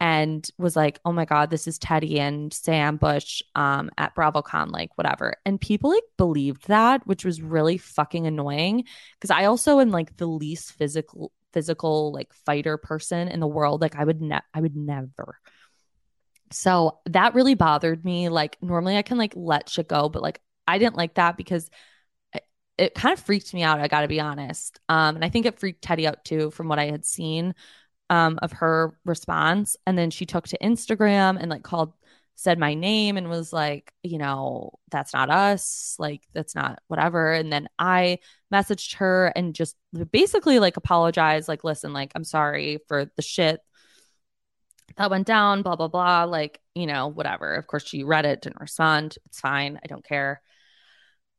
and 0.00 0.48
was 0.58 0.74
like, 0.74 0.98
"Oh 1.04 1.12
my 1.12 1.26
god, 1.26 1.50
this 1.50 1.68
is 1.68 1.78
Teddi 1.78 2.18
and 2.18 2.52
Sam 2.52 2.96
Bush 2.96 3.42
um, 3.54 3.90
at 3.98 4.14
BravoCon, 4.16 4.70
like 4.72 4.96
whatever." 4.96 5.34
And 5.44 5.60
people 5.60 5.90
like 5.90 6.02
believed 6.16 6.68
that, 6.68 7.06
which 7.06 7.24
was 7.24 7.42
really 7.42 7.78
fucking 7.78 8.26
annoying 8.26 8.84
because 9.14 9.30
I 9.30 9.44
also 9.44 9.80
am 9.80 9.90
like 9.90 10.16
the 10.16 10.26
least 10.26 10.72
physical 10.72 11.32
physical 11.52 12.12
like 12.12 12.32
fighter 12.46 12.76
person 12.78 13.28
in 13.28 13.40
the 13.40 13.46
world. 13.46 13.80
Like 13.80 13.96
I 13.96 14.04
would 14.04 14.20
ne- 14.20 14.40
I 14.54 14.60
would 14.60 14.76
never. 14.76 15.38
So 16.52 16.98
that 17.06 17.34
really 17.34 17.54
bothered 17.54 18.04
me. 18.04 18.28
Like 18.28 18.56
normally 18.62 18.96
I 18.96 19.02
can 19.02 19.18
like 19.18 19.34
let 19.36 19.68
shit 19.68 19.88
go, 19.88 20.08
but 20.08 20.22
like 20.22 20.40
I 20.66 20.78
didn't 20.78 20.96
like 20.96 21.14
that 21.14 21.36
because 21.36 21.70
it, 22.80 22.94
kind 22.94 23.12
of 23.12 23.24
freaked 23.24 23.52
me 23.52 23.62
out. 23.62 23.80
I 23.80 23.88
got 23.88 24.00
to 24.00 24.08
be 24.08 24.20
honest. 24.20 24.80
Um, 24.88 25.16
and 25.16 25.24
I 25.24 25.28
think 25.28 25.46
it 25.46 25.58
freaked 25.58 25.84
Teddi 25.84 26.06
out 26.06 26.24
too, 26.24 26.50
from 26.50 26.68
what 26.68 26.78
I 26.78 26.86
had 26.86 27.04
seen 27.04 27.54
um, 28.10 28.38
of 28.42 28.52
her 28.52 28.92
response. 29.06 29.76
And 29.86 29.96
then 29.96 30.10
she 30.10 30.26
took 30.26 30.46
to 30.48 30.58
Instagram 30.58 31.38
and 31.40 31.48
like 31.48 31.62
called, 31.62 31.94
said 32.34 32.58
my 32.58 32.72
name 32.72 33.18
and 33.18 33.28
was 33.28 33.52
like, 33.52 33.92
you 34.02 34.16
know, 34.16 34.72
that's 34.90 35.12
not 35.12 35.28
us. 35.28 35.94
Like, 35.98 36.22
that's 36.32 36.54
not 36.54 36.80
whatever. 36.88 37.32
And 37.32 37.52
then 37.52 37.68
I 37.78 38.18
messaged 38.52 38.96
her 38.96 39.30
and 39.36 39.54
just 39.54 39.76
basically 40.10 40.58
like 40.58 40.78
apologized, 40.78 41.48
like, 41.48 41.64
listen, 41.64 41.92
like, 41.92 42.12
I'm 42.14 42.24
sorry 42.24 42.78
for 42.88 43.04
the 43.14 43.22
shit 43.22 43.60
that 44.96 45.10
went 45.10 45.26
down, 45.26 45.60
blah, 45.62 45.76
blah, 45.76 45.88
blah. 45.88 46.24
Like, 46.24 46.60
you 46.74 46.86
know, 46.86 47.08
whatever. 47.08 47.54
Of 47.54 47.66
course, 47.66 47.86
she 47.86 48.04
read 48.04 48.24
it, 48.24 48.40
didn't 48.40 48.60
respond. 48.60 49.18
It's 49.26 49.40
fine. 49.40 49.78
I 49.84 49.86
don't 49.86 50.04
care. 50.04 50.40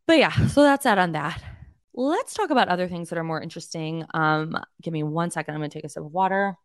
But 0.05 0.19
yeah, 0.19 0.47
so 0.47 0.61
that's 0.61 0.83
that 0.83 0.99
on 0.99 1.13
that. 1.13 1.41
Let's 1.93 2.33
talk 2.33 2.49
about 2.49 2.69
other 2.69 2.87
things 2.87 3.09
that 3.09 3.17
are 3.17 3.23
more 3.23 3.41
interesting. 3.41 4.05
Um, 4.13 4.57
give 4.81 4.93
me 4.93 5.03
one 5.03 5.31
second. 5.31 5.53
I'm 5.53 5.59
going 5.59 5.69
to 5.69 5.77
take 5.77 5.85
a 5.85 5.89
sip 5.89 6.03
of 6.03 6.11
water. 6.11 6.55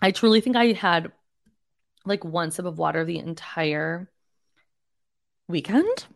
I 0.00 0.10
truly 0.10 0.40
think 0.40 0.56
I 0.56 0.72
had 0.72 1.12
like 2.04 2.24
one 2.24 2.50
sip 2.50 2.64
of 2.64 2.78
water 2.78 3.04
the 3.04 3.18
entire 3.18 4.10
weekend. 5.48 6.06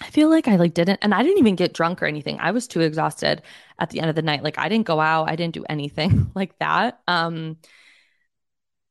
I 0.00 0.10
feel 0.10 0.28
like 0.28 0.48
I 0.48 0.56
like 0.56 0.74
didn't 0.74 0.98
and 1.02 1.14
I 1.14 1.22
didn't 1.22 1.38
even 1.38 1.56
get 1.56 1.74
drunk 1.74 2.02
or 2.02 2.06
anything. 2.06 2.38
I 2.40 2.50
was 2.50 2.66
too 2.66 2.80
exhausted 2.80 3.42
at 3.78 3.90
the 3.90 4.00
end 4.00 4.10
of 4.10 4.16
the 4.16 4.22
night. 4.22 4.42
Like 4.42 4.58
I 4.58 4.68
didn't 4.68 4.86
go 4.86 5.00
out, 5.00 5.30
I 5.30 5.36
didn't 5.36 5.54
do 5.54 5.64
anything 5.68 6.30
like 6.34 6.58
that. 6.58 7.00
Um 7.06 7.58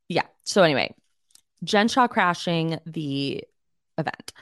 yeah. 0.07 0.25
So 0.43 0.63
anyway, 0.63 0.93
Jen 1.63 1.87
Shah 1.87 2.07
crashing 2.07 2.79
the 2.85 3.43
event. 3.97 4.33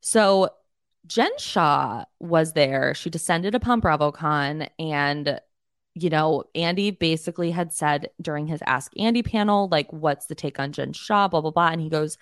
So 0.00 0.50
Jen 1.06 1.30
Shah 1.38 2.04
was 2.18 2.52
there. 2.52 2.94
She 2.94 3.10
descended 3.10 3.54
upon 3.54 3.80
BravoCon 3.80 4.68
and 4.78 5.40
you 5.94 6.10
know, 6.10 6.42
Andy 6.54 6.90
basically 6.90 7.52
had 7.52 7.72
said 7.72 8.10
during 8.20 8.48
his 8.48 8.60
Ask 8.66 8.92
Andy 8.98 9.22
panel, 9.22 9.68
like, 9.70 9.92
what's 9.92 10.26
the 10.26 10.34
take 10.34 10.58
on 10.58 10.72
Jen 10.72 10.92
Shah, 10.92 11.28
blah, 11.28 11.40
blah, 11.40 11.52
blah. 11.52 11.68
And 11.68 11.80
he 11.80 11.88
goes, 11.88 12.18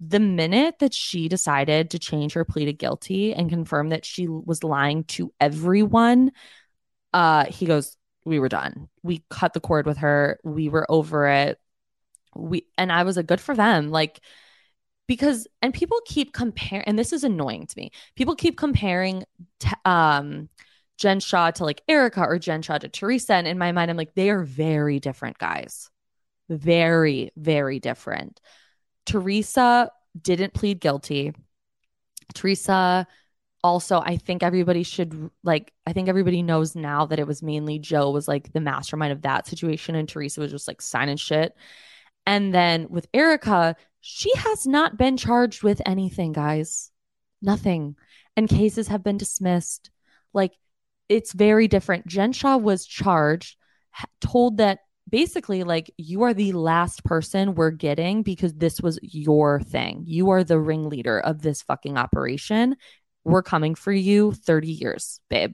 the 0.00 0.18
minute 0.18 0.80
that 0.80 0.92
she 0.92 1.28
decided 1.28 1.90
to 1.90 2.00
change 2.00 2.32
her 2.32 2.44
plea 2.44 2.64
to 2.64 2.72
guilty 2.72 3.32
and 3.32 3.48
confirm 3.48 3.90
that 3.90 4.04
she 4.04 4.26
was 4.26 4.64
lying 4.64 5.04
to 5.04 5.32
everyone, 5.40 6.32
uh, 7.12 7.44
he 7.44 7.66
goes, 7.66 7.96
we 8.24 8.40
were 8.40 8.48
done. 8.48 8.88
We 9.04 9.24
cut 9.30 9.52
the 9.52 9.60
cord 9.60 9.86
with 9.86 9.98
her. 9.98 10.40
We 10.42 10.68
were 10.68 10.90
over 10.90 11.28
it. 11.28 11.60
We 12.34 12.66
and 12.76 12.90
I 12.90 13.04
was 13.04 13.16
like, 13.16 13.26
good 13.26 13.40
for 13.40 13.54
them. 13.54 13.90
Like, 13.90 14.20
because 15.12 15.46
and 15.60 15.74
people 15.74 15.98
keep 16.06 16.32
comparing 16.32 16.84
and 16.86 16.98
this 16.98 17.12
is 17.12 17.22
annoying 17.22 17.66
to 17.66 17.74
me. 17.76 17.90
People 18.16 18.34
keep 18.34 18.56
comparing 18.56 19.24
t- 19.60 19.70
um 19.84 20.48
jen 20.96 21.20
shah 21.20 21.50
to 21.50 21.64
like 21.64 21.82
erika 21.86 22.22
or 22.22 22.38
jen 22.38 22.62
shah 22.62 22.78
to 22.78 22.88
teresa 22.88 23.34
and 23.34 23.46
in 23.46 23.58
my 23.58 23.72
mind 23.72 23.90
i'm 23.90 23.96
like 23.96 24.14
they 24.14 24.30
are 24.30 24.42
very 24.42 24.98
different 25.00 25.36
guys. 25.36 25.90
Very 26.48 27.30
very 27.36 27.78
different. 27.78 28.40
Teresa 29.04 29.90
didn't 30.18 30.54
plead 30.54 30.80
guilty. 30.80 31.34
Teresa 32.32 33.06
also 33.64 34.00
i 34.04 34.16
think 34.16 34.42
everybody 34.42 34.82
should 34.82 35.30
like 35.44 35.72
i 35.86 35.92
think 35.92 36.08
everybody 36.08 36.42
knows 36.42 36.74
now 36.74 37.06
that 37.06 37.20
it 37.20 37.28
was 37.28 37.44
mainly 37.44 37.78
joe 37.78 38.10
was 38.10 38.26
like 38.26 38.52
the 38.52 38.60
mastermind 38.60 39.12
of 39.12 39.22
that 39.22 39.46
situation 39.46 39.94
and 39.94 40.08
teresa 40.08 40.40
was 40.40 40.50
just 40.50 40.66
like 40.66 40.82
signing 40.82 41.16
shit. 41.16 41.54
And 42.26 42.54
then 42.54 42.86
with 42.88 43.06
erika 43.12 43.76
she 44.02 44.30
has 44.36 44.66
not 44.66 44.98
been 44.98 45.16
charged 45.16 45.62
with 45.62 45.80
anything, 45.86 46.32
guys. 46.32 46.90
Nothing. 47.40 47.94
And 48.36 48.48
cases 48.48 48.88
have 48.88 49.04
been 49.04 49.16
dismissed. 49.16 49.90
Like, 50.34 50.52
it's 51.08 51.32
very 51.32 51.68
different. 51.68 52.06
Jen 52.06 52.32
Shah 52.32 52.56
was 52.56 52.84
charged, 52.84 53.56
told 54.20 54.56
that 54.56 54.80
basically, 55.08 55.62
like, 55.62 55.92
you 55.96 56.22
are 56.22 56.34
the 56.34 56.52
last 56.52 57.04
person 57.04 57.54
we're 57.54 57.70
getting 57.70 58.24
because 58.24 58.54
this 58.54 58.80
was 58.80 58.98
your 59.02 59.60
thing. 59.60 60.02
You 60.06 60.30
are 60.30 60.42
the 60.42 60.58
ringleader 60.58 61.20
of 61.20 61.40
this 61.40 61.62
fucking 61.62 61.96
operation. 61.96 62.76
We're 63.22 63.42
coming 63.42 63.76
for 63.76 63.92
you 63.92 64.32
30 64.32 64.68
years, 64.68 65.20
babe. 65.30 65.52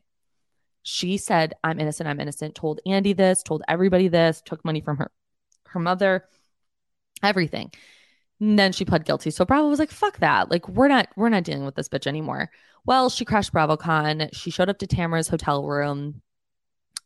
She 0.85 1.19
said, 1.19 1.53
I'm 1.63 1.81
innocent, 1.81 2.09
I'm 2.09 2.21
innocent, 2.21 2.55
told 2.55 2.81
Andy 2.87 3.13
this, 3.13 3.43
told 3.43 3.63
everybody 3.69 4.09
this, 4.09 4.41
took 4.43 4.65
money 4.65 4.81
from 4.81 4.97
her 4.97 5.11
her 5.67 5.81
mother, 5.81 6.25
everything. 7.23 7.71
And 8.41 8.59
then 8.59 8.73
she 8.73 8.85
pled 8.85 9.05
guilty. 9.05 9.31
So 9.31 9.45
Bravo 9.45 9.69
was 9.69 9.81
like, 9.81 9.91
fuck 9.91 10.19
that. 10.19 10.51
Like, 10.51 10.69
we're 10.69 10.89
not, 10.89 11.09
we're 11.17 11.29
not 11.29 11.43
dealing 11.43 11.65
with 11.65 11.75
this 11.75 11.89
bitch 11.89 12.07
anymore. 12.07 12.51
Well, 12.87 13.11
she 13.11 13.25
crashed 13.25 13.53
BravoCon. 13.53 14.29
She 14.33 14.51
showed 14.51 14.69
up 14.69 14.79
to 14.79 14.87
Tamra's 14.87 15.29
hotel 15.29 15.65
room, 15.65 16.23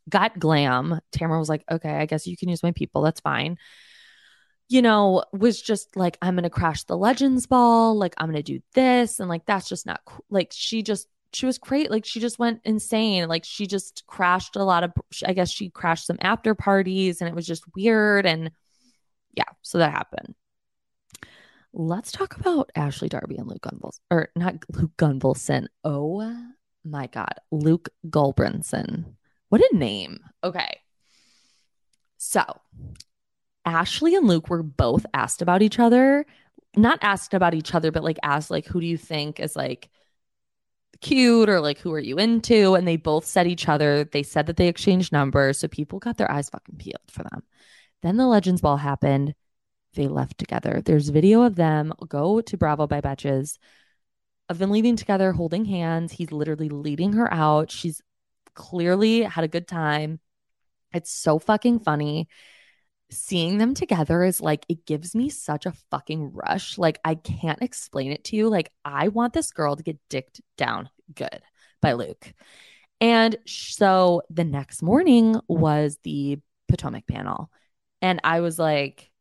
got 0.09 0.39
glam. 0.39 1.01
Tamara 1.11 1.39
was 1.39 1.49
like, 1.49 1.64
okay, 1.70 1.97
I 1.97 2.07
guess 2.07 2.26
you 2.26 2.37
can 2.37 2.49
use 2.51 2.62
my 2.62 2.72
people. 2.72 3.03
That's 3.03 3.20
fine. 3.20 3.57
You 4.68 4.83
know, 4.83 5.24
was 5.33 5.61
just 5.61 5.97
like, 5.97 6.18
I'm 6.22 6.37
to 6.37 6.51
crash 6.51 6.85
the 6.85 6.97
Legends 6.97 7.47
Ball. 7.47 7.97
Like, 7.97 8.14
I'm 8.18 8.33
to 8.33 8.43
do 8.43 8.61
this. 8.74 9.18
And 9.18 9.28
like, 9.28 9.47
that's 9.47 9.68
just 9.68 9.87
not 9.87 10.03
cool. 10.05 10.24
Like, 10.30 10.53
she 10.53 10.83
just, 10.83 11.09
she 11.33 11.47
was 11.47 11.57
great. 11.59 11.91
Like, 11.91 12.05
she 12.05 12.20
just 12.20 12.39
went 12.39 12.61
insane. 12.64 13.26
Like, 13.26 13.45
she 13.45 13.66
just 13.66 14.05
crashed 14.07 14.57
a 14.57 14.64
lot 14.64 14.85
of, 14.85 14.93
I 15.26 15.33
guess 15.33 15.51
she 15.51 15.70
crashed 15.70 16.07
some 16.07 16.18
after 16.20 16.55
parties 16.55 17.20
and 17.20 17.28
it 17.28 17.35
was 17.35 17.47
just 17.47 17.64
weird. 17.74 18.26
And 18.26 18.51
yeah, 19.35 19.45
so 19.62 19.78
that 19.78 19.93
happened. 19.93 20.35
Let's 21.75 22.12
talk 22.12 22.37
about 22.37 22.70
Ashley 22.77 23.09
Darby 23.09 23.37
and 23.37 23.49
Luke 23.49 23.62
Gunvalson, 23.62 24.01
or 24.11 24.29
not 24.37 24.57
Luke 24.68 24.97
Gunvalson. 24.99 25.68
Oh 25.85 26.37
my 26.85 27.07
God, 27.07 27.35
Luke 27.51 27.89
Gulbranson. 28.09 29.14
What 29.49 29.62
a 29.62 29.77
name. 29.77 30.20
Okay. 30.45 30.81
So, 32.18 32.45
Ashley 33.64 34.14
and 34.14 34.27
Luke 34.27 34.49
were 34.49 34.62
both 34.62 35.07
asked 35.14 35.41
about 35.43 35.62
each 35.62 35.79
other. 35.79 36.27
Not 36.77 36.99
asked 37.03 37.35
about 37.35 37.55
each 37.55 37.75
other, 37.75 37.91
but 37.91 38.05
like 38.05 38.18
asked, 38.23 38.51
like, 38.51 38.66
who 38.66 38.81
do 38.81 38.87
you 38.87 38.99
think 38.99 39.41
is 39.41 39.57
like 39.57 39.89
cute 41.01 41.49
or 41.49 41.61
like 41.61 41.79
who 41.79 41.93
are 41.93 41.99
you 42.01 42.18
into? 42.18 42.75
And 42.75 42.87
they 42.87 42.97
both 42.97 43.25
said 43.25 43.47
each 43.47 43.68
other. 43.68 44.05
They 44.05 44.23
said 44.23 44.47
that 44.47 44.57
they 44.57 44.68
exchanged 44.68 45.12
numbers. 45.12 45.59
So 45.59 45.68
people 45.68 45.99
got 45.99 46.16
their 46.16 46.31
eyes 46.31 46.49
fucking 46.51 46.77
peeled 46.77 47.11
for 47.11 47.23
them. 47.25 47.43
Then 48.03 48.16
the 48.16 48.27
Legends 48.27 48.61
Ball 48.61 48.77
happened 48.77 49.35
they 49.95 50.09
left 50.09 50.38
together. 50.38 50.82
There's 50.84 51.09
video 51.09 51.43
of 51.43 51.55
them. 51.55 51.93
Go 52.09 52.40
to 52.40 52.57
Bravo 52.57 52.86
by 52.86 53.01
Betches 53.01 53.59
of 54.49 54.59
them 54.59 54.70
leaving 54.70 54.97
together, 54.97 55.32
holding 55.32 55.64
hands. 55.64 56.12
He's 56.12 56.32
literally 56.32 56.68
leading 56.68 57.14
her 57.14 57.32
out. 57.32 57.70
She's 57.70 58.03
clearly 58.55 59.22
had 59.22 59.45
a 59.45 59.49
good 59.49 59.66
time. 59.66 60.20
It's 60.93 61.11
so 61.11 61.38
fucking 61.38 61.80
funny. 61.80 62.28
Seeing 63.11 63.59
them 63.59 63.74
together 63.74 64.24
is 64.24 64.40
like, 64.40 64.64
it 64.68 64.86
gives 64.86 65.14
me 65.14 65.28
such 65.30 65.66
a 65.66 65.74
fucking 65.90 66.32
rush. 66.32 66.78
Like, 66.78 66.99
I 67.05 67.14
can't 67.14 67.62
explain 67.62 68.12
it 68.12 68.24
to 68.24 68.36
you. 68.36 68.49
Like, 68.49 68.70
I 68.84 69.09
want 69.09 69.32
this 69.32 69.53
girl 69.53 69.76
to 69.76 69.82
get 69.82 69.99
dicked 70.09 70.40
down 70.57 70.88
good 71.14 71.43
by 71.80 71.93
Luke. 71.93 72.32
And 73.01 73.36
so 73.47 74.22
the 74.30 74.45
next 74.45 74.82
morning 74.82 75.40
was 75.49 75.99
the 76.05 76.38
Potomac 76.68 77.07
panel. 77.07 77.51
And 78.01 78.20
I 78.24 78.40
was 78.40 78.59
like, 78.59 79.11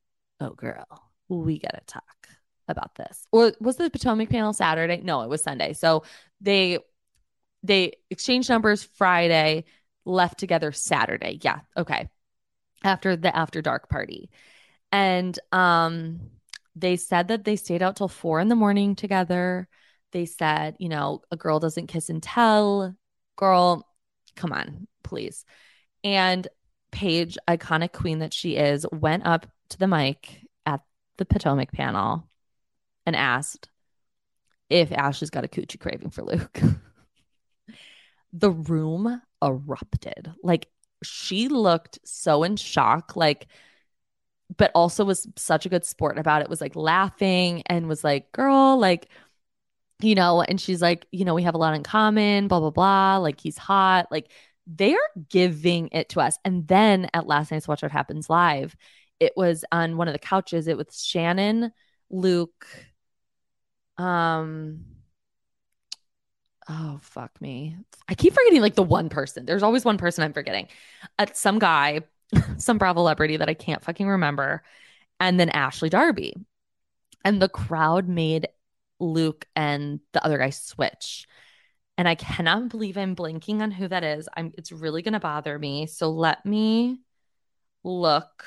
oh 0.41 0.49
girl, 0.49 0.85
we 1.29 1.59
gotta 1.59 1.81
talk 1.85 2.27
about 2.67 2.95
this. 2.95 3.25
Or 3.31 3.53
was 3.61 3.77
the 3.77 3.89
Potomac 3.89 4.29
panel 4.29 4.53
Saturday? 4.53 5.01
No, 5.03 5.21
it 5.21 5.29
was 5.29 5.43
Sunday. 5.43 5.73
So 5.73 6.03
they 6.41 6.79
they 7.63 7.93
exchanged 8.09 8.49
numbers 8.49 8.83
Friday, 8.83 9.65
left 10.03 10.39
together 10.39 10.71
Saturday. 10.71 11.39
Yeah, 11.41 11.59
okay. 11.77 12.09
After 12.83 13.15
the 13.15 13.35
after 13.35 13.61
dark 13.61 13.89
party. 13.89 14.29
And 14.91 15.37
um 15.51 16.19
they 16.75 16.95
said 16.95 17.27
that 17.27 17.43
they 17.43 17.55
stayed 17.57 17.81
out 17.81 17.97
till 17.97 18.07
four 18.07 18.39
in 18.39 18.47
the 18.47 18.55
morning 18.55 18.95
together. 18.95 19.67
They 20.11 20.25
said, 20.25 20.75
you 20.79 20.89
know, 20.89 21.21
a 21.31 21.37
girl 21.37 21.59
doesn't 21.59 21.87
kiss 21.87 22.09
and 22.09 22.23
tell. 22.23 22.95
Girl, 23.35 23.87
come 24.35 24.51
on, 24.51 24.87
please. 25.03 25.45
And 26.03 26.47
Paige, 26.91 27.37
iconic 27.47 27.93
queen 27.93 28.19
that 28.19 28.33
she 28.33 28.55
is, 28.55 28.85
went 28.91 29.25
up 29.25 29.47
to 29.71 29.79
the 29.79 29.87
mic 29.87 30.41
at 30.65 30.81
the 31.17 31.25
Potomac 31.25 31.71
panel 31.71 32.27
and 33.05 33.15
asked 33.15 33.69
if 34.69 34.91
Ashley's 34.91 35.29
got 35.29 35.45
a 35.45 35.49
coochie 35.49 35.79
craving 35.79 36.11
for 36.11 36.23
Luke. 36.23 36.61
the 38.33 38.51
room 38.51 39.21
erupted. 39.43 40.31
Like 40.43 40.67
she 41.03 41.47
looked 41.47 41.99
so 42.05 42.43
in 42.43 42.55
shock, 42.55 43.15
like, 43.15 43.47
but 44.57 44.71
also 44.75 45.05
was 45.05 45.27
such 45.35 45.65
a 45.65 45.69
good 45.69 45.85
sport 45.85 46.17
about 46.17 46.41
it, 46.41 46.49
was 46.49 46.61
like 46.61 46.75
laughing 46.75 47.63
and 47.65 47.87
was 47.87 48.03
like, 48.03 48.31
girl, 48.31 48.77
like, 48.77 49.09
you 50.01 50.15
know, 50.15 50.41
and 50.41 50.59
she's 50.59 50.81
like, 50.81 51.05
you 51.11 51.25
know, 51.25 51.33
we 51.33 51.43
have 51.43 51.55
a 51.55 51.59
lot 51.59 51.75
in 51.75 51.83
common, 51.83 52.47
blah, 52.47 52.59
blah, 52.59 52.69
blah. 52.69 53.17
Like 53.17 53.39
he's 53.39 53.57
hot. 53.57 54.07
Like 54.11 54.31
they're 54.67 54.97
giving 55.29 55.89
it 55.91 56.09
to 56.09 56.21
us. 56.21 56.37
And 56.43 56.67
then 56.67 57.09
at 57.13 57.27
last 57.27 57.51
night's 57.51 57.67
Watch 57.67 57.81
What 57.81 57.91
Happens 57.91 58.29
Live, 58.29 58.75
it 59.21 59.33
was 59.37 59.63
on 59.71 59.95
one 59.95 60.07
of 60.07 60.13
the 60.13 60.19
couches. 60.19 60.67
It 60.67 60.77
was 60.77 61.01
Shannon, 61.01 61.71
Luke, 62.09 62.65
um, 63.97 64.83
oh 66.67 66.99
fuck 67.03 67.39
me. 67.39 67.77
I 68.09 68.15
keep 68.15 68.33
forgetting 68.33 68.61
like 68.61 68.75
the 68.75 68.83
one 68.83 69.09
person. 69.09 69.45
There's 69.45 69.63
always 69.63 69.85
one 69.85 69.99
person 69.99 70.23
I'm 70.23 70.33
forgetting. 70.33 70.67
Uh, 71.19 71.27
some 71.33 71.59
guy, 71.59 72.01
some 72.57 72.79
Bravo 72.79 73.01
celebrity 73.01 73.37
that 73.37 73.49
I 73.49 73.53
can't 73.53 73.83
fucking 73.83 74.07
remember, 74.07 74.63
and 75.19 75.39
then 75.39 75.49
Ashley 75.49 75.89
Darby. 75.89 76.35
And 77.23 77.39
the 77.39 77.49
crowd 77.49 78.07
made 78.07 78.47
Luke 78.99 79.47
and 79.55 79.99
the 80.13 80.25
other 80.25 80.39
guy 80.39 80.49
switch. 80.49 81.27
And 81.97 82.07
I 82.07 82.15
cannot 82.15 82.69
believe 82.69 82.97
I'm 82.97 83.15
blanking 83.15 83.61
on 83.61 83.69
who 83.69 83.87
that 83.87 84.03
is. 84.03 84.27
I'm 84.35 84.51
it's 84.57 84.71
really 84.71 85.03
gonna 85.03 85.19
bother 85.19 85.59
me. 85.59 85.85
So 85.85 86.09
let 86.09 86.43
me 86.43 87.01
look 87.83 88.45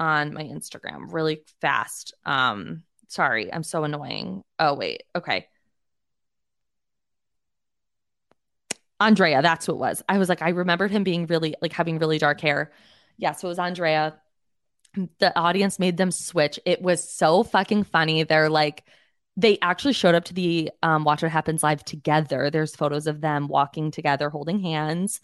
on 0.00 0.34
my 0.34 0.42
Instagram 0.42 1.12
really 1.12 1.42
fast. 1.60 2.14
Um 2.24 2.82
sorry, 3.08 3.52
I'm 3.52 3.62
so 3.62 3.84
annoying. 3.84 4.42
Oh 4.58 4.74
wait, 4.74 5.04
okay. 5.14 5.46
Andrea, 8.98 9.40
that's 9.42 9.66
who 9.66 9.72
it 9.72 9.78
was. 9.78 10.02
I 10.08 10.18
was 10.18 10.28
like, 10.28 10.42
I 10.42 10.50
remembered 10.50 10.90
him 10.90 11.04
being 11.04 11.26
really 11.26 11.54
like 11.62 11.72
having 11.72 11.98
really 11.98 12.18
dark 12.18 12.40
hair. 12.40 12.72
Yeah, 13.16 13.32
so 13.32 13.48
it 13.48 13.50
was 13.50 13.58
Andrea. 13.58 14.16
The 15.18 15.38
audience 15.38 15.78
made 15.78 15.96
them 15.96 16.10
switch. 16.10 16.58
It 16.66 16.82
was 16.82 17.08
so 17.08 17.42
fucking 17.42 17.84
funny. 17.84 18.24
They're 18.24 18.50
like, 18.50 18.84
they 19.36 19.58
actually 19.62 19.94
showed 19.94 20.14
up 20.14 20.24
to 20.24 20.34
the 20.34 20.70
um, 20.82 21.04
Watch 21.04 21.22
What 21.22 21.30
Happens 21.30 21.62
live 21.62 21.84
together. 21.84 22.50
There's 22.50 22.76
photos 22.76 23.06
of 23.06 23.20
them 23.20 23.48
walking 23.48 23.90
together, 23.90 24.28
holding 24.28 24.58
hands. 24.58 25.20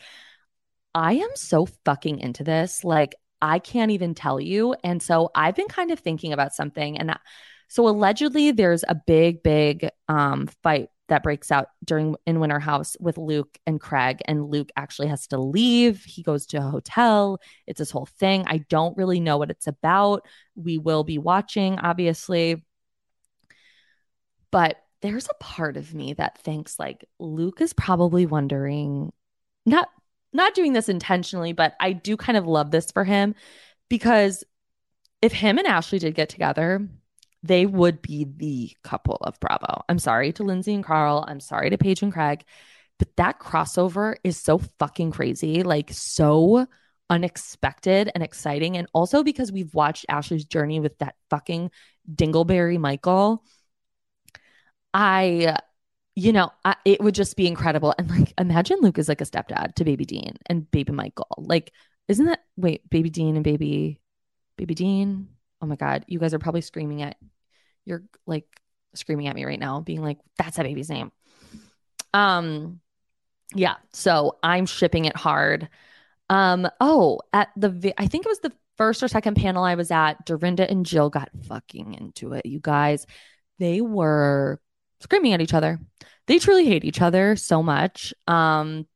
I 0.95 1.15
am 1.15 1.31
so 1.35 1.67
fucking 1.85 2.21
into 2.21 2.45
this. 2.45 2.85
Like, 2.85 3.17
I 3.41 3.59
can't 3.59 3.91
even 3.91 4.15
tell 4.15 4.41
you. 4.41 4.75
And 4.83 5.03
so 5.03 5.31
I've 5.35 5.55
been 5.55 5.69
kind 5.69 5.91
of 5.91 5.99
thinking 6.01 6.33
about 6.33 6.55
something. 6.55 6.99
And 6.99 7.17
so 7.69 7.89
allegedly, 7.89 8.53
there's 8.53 8.85
a 8.89 8.95
big, 8.95 9.43
big 9.43 9.89
um, 10.09 10.49
fight 10.63 10.89
that 11.09 11.23
breaks 11.23 11.53
out 11.53 11.69
during 11.85 12.17
in 12.27 12.41
Winter 12.41 12.59
House 12.59 12.97
with 12.99 13.17
Luke 13.17 13.59
and 13.67 13.81
Craig, 13.81 14.23
and 14.27 14.51
Luke 14.51 14.71
actually 14.77 15.09
has 15.09 15.29
to 15.29 15.39
leave. 15.39 16.05
He 16.05 16.23
goes 16.23 16.47
to 16.47 16.59
a 16.59 16.63
hotel. 16.63 17.39
It's 17.67 17.79
this 17.79 17.91
whole 17.91 18.07
thing. 18.07 18.45
I 18.47 18.59
don't 18.69 18.97
really 18.97 19.21
know 19.21 19.39
what 19.39 19.51
it's 19.51 19.67
about. 19.67 20.27
We 20.57 20.79
will 20.79 21.05
be 21.05 21.19
watching, 21.19 21.79
obviously, 21.79 22.65
but 24.51 24.79
there's 25.03 25.29
a 25.29 25.45
part 25.45 25.77
of 25.77 25.95
me 25.95 26.15
that 26.15 26.39
thinks 26.39 26.79
like 26.79 27.05
Luke 27.19 27.61
is 27.61 27.73
probably 27.73 28.27
wondering, 28.27 29.13
not 29.65 29.89
not 30.33 30.55
doing 30.55 30.73
this 30.73 30.89
intentionally, 30.89 31.53
but 31.53 31.75
I 31.81 31.93
do 31.93 32.17
kind 32.17 32.37
of 32.37 32.47
love 32.47 32.71
this 32.71 32.91
for 32.91 33.05
him 33.05 33.35
because 33.89 34.45
if 35.23 35.33
him 35.33 35.59
and 35.59 35.67
Ashley 35.67 35.99
did 35.99 36.15
get 36.15 36.29
together, 36.29 36.87
they 37.43 37.67
would 37.67 38.03
be 38.03 38.25
the 38.25 38.77
couple 38.83 39.17
of 39.21 39.39
Bravo. 39.41 39.83
I'm 39.89 39.99
sorry 39.99 40.33
to 40.33 40.43
Lindsay 40.43 40.75
and 40.75 40.85
Carl. 40.85 41.25
I'm 41.27 41.41
sorry 41.41 41.71
to 41.71 41.79
Paige 41.79 42.03
and 42.03 42.13
Craig, 42.13 42.45
but 42.99 43.15
that 43.17 43.41
crossover 43.41 44.17
is 44.25 44.41
so 44.41 44.59
fucking 44.79 45.13
crazy, 45.13 45.63
like 45.63 45.91
so 45.93 46.67
unexpected 47.09 48.11
and 48.15 48.25
exciting. 48.25 48.77
And 48.77 48.89
also 48.93 49.23
because 49.23 49.53
we've 49.53 49.75
watched 49.75 50.07
Ashley's 50.09 50.45
journey 50.45 50.81
with 50.81 50.99
that 50.99 51.15
fucking 51.31 51.71
Dingleberry 52.13 52.79
Michael. 52.79 53.45
I, 54.93 55.57
you 56.17 56.33
know, 56.33 56.51
I, 56.65 56.75
it 56.85 57.01
would 57.01 57.15
just 57.15 57.37
be 57.37 57.47
incredible. 57.47 57.95
And 57.99 58.11
like, 58.11 58.33
imagine 58.39 58.79
Luke 58.81 58.99
is 58.99 59.09
like 59.09 59.21
a 59.21 59.27
stepdad 59.27 59.75
to 59.75 59.85
Baby 59.85 60.07
Dean 60.07 60.37
and 60.47 60.69
Baby 60.71 60.93
Michael. 60.93 61.29
Like, 61.37 61.73
isn't 62.09 62.27
that, 62.27 62.41
wait, 62.57 62.89
Baby 62.91 63.11
Dean 63.11 63.37
and 63.37 63.45
Baby, 63.45 64.01
Baby 64.57 64.75
Dean? 64.75 65.29
Oh 65.61 65.67
my 65.67 65.77
God, 65.77 66.05
you 66.09 66.19
guys 66.19 66.35
are 66.35 66.39
probably 66.39 66.63
screaming 66.63 67.03
at 67.03 67.17
you're 67.85 68.03
like 68.27 68.47
screaming 68.95 69.29
at 69.29 69.35
me 69.35 69.45
right 69.45 69.61
now, 69.61 69.81
being 69.81 70.03
like, 70.03 70.19
that's 70.37 70.59
a 70.59 70.63
baby's 70.63 70.91
name. 70.91 71.13
Um, 72.13 72.81
yeah. 73.55 73.77
So 73.93 74.39
I'm 74.43 74.67
shipping 74.67 75.05
it 75.05 75.17
hard. 75.17 75.69
Um, 76.29 76.69
oh, 76.81 77.21
at 77.33 77.49
the 77.57 77.95
I 77.97 78.07
think 78.09 78.27
it 78.27 78.29
was 78.29 78.41
the 78.41 78.53
first 78.77 79.03
or 79.03 79.09
second 79.09 79.37
panel 79.37 79.63
I 79.63 79.77
was 79.77 79.91
at, 79.91 80.27
Dorinda 80.27 80.69
and 80.69 80.85
Jill 80.85 81.09
got 81.09 81.31
fucking 81.47 81.95
into 81.95 82.33
it. 82.33 82.45
You 82.47 82.59
guys, 82.61 83.07
they 83.59 83.81
were 83.81 84.61
screaming 85.01 85.33
at 85.33 85.41
each 85.41 85.55
other. 85.55 85.79
They 86.27 86.39
truly 86.39 86.67
hate 86.67 86.85
each 86.85 87.01
other 87.01 87.37
so 87.37 87.63
much. 87.63 88.13
Um, 88.27 88.87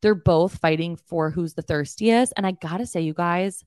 they're 0.00 0.14
both 0.14 0.58
fighting 0.58 0.96
for 0.96 1.30
who's 1.30 1.54
the 1.54 1.62
thirstiest. 1.62 2.32
And 2.36 2.46
I 2.46 2.52
gotta 2.52 2.86
say, 2.86 3.02
you 3.02 3.14
guys, 3.14 3.64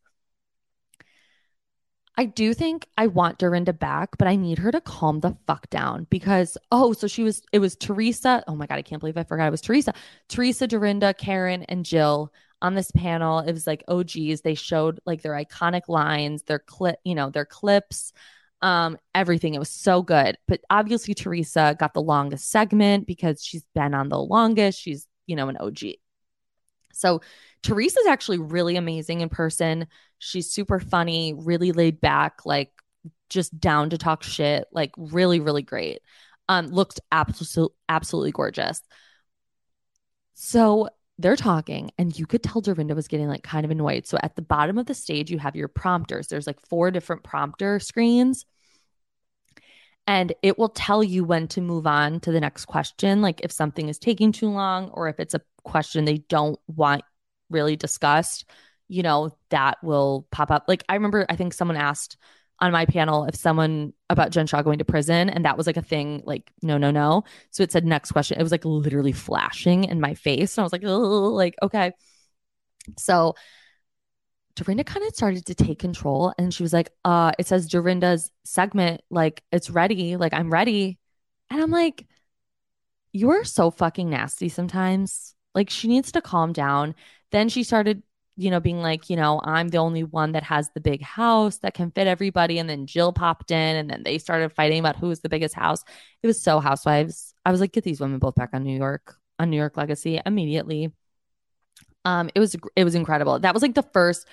I 2.17 2.25
do 2.25 2.53
think 2.53 2.88
I 2.97 3.07
want 3.07 3.39
Dorinda 3.39 3.73
back, 3.73 4.17
but 4.17 4.27
I 4.27 4.36
need 4.36 4.57
her 4.59 4.71
to 4.71 4.79
calm 4.81 5.19
the 5.19 5.36
fuck 5.47 5.69
down 5.69 6.07
because 6.09 6.57
oh, 6.71 6.93
so 6.93 7.07
she 7.07 7.23
was 7.23 7.41
it 7.51 7.59
was 7.59 7.75
Teresa. 7.75 8.43
Oh 8.47 8.55
my 8.55 8.67
god, 8.67 8.77
I 8.77 8.81
can't 8.83 9.01
believe 9.01 9.17
I 9.17 9.23
forgot 9.23 9.47
it 9.47 9.51
was 9.51 9.61
Teresa. 9.61 9.93
Teresa, 10.29 10.67
Dorinda, 10.67 11.13
Karen, 11.13 11.63
and 11.63 11.83
Jill 11.83 12.31
on 12.61 12.73
this 12.73 12.91
panel. 12.91 13.39
It 13.39 13.51
was 13.51 13.67
like, 13.67 13.83
oh 13.88 14.03
geez, 14.03 14.41
they 14.41 14.55
showed 14.55 14.99
like 15.05 15.21
their 15.21 15.33
iconic 15.33 15.89
lines, 15.89 16.43
their 16.43 16.59
clip, 16.59 16.99
you 17.03 17.15
know, 17.15 17.29
their 17.29 17.45
clips, 17.45 18.13
um, 18.66 18.97
everything. 19.13 19.53
It 19.53 19.59
was 19.59 19.70
so 19.70 20.01
good. 20.01 20.38
But 20.47 20.61
obviously 20.72 21.13
Teresa 21.13 21.76
got 21.78 21.93
the 21.93 22.01
longest 22.01 22.49
segment 22.49 23.05
because 23.05 23.43
she's 23.43 23.63
been 23.76 23.93
on 23.93 24.09
the 24.09 24.18
longest. 24.18 24.82
She's, 24.82 25.07
you 25.28 25.36
know, 25.36 25.49
an 25.49 25.57
OG. 25.57 25.82
So 26.91 27.22
Teresa's 27.61 28.07
actually 28.07 28.39
really 28.39 28.76
amazing 28.76 29.22
in 29.22 29.30
person. 29.30 29.86
She's 30.18 30.51
super 30.51 30.80
funny, 30.80 31.36
really 31.36 31.74
laid 31.74 32.01
back, 32.01 32.43
like 32.43 32.72
just 33.30 33.59
down 33.59 33.91
to 33.91 33.99
talk 33.99 34.24
shit, 34.24 34.66
like 34.72 34.93
really, 34.97 35.39
really 35.39 35.61
great. 35.61 36.01
Um, 36.49 36.66
looked 36.68 36.99
absolutely, 37.11 37.76
absolutely 37.88 38.32
gorgeous. 38.32 38.82
So 40.34 40.89
they're 41.20 41.36
talking, 41.36 41.91
and 41.99 42.18
you 42.18 42.26
could 42.26 42.41
tell 42.41 42.61
Dorinda 42.61 42.95
was 42.95 43.07
getting 43.07 43.28
like 43.28 43.43
kind 43.43 43.63
of 43.63 43.70
annoyed. 43.70 44.07
So 44.07 44.18
at 44.24 44.36
the 44.36 44.41
bottom 44.41 44.80
of 44.80 44.88
the 44.88 44.95
stage, 44.95 45.30
you 45.30 45.38
have 45.38 45.55
your 45.55 45.68
prompters. 45.68 46.28
There's 46.28 46.47
like 46.47 46.59
four 46.68 46.89
different 46.89 47.24
prompter 47.24 47.80
screens 47.80 48.43
and 50.07 50.33
it 50.43 50.59
will 50.59 50.69
tell 50.69 51.03
you 51.03 51.23
when 51.23 51.47
to 51.47 51.61
move 51.61 51.87
on 51.87 52.19
to 52.21 52.31
the 52.31 52.39
next 52.39 52.65
question 52.65 53.21
like 53.21 53.41
if 53.41 53.51
something 53.51 53.89
is 53.89 53.97
taking 53.97 54.31
too 54.31 54.49
long 54.49 54.89
or 54.89 55.07
if 55.07 55.19
it's 55.19 55.33
a 55.33 55.41
question 55.63 56.05
they 56.05 56.17
don't 56.29 56.59
want 56.67 57.03
really 57.49 57.75
discussed 57.75 58.45
you 58.87 59.01
know 59.01 59.35
that 59.49 59.77
will 59.83 60.27
pop 60.31 60.51
up. 60.51 60.65
Like 60.67 60.83
i 60.89 60.93
remember 60.93 61.25
i 61.29 61.35
think 61.35 61.53
someone 61.53 61.77
asked 61.77 62.17
on 62.59 62.71
my 62.71 62.85
panel 62.85 63.25
if 63.25 63.35
someone 63.35 63.93
about 64.09 64.31
jen 64.31 64.47
shah 64.47 64.61
going 64.61 64.79
to 64.79 64.85
prison 64.85 65.29
and 65.29 65.43
that 65.43 65.57
was 65.57 65.67
like 65.67 65.77
a 65.77 65.81
thing 65.81 66.21
like 66.25 66.51
no 66.61 66.77
no 66.77 66.91
no. 66.91 67.23
So 67.51 67.63
it 67.63 67.71
said 67.71 67.85
next 67.85 68.11
question. 68.11 68.39
It 68.39 68.43
was 68.43 68.51
like 68.51 68.65
literally 68.65 69.11
flashing 69.11 69.85
in 69.85 69.99
my 69.99 70.13
face. 70.13 70.57
And 70.57 70.63
i 70.63 70.65
was 70.65 70.71
like 70.71 70.83
like 70.83 71.55
okay. 71.61 71.91
So 72.97 73.35
Dorinda 74.55 74.83
kind 74.83 75.05
of 75.05 75.13
started 75.13 75.45
to 75.47 75.55
take 75.55 75.79
control 75.79 76.33
and 76.37 76.53
she 76.53 76.63
was 76.63 76.73
like, 76.73 76.89
uh, 77.03 77.31
it 77.37 77.47
says 77.47 77.67
Dorinda's 77.67 78.31
segment, 78.45 79.01
like 79.09 79.43
it's 79.51 79.69
ready, 79.69 80.15
like 80.15 80.33
I'm 80.33 80.51
ready. 80.51 80.97
And 81.49 81.61
I'm 81.61 81.71
like, 81.71 82.07
you're 83.11 83.43
so 83.43 83.71
fucking 83.71 84.09
nasty 84.09 84.49
sometimes. 84.49 85.35
Like 85.53 85.69
she 85.69 85.87
needs 85.87 86.11
to 86.13 86.21
calm 86.21 86.53
down. 86.53 86.95
Then 87.31 87.49
she 87.49 87.63
started, 87.63 88.03
you 88.37 88.49
know, 88.49 88.59
being 88.59 88.81
like, 88.81 89.09
you 89.09 89.15
know, 89.15 89.41
I'm 89.43 89.69
the 89.69 89.77
only 89.77 90.03
one 90.03 90.33
that 90.33 90.43
has 90.43 90.69
the 90.73 90.81
big 90.81 91.01
house 91.01 91.57
that 91.59 91.73
can 91.73 91.91
fit 91.91 92.07
everybody. 92.07 92.59
And 92.59 92.69
then 92.69 92.87
Jill 92.87 93.13
popped 93.13 93.51
in 93.51 93.75
and 93.77 93.89
then 93.89 94.03
they 94.03 94.17
started 94.17 94.53
fighting 94.53 94.79
about 94.79 94.97
who 94.97 95.07
was 95.07 95.21
the 95.21 95.29
biggest 95.29 95.55
house. 95.55 95.83
It 96.23 96.27
was 96.27 96.41
so 96.41 96.59
housewives. 96.59 97.33
I 97.45 97.51
was 97.51 97.61
like, 97.61 97.73
get 97.73 97.83
these 97.83 97.99
women 97.99 98.19
both 98.19 98.35
back 98.35 98.49
on 98.53 98.63
New 98.63 98.77
York, 98.77 99.15
on 99.39 99.49
New 99.49 99.57
York 99.57 99.77
Legacy 99.77 100.21
immediately. 100.25 100.91
Um, 102.05 102.29
it 102.35 102.39
was 102.39 102.55
it 102.75 102.83
was 102.83 102.95
incredible. 102.95 103.39
That 103.39 103.53
was 103.53 103.63
like 103.63 103.75
the 103.75 103.83
first 103.83 104.27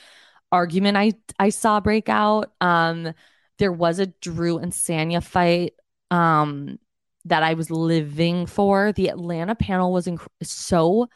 argument 0.52 0.96
I 0.96 1.12
I 1.38 1.48
saw 1.48 1.80
break 1.80 2.08
out. 2.08 2.52
Um, 2.60 3.12
there 3.58 3.72
was 3.72 3.98
a 3.98 4.06
Drew 4.06 4.58
and 4.58 4.72
Sanya 4.72 5.22
fight 5.22 5.74
um, 6.10 6.78
that 7.24 7.42
I 7.42 7.54
was 7.54 7.70
living 7.70 8.46
for. 8.46 8.92
The 8.92 9.08
Atlanta 9.08 9.54
panel 9.54 9.92
was 9.92 10.06
inc- 10.06 10.26
so 10.42 11.08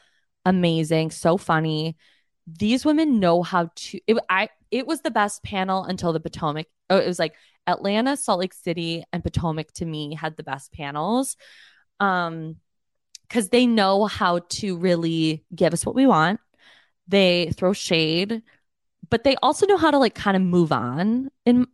amazing, 0.44 1.11
so 1.11 1.36
funny. 1.36 1.96
These 2.46 2.84
women 2.84 3.20
know 3.20 3.42
how 3.42 3.70
to. 3.74 4.00
It, 4.07 4.18
I 4.30 4.48
it 4.70 4.86
was 4.86 5.02
the 5.02 5.11
best 5.11 5.42
panel 5.42 5.84
until 5.84 6.12
the 6.12 6.20
Potomac. 6.20 6.66
Oh, 6.88 6.98
it 6.98 7.07
was 7.07 7.18
like 7.18 7.34
Atlanta, 7.66 8.16
Salt 8.16 8.40
Lake 8.40 8.54
City, 8.54 9.04
and 9.12 9.22
Potomac 9.22 9.72
to 9.74 9.84
me 9.84 10.14
had 10.14 10.36
the 10.36 10.42
best 10.42 10.72
panels. 10.72 11.36
Um, 12.00 12.57
because 13.28 13.48
they 13.48 13.66
know 13.66 14.04
how 14.04 14.38
to 14.50 14.76
really 14.76 15.44
give 15.52 15.72
us 15.72 15.84
what 15.84 15.96
we 15.96 16.07
want. 16.07 16.38
They 17.09 17.52
throw 17.54 17.72
shade, 17.72 18.42
but 19.09 19.24
they 19.24 19.36
also 19.42 19.66
know 19.66 19.76
how 19.76 19.90
to 19.90 19.98
like 19.98 20.14
kind 20.14 20.36
of 20.36 20.42
move 20.42 20.72
on 20.72 21.30
in 21.44 21.66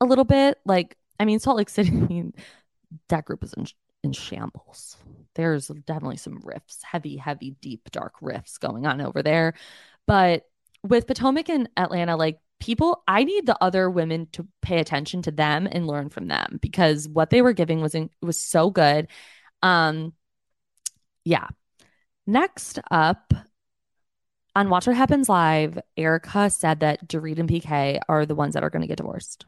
a 0.00 0.04
little 0.04 0.24
bit. 0.24 0.58
Like, 0.64 0.96
I 1.18 1.24
mean, 1.24 1.38
Salt 1.38 1.56
Lake 1.56 1.68
City, 1.70 2.32
that 3.08 3.24
group 3.24 3.42
is 3.42 3.52
in, 3.54 3.66
in 4.02 4.12
shambles. 4.12 4.96
There's 5.34 5.68
definitely 5.68 6.18
some 6.18 6.40
riffs, 6.42 6.82
heavy, 6.82 7.16
heavy, 7.16 7.56
deep, 7.60 7.90
dark 7.90 8.14
riffs 8.22 8.58
going 8.60 8.86
on 8.86 9.00
over 9.00 9.22
there. 9.22 9.54
But 10.06 10.44
with 10.82 11.06
Potomac 11.06 11.48
and 11.48 11.68
Atlanta, 11.76 12.16
like 12.16 12.38
people, 12.60 13.02
I 13.08 13.24
need 13.24 13.46
the 13.46 13.56
other 13.62 13.90
women 13.90 14.28
to 14.32 14.46
pay 14.62 14.78
attention 14.78 15.22
to 15.22 15.30
them 15.30 15.66
and 15.70 15.86
learn 15.86 16.10
from 16.10 16.28
them 16.28 16.58
because 16.60 17.08
what 17.08 17.30
they 17.30 17.42
were 17.42 17.52
giving 17.52 17.80
was 17.80 17.94
in, 17.94 18.10
was 18.22 18.38
so 18.38 18.70
good. 18.70 19.08
Um, 19.62 20.12
yeah. 21.24 21.48
Next 22.26 22.78
up, 22.90 23.32
on 24.54 24.68
Watch 24.70 24.86
What 24.86 24.96
Happens 24.96 25.28
Live, 25.28 25.78
Erika 25.96 26.48
said 26.50 26.80
that 26.80 27.08
Dorit 27.08 27.38
and 27.38 27.48
PK 27.48 28.00
are 28.08 28.24
the 28.24 28.34
ones 28.34 28.54
that 28.54 28.62
are 28.62 28.70
going 28.70 28.82
to 28.82 28.88
get 28.88 28.98
divorced. 28.98 29.46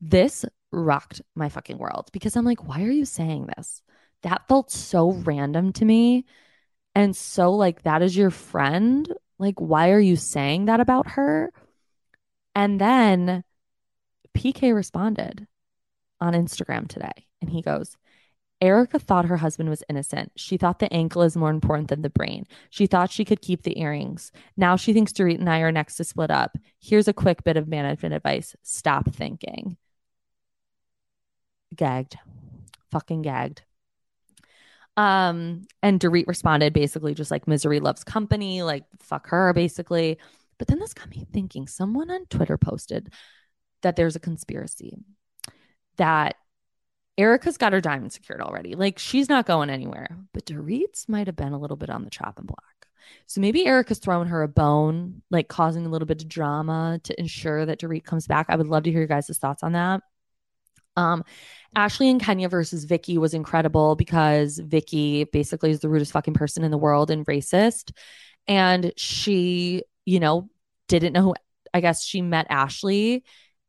This 0.00 0.44
rocked 0.72 1.22
my 1.34 1.48
fucking 1.48 1.78
world 1.78 2.10
because 2.12 2.36
I'm 2.36 2.44
like, 2.44 2.66
why 2.66 2.82
are 2.82 2.90
you 2.90 3.04
saying 3.04 3.48
this? 3.56 3.82
That 4.22 4.48
felt 4.48 4.70
so 4.70 5.12
random 5.12 5.72
to 5.74 5.84
me. 5.84 6.24
And 6.94 7.16
so, 7.16 7.52
like, 7.52 7.82
that 7.82 8.02
is 8.02 8.16
your 8.16 8.30
friend. 8.30 9.12
Like, 9.38 9.60
why 9.60 9.90
are 9.90 10.00
you 10.00 10.16
saying 10.16 10.66
that 10.66 10.80
about 10.80 11.12
her? 11.12 11.52
And 12.54 12.80
then 12.80 13.44
PK 14.36 14.74
responded 14.74 15.46
on 16.20 16.34
Instagram 16.34 16.88
today 16.88 17.26
and 17.40 17.50
he 17.50 17.62
goes, 17.62 17.96
Erika 18.60 18.98
thought 18.98 19.24
her 19.24 19.38
husband 19.38 19.70
was 19.70 19.82
innocent. 19.88 20.32
She 20.36 20.58
thought 20.58 20.80
the 20.80 20.92
ankle 20.92 21.22
is 21.22 21.36
more 21.36 21.50
important 21.50 21.88
than 21.88 22.02
the 22.02 22.10
brain. 22.10 22.46
She 22.68 22.86
thought 22.86 23.10
she 23.10 23.24
could 23.24 23.40
keep 23.40 23.62
the 23.62 23.80
earrings. 23.80 24.32
Now 24.56 24.76
she 24.76 24.92
thinks 24.92 25.12
Dorit 25.12 25.38
and 25.38 25.48
I 25.48 25.60
are 25.60 25.72
next 25.72 25.96
to 25.96 26.04
split 26.04 26.30
up. 26.30 26.58
Here's 26.78 27.08
a 27.08 27.14
quick 27.14 27.42
bit 27.42 27.56
of 27.56 27.68
management 27.68 28.14
advice 28.14 28.54
stop 28.62 29.12
thinking. 29.14 29.78
Gagged. 31.74 32.18
Fucking 32.90 33.22
gagged. 33.22 33.62
Um, 34.96 35.62
and 35.82 35.98
Dorit 35.98 36.26
responded 36.26 36.74
basically 36.74 37.14
just 37.14 37.30
like 37.30 37.48
misery 37.48 37.80
loves 37.80 38.04
company, 38.04 38.62
like 38.62 38.84
fuck 38.98 39.28
her, 39.28 39.54
basically. 39.54 40.18
But 40.58 40.68
then 40.68 40.78
this 40.78 40.92
got 40.92 41.08
me 41.08 41.26
thinking 41.32 41.66
someone 41.66 42.10
on 42.10 42.26
Twitter 42.26 42.58
posted 42.58 43.10
that 43.80 43.96
there's 43.96 44.16
a 44.16 44.20
conspiracy 44.20 44.98
that 45.96 46.36
Erika's 47.20 47.58
got 47.58 47.74
her 47.74 47.80
diamond 47.80 48.12
secured 48.12 48.40
already. 48.40 48.74
Like 48.74 48.98
she's 48.98 49.28
not 49.28 49.46
going 49.46 49.68
anywhere. 49.68 50.16
But 50.32 50.46
Dorit's 50.46 51.08
might 51.08 51.26
have 51.26 51.36
been 51.36 51.52
a 51.52 51.58
little 51.58 51.76
bit 51.76 51.90
on 51.90 52.04
the 52.04 52.10
chopping 52.10 52.46
block. 52.46 52.64
So 53.26 53.40
maybe 53.40 53.66
Erika's 53.66 53.98
throwing 53.98 54.28
her 54.28 54.42
a 54.42 54.48
bone, 54.48 55.22
like 55.30 55.48
causing 55.48 55.84
a 55.84 55.88
little 55.88 56.06
bit 56.06 56.22
of 56.22 56.28
drama 56.28 56.98
to 57.04 57.20
ensure 57.20 57.66
that 57.66 57.80
Dorit 57.80 58.04
comes 58.04 58.26
back. 58.26 58.46
I 58.48 58.56
would 58.56 58.68
love 58.68 58.84
to 58.84 58.90
hear 58.90 59.00
your 59.00 59.08
guys' 59.08 59.36
thoughts 59.38 59.62
on 59.62 59.72
that. 59.72 60.00
Um, 60.96 61.24
Ashley 61.76 62.08
and 62.10 62.20
Kenya 62.20 62.48
versus 62.48 62.84
Vicki 62.84 63.18
was 63.18 63.34
incredible 63.34 63.96
because 63.96 64.58
Vicki 64.58 65.24
basically 65.24 65.70
is 65.70 65.80
the 65.80 65.88
rudest 65.88 66.12
fucking 66.12 66.34
person 66.34 66.64
in 66.64 66.70
the 66.70 66.78
world 66.78 67.10
and 67.10 67.26
racist. 67.26 67.92
And 68.48 68.92
she, 68.96 69.82
you 70.04 70.20
know, 70.20 70.48
didn't 70.88 71.12
know 71.12 71.22
who, 71.22 71.34
I 71.74 71.80
guess 71.80 72.02
she 72.04 72.22
met 72.22 72.46
Ashley 72.48 73.24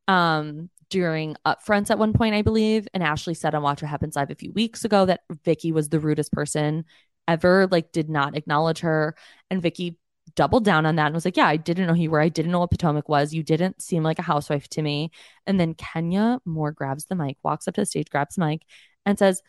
um 0.07 0.69
during 0.91 1.35
upfronts 1.45 1.89
at 1.89 1.97
one 1.97 2.13
point, 2.13 2.35
I 2.35 2.43
believe. 2.43 2.87
And 2.93 3.01
Ashley 3.01 3.33
said 3.33 3.55
on 3.55 3.63
Watch 3.63 3.81
What 3.81 3.89
Happens 3.89 4.15
Live 4.15 4.29
a 4.29 4.35
few 4.35 4.51
weeks 4.51 4.85
ago 4.85 5.05
that 5.07 5.21
Vicki 5.43 5.71
was 5.71 5.89
the 5.89 5.99
rudest 5.99 6.31
person 6.31 6.85
ever, 7.27 7.67
like 7.71 7.91
did 7.91 8.09
not 8.09 8.37
acknowledge 8.37 8.79
her. 8.79 9.15
And 9.49 9.61
Vicki 9.61 9.97
doubled 10.35 10.65
down 10.65 10.85
on 10.85 10.97
that 10.97 11.07
and 11.07 11.15
was 11.15 11.25
like, 11.25 11.37
Yeah, 11.37 11.47
I 11.47 11.57
didn't 11.57 11.87
know 11.87 11.93
who 11.93 12.03
you 12.03 12.11
were. 12.11 12.21
I 12.21 12.29
didn't 12.29 12.51
know 12.51 12.59
what 12.59 12.69
Potomac 12.71 13.09
was. 13.09 13.33
You 13.33 13.41
didn't 13.41 13.81
seem 13.81 14.03
like 14.03 14.19
a 14.19 14.23
housewife 14.23 14.67
to 14.69 14.81
me. 14.81 15.11
And 15.47 15.59
then 15.59 15.73
Kenya 15.73 16.39
Moore 16.45 16.71
grabs 16.71 17.05
the 17.05 17.15
mic, 17.15 17.37
walks 17.41 17.67
up 17.67 17.75
to 17.75 17.81
the 17.81 17.85
stage, 17.85 18.09
grabs 18.09 18.35
the 18.35 18.45
mic, 18.45 18.61
and 19.05 19.17
says, 19.17 19.41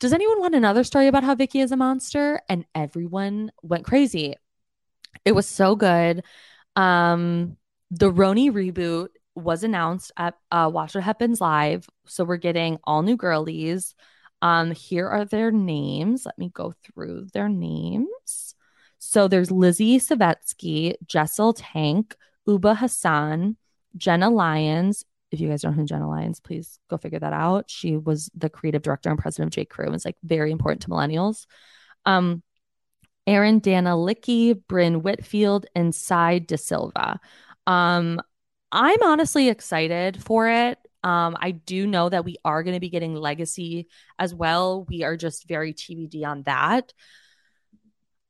Does 0.00 0.12
anyone 0.12 0.40
want 0.40 0.54
another 0.54 0.84
story 0.84 1.08
about 1.08 1.24
how 1.24 1.34
Vicki 1.34 1.60
is 1.60 1.72
a 1.72 1.76
monster? 1.76 2.40
And 2.48 2.64
everyone 2.74 3.50
went 3.62 3.84
crazy. 3.84 4.36
It 5.24 5.32
was 5.32 5.46
so 5.46 5.76
good. 5.76 6.22
Um, 6.76 7.56
the 7.90 8.12
RHONY 8.12 8.52
reboot 8.52 9.08
was 9.38 9.64
announced 9.64 10.12
at 10.16 10.34
uh, 10.50 10.70
Watch 10.72 10.94
What 10.94 11.04
Happens 11.04 11.40
Live. 11.40 11.86
So 12.06 12.24
we're 12.24 12.36
getting 12.36 12.78
all 12.84 13.02
new 13.02 13.16
girlies. 13.16 13.94
Um, 14.42 14.70
here 14.72 15.08
are 15.08 15.24
their 15.24 15.50
names. 15.50 16.24
Let 16.24 16.38
me 16.38 16.50
go 16.52 16.72
through 16.84 17.28
their 17.32 17.48
names. 17.48 18.54
So 18.98 19.28
there's 19.28 19.50
Lizzie 19.50 19.98
Savetsky, 19.98 20.94
Jessel 21.06 21.54
Taank, 21.54 22.14
Ubah 22.48 22.76
Hassan, 22.76 23.56
Jenna 23.96 24.30
Lyons. 24.30 25.04
If 25.30 25.40
you 25.40 25.48
guys 25.48 25.62
don't 25.62 25.72
know 25.72 25.82
who 25.82 25.86
Jenna 25.86 26.08
Lyons, 26.08 26.40
please 26.40 26.78
go 26.88 26.96
figure 26.96 27.18
that 27.18 27.32
out. 27.32 27.70
She 27.70 27.96
was 27.96 28.30
the 28.34 28.48
creative 28.48 28.82
director 28.82 29.10
and 29.10 29.18
president 29.18 29.48
of 29.48 29.54
J. 29.54 29.64
Crew. 29.64 29.92
It's 29.92 30.04
like 30.04 30.16
very 30.22 30.50
important 30.50 30.82
to 30.82 30.88
millennials. 30.88 31.46
Um, 32.06 32.42
Erin 33.26 33.58
Dana 33.58 33.94
Lichy, 33.94 34.54
Brynn 34.54 35.02
Whitfield, 35.02 35.66
and 35.74 35.94
Sai 35.94 36.38
De 36.38 36.56
Silva. 36.56 37.20
Um, 37.66 38.22
I'm 38.70 39.02
honestly 39.02 39.48
excited 39.48 40.22
for 40.22 40.48
it. 40.48 40.78
Um, 41.04 41.36
I 41.40 41.52
do 41.52 41.86
know 41.86 42.08
that 42.08 42.24
we 42.24 42.36
are 42.44 42.62
going 42.62 42.74
to 42.74 42.80
be 42.80 42.90
getting 42.90 43.14
legacy 43.14 43.88
as 44.18 44.34
well. 44.34 44.84
We 44.88 45.04
are 45.04 45.16
just 45.16 45.46
very 45.46 45.72
TBD 45.72 46.24
on 46.26 46.42
that. 46.42 46.92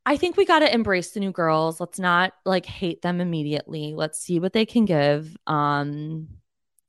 I 0.05 0.17
think 0.17 0.37
we 0.37 0.47
got 0.47 0.61
to 0.61 0.73
embrace 0.73 1.11
the 1.11 1.21
new 1.21 1.33
girls. 1.33 1.81
Let's 1.81 1.99
not 1.99 2.33
like 2.45 2.67
hate 2.67 3.03
them 3.03 3.21
immediately. 3.21 3.95
Let's 3.95 4.21
see 4.21 4.41
what 4.41 4.53
they 4.53 4.65
can 4.65 4.85
give. 4.85 5.37
Um 5.47 6.29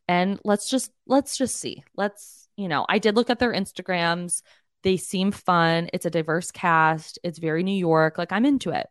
and 0.08 0.40
let's 0.44 0.70
just 0.70 0.92
let's 1.06 1.38
just 1.38 1.58
see. 1.58 1.84
Let's, 1.96 2.48
you 2.56 2.68
know, 2.68 2.86
I 2.88 3.00
did 3.00 3.16
look 3.16 3.30
at 3.30 3.40
their 3.40 3.54
Instagrams. 3.54 4.42
They 4.84 4.98
seem 4.98 5.32
fun. 5.32 5.90
It's 5.94 6.06
a 6.06 6.10
diverse 6.10 6.52
cast. 6.52 7.20
It's 7.24 7.40
very 7.40 7.64
New 7.64 7.78
York. 7.78 8.18
Like 8.18 8.32
I'm 8.32 8.46
into 8.46 8.72
it. 8.72 8.88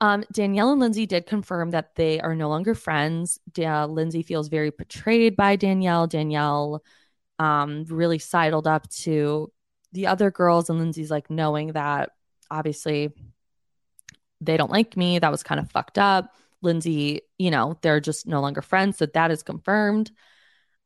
Um, 0.00 0.24
Danielle 0.30 0.72
and 0.72 0.80
Lindsay 0.80 1.06
did 1.06 1.26
confirm 1.26 1.70
that 1.70 1.94
they 1.94 2.20
are 2.20 2.34
no 2.34 2.48
longer 2.48 2.74
friends. 2.74 3.40
Lindsay 3.56 4.22
feels 4.22 4.48
very 4.48 4.70
betrayed 4.70 5.36
by 5.36 5.56
Danielle. 5.56 6.06
Danielle 6.06 6.82
um, 7.38 7.84
really 7.88 8.18
sidled 8.18 8.66
up 8.66 8.88
to 8.90 9.50
the 9.92 10.08
other 10.08 10.30
girls, 10.30 10.68
and 10.68 10.78
Lindsay's 10.78 11.10
like 11.10 11.30
knowing 11.30 11.72
that 11.72 12.10
obviously 12.50 13.12
they 14.40 14.58
don't 14.58 14.70
like 14.70 14.96
me. 14.96 15.18
That 15.18 15.32
was 15.32 15.42
kind 15.42 15.58
of 15.58 15.70
fucked 15.70 15.98
up. 15.98 16.34
Lindsay, 16.60 17.22
you 17.38 17.50
know, 17.50 17.78
they're 17.80 18.00
just 18.00 18.26
no 18.26 18.40
longer 18.40 18.62
friends. 18.62 18.98
So 18.98 19.06
that 19.06 19.30
is 19.30 19.42
confirmed. 19.42 20.10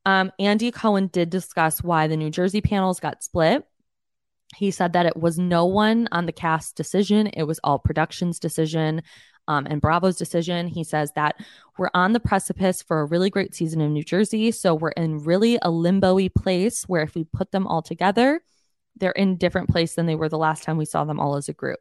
Um, 0.06 0.32
Andy 0.38 0.70
Cohen 0.70 1.08
did 1.08 1.30
discuss 1.30 1.82
why 1.82 2.06
the 2.06 2.16
New 2.16 2.30
Jersey 2.30 2.60
panels 2.60 3.00
got 3.00 3.22
split. 3.24 3.66
He 4.56 4.70
said 4.70 4.92
that 4.94 5.06
it 5.06 5.16
was 5.16 5.38
no 5.38 5.64
one 5.64 6.08
on 6.12 6.26
the 6.26 6.32
cast 6.32 6.76
decision, 6.76 7.28
it 7.28 7.44
was 7.44 7.60
all 7.62 7.78
production's 7.78 8.38
decision 8.38 9.02
um, 9.50 9.66
and 9.68 9.80
Bravo's 9.80 10.16
decision. 10.16 10.68
He 10.68 10.84
says 10.84 11.12
that 11.16 11.34
we're 11.76 11.90
on 11.92 12.12
the 12.12 12.20
precipice 12.20 12.82
for 12.82 13.00
a 13.00 13.04
really 13.04 13.30
great 13.30 13.52
season 13.52 13.80
in 13.80 13.92
New 13.92 14.04
Jersey. 14.04 14.52
So 14.52 14.76
we're 14.76 14.90
in 14.90 15.24
really 15.24 15.56
a 15.56 15.70
limboy 15.70 16.32
place 16.32 16.84
where 16.84 17.02
if 17.02 17.16
we 17.16 17.24
put 17.24 17.50
them 17.50 17.66
all 17.66 17.82
together, 17.82 18.40
they're 18.96 19.10
in 19.10 19.38
different 19.38 19.68
place 19.68 19.94
than 19.94 20.06
they 20.06 20.14
were 20.14 20.28
the 20.28 20.38
last 20.38 20.62
time 20.62 20.76
we 20.76 20.84
saw 20.84 21.04
them 21.04 21.18
all 21.18 21.34
as 21.34 21.48
a 21.48 21.52
group. 21.52 21.80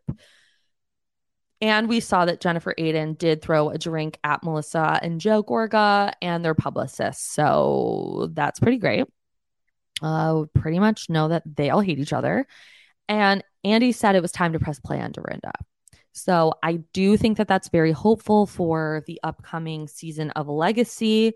And 1.61 1.87
we 1.89 1.99
saw 1.99 2.25
that 2.25 2.41
Jennifer 2.41 2.73
Aydin 2.75 3.17
did 3.17 3.41
throw 3.41 3.69
a 3.69 3.77
drink 3.77 4.17
at 4.23 4.43
Melissa 4.43 4.97
and 5.03 5.19
Joe 5.19 5.43
Gorga 5.43 6.13
and 6.21 6.43
their 6.43 6.55
publicists. 6.55 7.33
So 7.33 8.29
that's 8.33 8.59
pretty 8.59 8.77
great. 8.77 9.05
Uh, 10.01 10.45
pretty 10.53 10.79
much 10.79 11.09
know 11.09 11.27
that 11.27 11.43
they 11.45 11.69
all 11.69 11.81
hate 11.81 11.99
each 11.99 12.13
other. 12.13 12.47
And 13.07 13.43
Andy 13.63 13.91
said 13.91 14.15
it 14.15 14.21
was 14.21 14.31
time 14.31 14.53
to 14.53 14.59
press 14.59 14.79
play 14.79 15.01
on 15.01 15.11
Dorinda. 15.11 15.51
So 16.13 16.53
I 16.63 16.79
do 16.93 17.17
think 17.17 17.37
that 17.37 17.47
that's 17.47 17.69
very 17.69 17.91
hopeful 17.91 18.45
for 18.45 19.03
the 19.07 19.19
upcoming 19.23 19.87
season 19.87 20.31
of 20.31 20.47
Legacy. 20.47 21.33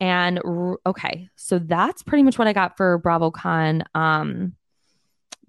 And 0.00 0.40
okay, 0.86 1.28
so 1.34 1.58
that's 1.58 2.02
pretty 2.02 2.22
much 2.22 2.38
what 2.38 2.48
I 2.48 2.52
got 2.52 2.76
for 2.76 3.00
BravoCon. 3.00 3.82
Um, 3.94 4.54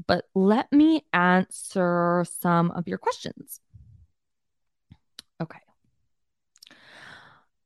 but 0.07 0.25
let 0.33 0.71
me 0.71 1.05
answer 1.13 2.25
some 2.39 2.71
of 2.71 2.87
your 2.87 2.97
questions. 2.97 3.59
Okay. 5.41 5.59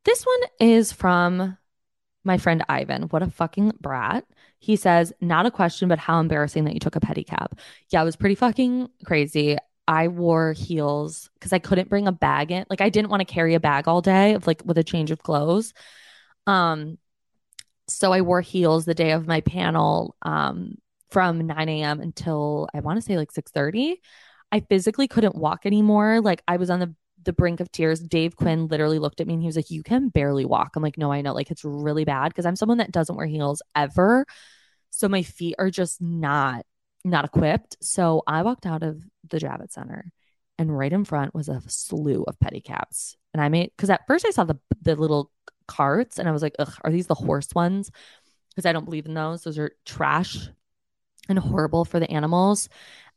This 0.03 0.23
one 0.23 0.49
is 0.59 0.91
from 0.91 1.57
my 2.23 2.37
friend 2.37 2.63
Ivan. 2.67 3.03
What 3.03 3.23
a 3.23 3.29
fucking 3.29 3.73
brat. 3.79 4.25
He 4.63 4.77
says, 4.77 5.11
Not 5.19 5.45
a 5.45 5.51
question, 5.51 5.89
but 5.89 5.99
how 5.99 6.21
embarrassing 6.21 6.63
that 6.63 6.73
you 6.73 6.79
took 6.79 6.95
a 6.95 7.01
pedicab. 7.01 7.59
Yeah, 7.89 8.01
it 8.01 8.05
was 8.05 8.15
pretty 8.15 8.35
fucking 8.35 8.87
crazy. 9.05 9.57
I 9.89 10.07
wore 10.07 10.53
heels 10.53 11.29
because 11.33 11.51
I 11.51 11.59
couldn't 11.59 11.89
bring 11.89 12.07
a 12.07 12.13
bag 12.13 12.49
in. 12.49 12.65
Like 12.69 12.79
I 12.79 12.87
didn't 12.87 13.09
want 13.09 13.19
to 13.19 13.25
carry 13.25 13.55
a 13.55 13.59
bag 13.59 13.89
all 13.89 14.01
day 14.01 14.35
of 14.35 14.47
like 14.47 14.61
with 14.63 14.77
a 14.77 14.83
change 14.83 15.11
of 15.11 15.21
clothes. 15.21 15.73
Um, 16.47 16.97
so 17.89 18.13
I 18.13 18.21
wore 18.21 18.39
heels 18.39 18.85
the 18.85 18.93
day 18.93 19.11
of 19.11 19.27
my 19.27 19.41
panel 19.41 20.15
um 20.21 20.75
from 21.11 21.45
9 21.45 21.67
a.m. 21.67 21.99
until 21.99 22.69
I 22.73 22.79
want 22.79 22.95
to 22.97 23.01
say 23.01 23.17
like 23.17 23.33
6 23.33 23.51
30. 23.51 24.01
I 24.49 24.61
physically 24.61 25.09
couldn't 25.09 25.35
walk 25.35 25.65
anymore. 25.65 26.21
Like 26.21 26.41
I 26.47 26.55
was 26.55 26.69
on 26.69 26.79
the 26.79 26.95
the 27.23 27.33
brink 27.33 27.59
of 27.59 27.71
tears. 27.71 27.99
Dave 27.99 28.35
Quinn 28.35 28.67
literally 28.67 28.99
looked 28.99 29.21
at 29.21 29.27
me 29.27 29.33
and 29.33 29.41
he 29.41 29.47
was 29.47 29.55
like, 29.55 29.71
You 29.71 29.83
can 29.83 30.09
barely 30.09 30.45
walk. 30.45 30.75
I'm 30.75 30.83
like, 30.83 30.97
No, 30.97 31.11
I 31.11 31.21
know. 31.21 31.33
Like, 31.33 31.51
it's 31.51 31.63
really 31.63 32.05
bad 32.05 32.29
because 32.29 32.45
I'm 32.45 32.55
someone 32.55 32.79
that 32.79 32.91
doesn't 32.91 33.15
wear 33.15 33.25
heels 33.25 33.61
ever. 33.75 34.25
So 34.89 35.09
my 35.09 35.23
feet 35.23 35.55
are 35.57 35.69
just 35.69 36.01
not 36.01 36.65
not 37.03 37.25
equipped. 37.25 37.77
So 37.81 38.23
I 38.27 38.43
walked 38.43 38.65
out 38.65 38.83
of 38.83 39.03
the 39.29 39.39
Javits 39.39 39.73
Center 39.73 40.11
and 40.57 40.75
right 40.75 40.93
in 40.93 41.03
front 41.03 41.33
was 41.33 41.49
a 41.49 41.61
slew 41.67 42.23
of 42.27 42.39
pedicabs. 42.39 43.15
And 43.33 43.41
I 43.41 43.49
made 43.49 43.71
because 43.75 43.89
at 43.89 44.07
first 44.07 44.25
I 44.25 44.31
saw 44.31 44.43
the 44.43 44.59
the 44.81 44.95
little 44.95 45.31
carts 45.67 46.19
and 46.19 46.29
I 46.29 46.31
was 46.31 46.41
like, 46.41 46.55
Ugh, 46.59 46.73
are 46.83 46.91
these 46.91 47.07
the 47.07 47.15
horse 47.15 47.49
ones? 47.53 47.91
Because 48.49 48.65
I 48.65 48.71
don't 48.71 48.85
believe 48.85 49.05
in 49.05 49.13
those. 49.13 49.43
Those 49.43 49.57
are 49.57 49.71
trash 49.85 50.47
and 51.29 51.39
horrible 51.39 51.85
for 51.85 51.99
the 51.99 52.09
animals. 52.11 52.69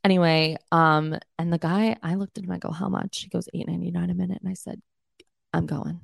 Anyway, 0.03 0.57
um, 0.71 1.17
and 1.37 1.51
the 1.51 1.57
guy, 1.57 1.97
I 2.01 2.15
looked 2.15 2.37
at 2.37 2.43
him, 2.43 2.51
I 2.51 2.57
go, 2.57 2.71
How 2.71 2.89
much? 2.89 3.21
He 3.21 3.29
goes, 3.29 3.49
eight 3.53 3.67
ninety 3.67 3.91
nine 3.91 4.09
a 4.09 4.13
minute. 4.13 4.39
And 4.41 4.49
I 4.49 4.53
said, 4.53 4.81
I'm 5.53 5.65
going. 5.65 5.99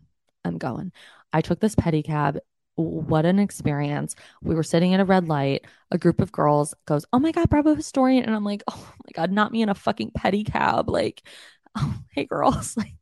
I'm 0.45 0.57
going. 0.57 0.91
I 1.31 1.41
took 1.41 1.59
this 1.59 1.75
pedicab. 1.75 2.39
What 2.75 3.25
an 3.25 3.37
experience. 3.37 4.15
We 4.41 4.55
were 4.55 4.63
sitting 4.63 4.93
at 4.93 4.99
a 4.99 5.05
red 5.05 5.27
light. 5.27 5.65
A 5.91 5.97
group 5.97 6.19
of 6.21 6.31
girls 6.31 6.73
goes, 6.85 7.05
Oh 7.13 7.19
my 7.19 7.31
God, 7.31 7.49
Bravo 7.49 7.75
historian. 7.75 8.23
And 8.23 8.35
I'm 8.35 8.43
like, 8.43 8.63
Oh 8.67 8.93
my 9.05 9.11
God, 9.13 9.31
not 9.31 9.51
me 9.51 9.61
in 9.61 9.69
a 9.69 9.75
fucking 9.75 10.11
pedicab. 10.11 10.89
Like, 10.89 11.21
oh, 11.77 11.95
hey 12.11 12.25
girls. 12.25 12.75
Like 12.77 12.95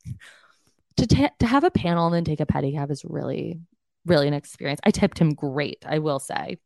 to 0.97 1.07
ta- 1.07 1.31
to 1.39 1.47
have 1.47 1.63
a 1.63 1.71
panel 1.71 2.07
and 2.07 2.15
then 2.15 2.25
take 2.25 2.41
a 2.41 2.45
pedicab 2.45 2.91
is 2.91 3.05
really, 3.05 3.61
really 4.05 4.27
an 4.27 4.33
experience. 4.33 4.81
I 4.83 4.91
tipped 4.91 5.19
him 5.19 5.33
great, 5.33 5.85
I 5.87 5.99
will 5.99 6.19
say. 6.19 6.57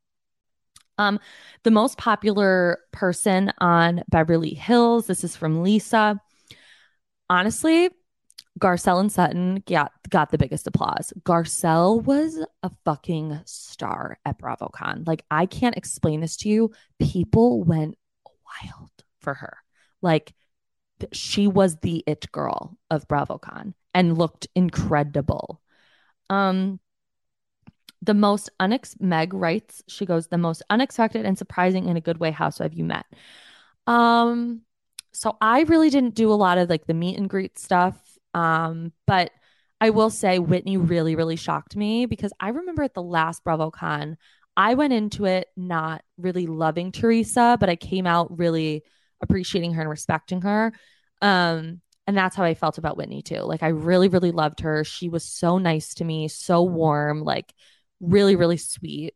Um, 0.97 1.19
the 1.63 1.71
most 1.71 1.97
popular 1.97 2.79
person 2.91 3.51
on 3.59 4.03
Beverly 4.09 4.53
Hills, 4.53 5.07
this 5.07 5.23
is 5.23 5.35
from 5.35 5.61
Lisa. 5.61 6.19
Honestly, 7.29 7.89
Garcelle 8.59 9.01
and 9.01 9.11
Sutton 9.11 9.63
got 9.67 9.91
got 10.09 10.31
the 10.31 10.37
biggest 10.37 10.67
applause. 10.67 11.11
Garcelle 11.23 12.01
was 12.03 12.37
a 12.63 12.71
fucking 12.85 13.41
star 13.45 14.17
at 14.25 14.39
BravoCon. 14.39 15.05
Like 15.05 15.25
I 15.29 15.45
can't 15.45 15.75
explain 15.75 16.21
this 16.21 16.37
to 16.37 16.49
you. 16.49 16.71
People 16.99 17.63
went 17.63 17.97
wild 18.25 18.91
for 19.19 19.33
her. 19.33 19.57
Like 20.01 20.33
she 21.11 21.47
was 21.47 21.77
the 21.77 22.03
it 22.07 22.31
girl 22.31 22.77
of 22.89 23.07
BravoCon 23.09 23.73
and 23.93 24.17
looked 24.17 24.47
incredible. 24.55 25.61
Um 26.29 26.79
the 28.01 28.13
most 28.13 28.49
unex 28.59 28.99
Meg 28.99 29.33
writes, 29.33 29.83
she 29.87 30.05
goes, 30.05 30.27
the 30.27 30.37
most 30.37 30.61
unexpected 30.69 31.25
and 31.25 31.37
surprising 31.37 31.87
in 31.87 31.97
a 31.97 32.01
good 32.01 32.19
way 32.19 32.31
house 32.31 32.59
have 32.59 32.73
you 32.73 32.83
met? 32.83 33.05
Um, 33.87 34.61
so 35.13 35.37
I 35.41 35.61
really 35.61 35.89
didn't 35.89 36.15
do 36.15 36.31
a 36.31 36.35
lot 36.35 36.57
of 36.57 36.69
like 36.69 36.87
the 36.87 36.93
meet 36.93 37.17
and 37.17 37.29
greet 37.29 37.57
stuff. 37.57 37.95
Um, 38.33 38.91
but 39.07 39.31
I 39.79 39.89
will 39.91 40.09
say 40.09 40.39
Whitney 40.39 40.77
really, 40.77 41.15
really 41.15 41.35
shocked 41.35 41.75
me 41.75 42.05
because 42.05 42.33
I 42.39 42.49
remember 42.49 42.83
at 42.83 42.93
the 42.93 43.01
last 43.01 43.43
BravoCon, 43.43 44.15
I 44.57 44.73
went 44.75 44.93
into 44.93 45.25
it 45.25 45.47
not 45.55 46.03
really 46.17 46.47
loving 46.47 46.91
Teresa, 46.91 47.57
but 47.59 47.69
I 47.69 47.75
came 47.75 48.07
out 48.07 48.37
really 48.37 48.83
appreciating 49.21 49.73
her 49.73 49.81
and 49.81 49.89
respecting 49.89 50.41
her. 50.41 50.73
Um, 51.21 51.81
and 52.07 52.15
that's 52.17 52.35
how 52.35 52.43
I 52.43 52.53
felt 52.53 52.77
about 52.77 52.97
Whitney 52.97 53.21
too. 53.21 53.39
Like 53.39 53.63
I 53.63 53.69
really, 53.69 54.07
really 54.07 54.31
loved 54.31 54.61
her. 54.61 54.83
She 54.83 55.09
was 55.09 55.23
so 55.23 55.57
nice 55.57 55.95
to 55.95 56.05
me, 56.05 56.27
so 56.27 56.63
warm. 56.63 57.23
Like 57.23 57.53
really 57.99 58.35
really 58.35 58.57
sweet. 58.57 59.13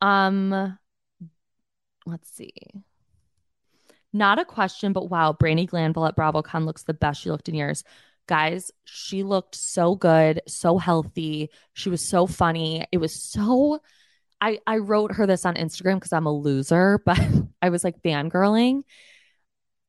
Um 0.00 0.78
let's 2.06 2.30
see. 2.30 2.52
Not 4.12 4.38
a 4.38 4.44
question 4.44 4.92
but 4.92 5.10
wow 5.10 5.32
Brandi 5.32 5.66
Glanville 5.66 6.06
at 6.06 6.16
BravoCon 6.16 6.64
looks 6.64 6.82
the 6.82 6.94
best 6.94 7.20
she 7.20 7.30
looked 7.30 7.48
in 7.48 7.54
years. 7.54 7.84
Guys 8.26 8.70
she 8.84 9.22
looked 9.22 9.54
so 9.54 9.94
good 9.94 10.40
so 10.46 10.78
healthy. 10.78 11.50
She 11.74 11.88
was 11.90 12.06
so 12.06 12.26
funny. 12.26 12.86
It 12.92 12.98
was 12.98 13.14
so 13.14 13.80
I 14.40 14.58
I 14.66 14.78
wrote 14.78 15.12
her 15.14 15.26
this 15.26 15.46
on 15.46 15.54
Instagram 15.54 15.96
because 15.96 16.12
I'm 16.12 16.26
a 16.26 16.32
loser 16.32 16.98
but 17.06 17.20
I 17.60 17.70
was 17.70 17.84
like 17.84 18.02
fangirling. 18.02 18.82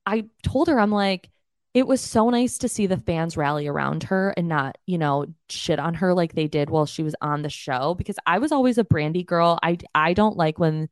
I 0.06 0.26
told 0.44 0.68
her 0.68 0.80
I'm 0.80 0.92
like 0.92 1.30
it 1.74 1.88
was 1.88 2.02
so 2.02 2.30
nice 2.30 2.60
to 2.60 2.68
see 2.70 2.86
the 2.86 2.98
fans 2.98 3.36
rally 3.36 3.68
around 3.68 4.04
her 4.04 4.34
and 4.38 4.48
not, 4.48 4.78
you 4.86 4.98
know, 5.00 5.26
shit 5.50 5.80
on 5.80 5.96
her 5.96 6.14
like 6.14 6.34
they 6.34 6.48
did 6.48 6.70
while 6.70 6.86
she 6.86 7.02
was 7.02 7.16
on 7.20 7.42
the 7.42 7.50
show 7.50 7.96
because 7.96 8.18
I 8.28 8.38
was 8.38 8.52
always 8.52 8.78
a 8.78 8.84
Brandi 8.84 9.26
girl. 9.26 9.58
I 9.64 9.78
I 9.96 10.14
don't 10.14 10.38
like 10.38 10.60
when 10.60 10.90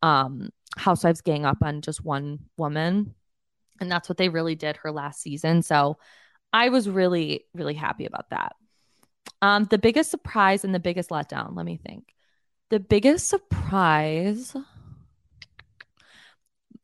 um 0.00 0.48
housewives 0.76 1.20
gang 1.20 1.44
up 1.44 1.58
on 1.62 1.82
just 1.82 2.02
one 2.02 2.38
woman. 2.56 3.14
And 3.78 3.90
that's 3.90 4.08
what 4.08 4.16
they 4.16 4.30
really 4.30 4.54
did 4.54 4.78
her 4.78 4.90
last 4.90 5.20
season. 5.20 5.62
So 5.62 5.98
I 6.52 6.70
was 6.70 6.88
really 6.88 7.44
really 7.52 7.74
happy 7.74 8.06
about 8.06 8.30
that. 8.30 8.56
Um 9.42 9.64
the 9.64 9.78
biggest 9.78 10.10
surprise 10.10 10.64
and 10.64 10.74
the 10.74 10.80
biggest 10.80 11.10
letdown, 11.10 11.54
let 11.54 11.66
me 11.66 11.76
think. 11.76 12.04
The 12.70 12.80
biggest 12.80 13.28
surprise 13.28 14.56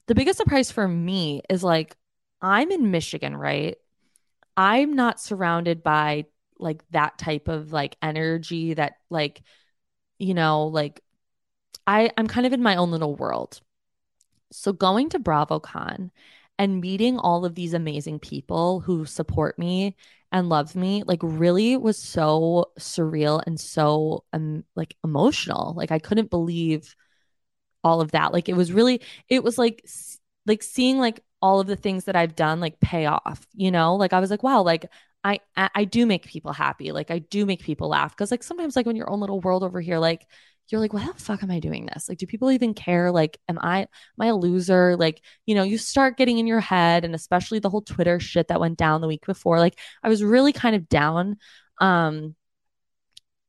the 0.06 0.14
biggest 0.14 0.38
surprise 0.38 0.70
for 0.70 0.86
me 0.86 1.42
is 1.48 1.62
like 1.62 1.94
I'm 2.40 2.70
in 2.70 2.90
Michigan, 2.90 3.36
right? 3.36 3.76
I'm 4.56 4.94
not 4.94 5.20
surrounded 5.20 5.82
by 5.82 6.26
like 6.58 6.82
that 6.90 7.18
type 7.18 7.48
of 7.48 7.72
like 7.72 7.96
energy 8.02 8.74
that 8.74 8.94
like 9.10 9.42
you 10.18 10.34
know 10.34 10.66
like 10.66 11.02
I 11.86 12.10
I'm 12.16 12.26
kind 12.28 12.46
of 12.46 12.52
in 12.52 12.62
my 12.62 12.76
own 12.76 12.90
little 12.90 13.14
world. 13.16 13.60
So 14.52 14.72
going 14.72 15.10
to 15.10 15.18
BravoCon 15.20 16.10
and 16.58 16.80
meeting 16.80 17.18
all 17.18 17.44
of 17.44 17.54
these 17.54 17.74
amazing 17.74 18.18
people 18.20 18.80
who 18.80 19.04
support 19.06 19.58
me 19.58 19.96
and 20.32 20.48
love 20.48 20.74
me 20.76 21.02
like 21.06 21.20
really 21.22 21.76
was 21.76 21.96
so 21.98 22.66
surreal 22.78 23.42
and 23.46 23.58
so 23.60 24.24
um 24.32 24.64
like 24.76 24.96
emotional. 25.04 25.74
Like 25.76 25.92
I 25.92 25.98
couldn't 25.98 26.30
believe 26.30 26.94
all 27.84 28.00
of 28.00 28.12
that. 28.12 28.32
Like 28.32 28.48
it 28.48 28.56
was 28.56 28.72
really 28.72 29.00
it 29.28 29.44
was 29.44 29.58
like 29.58 29.84
like 30.46 30.62
seeing 30.62 30.98
like 30.98 31.22
all 31.40 31.60
of 31.60 31.66
the 31.66 31.76
things 31.76 32.04
that 32.04 32.16
I've 32.16 32.36
done 32.36 32.60
like 32.60 32.80
pay 32.80 33.06
off, 33.06 33.46
you 33.54 33.70
know? 33.70 33.96
Like 33.96 34.12
I 34.12 34.20
was 34.20 34.30
like, 34.30 34.42
wow, 34.42 34.62
like 34.62 34.86
I 35.24 35.40
I 35.56 35.84
do 35.84 36.06
make 36.06 36.26
people 36.26 36.52
happy. 36.52 36.92
Like 36.92 37.10
I 37.10 37.18
do 37.18 37.46
make 37.46 37.62
people 37.62 37.88
laugh 37.88 38.16
cuz 38.16 38.30
like 38.30 38.42
sometimes 38.42 38.76
like 38.76 38.86
when 38.86 38.96
your 38.96 39.10
own 39.10 39.20
little 39.20 39.40
world 39.40 39.62
over 39.62 39.80
here 39.80 39.98
like 39.98 40.26
you're 40.70 40.80
like, 40.80 40.92
why 40.92 41.06
the 41.06 41.14
fuck 41.14 41.42
am 41.42 41.50
I 41.50 41.60
doing 41.60 41.86
this? 41.86 42.08
Like, 42.08 42.18
do 42.18 42.26
people 42.26 42.50
even 42.50 42.74
care? 42.74 43.10
Like, 43.10 43.38
am 43.48 43.58
I 43.60 43.80
am 43.80 43.88
I 44.20 44.26
a 44.26 44.36
loser? 44.36 44.96
Like, 44.96 45.22
you 45.46 45.54
know, 45.54 45.62
you 45.62 45.78
start 45.78 46.16
getting 46.18 46.38
in 46.38 46.46
your 46.46 46.60
head, 46.60 47.04
and 47.04 47.14
especially 47.14 47.58
the 47.58 47.70
whole 47.70 47.82
Twitter 47.82 48.20
shit 48.20 48.48
that 48.48 48.60
went 48.60 48.78
down 48.78 49.00
the 49.00 49.08
week 49.08 49.24
before. 49.26 49.58
Like, 49.60 49.78
I 50.02 50.08
was 50.08 50.22
really 50.22 50.52
kind 50.52 50.76
of 50.76 50.88
down. 50.88 51.36
Um, 51.80 52.34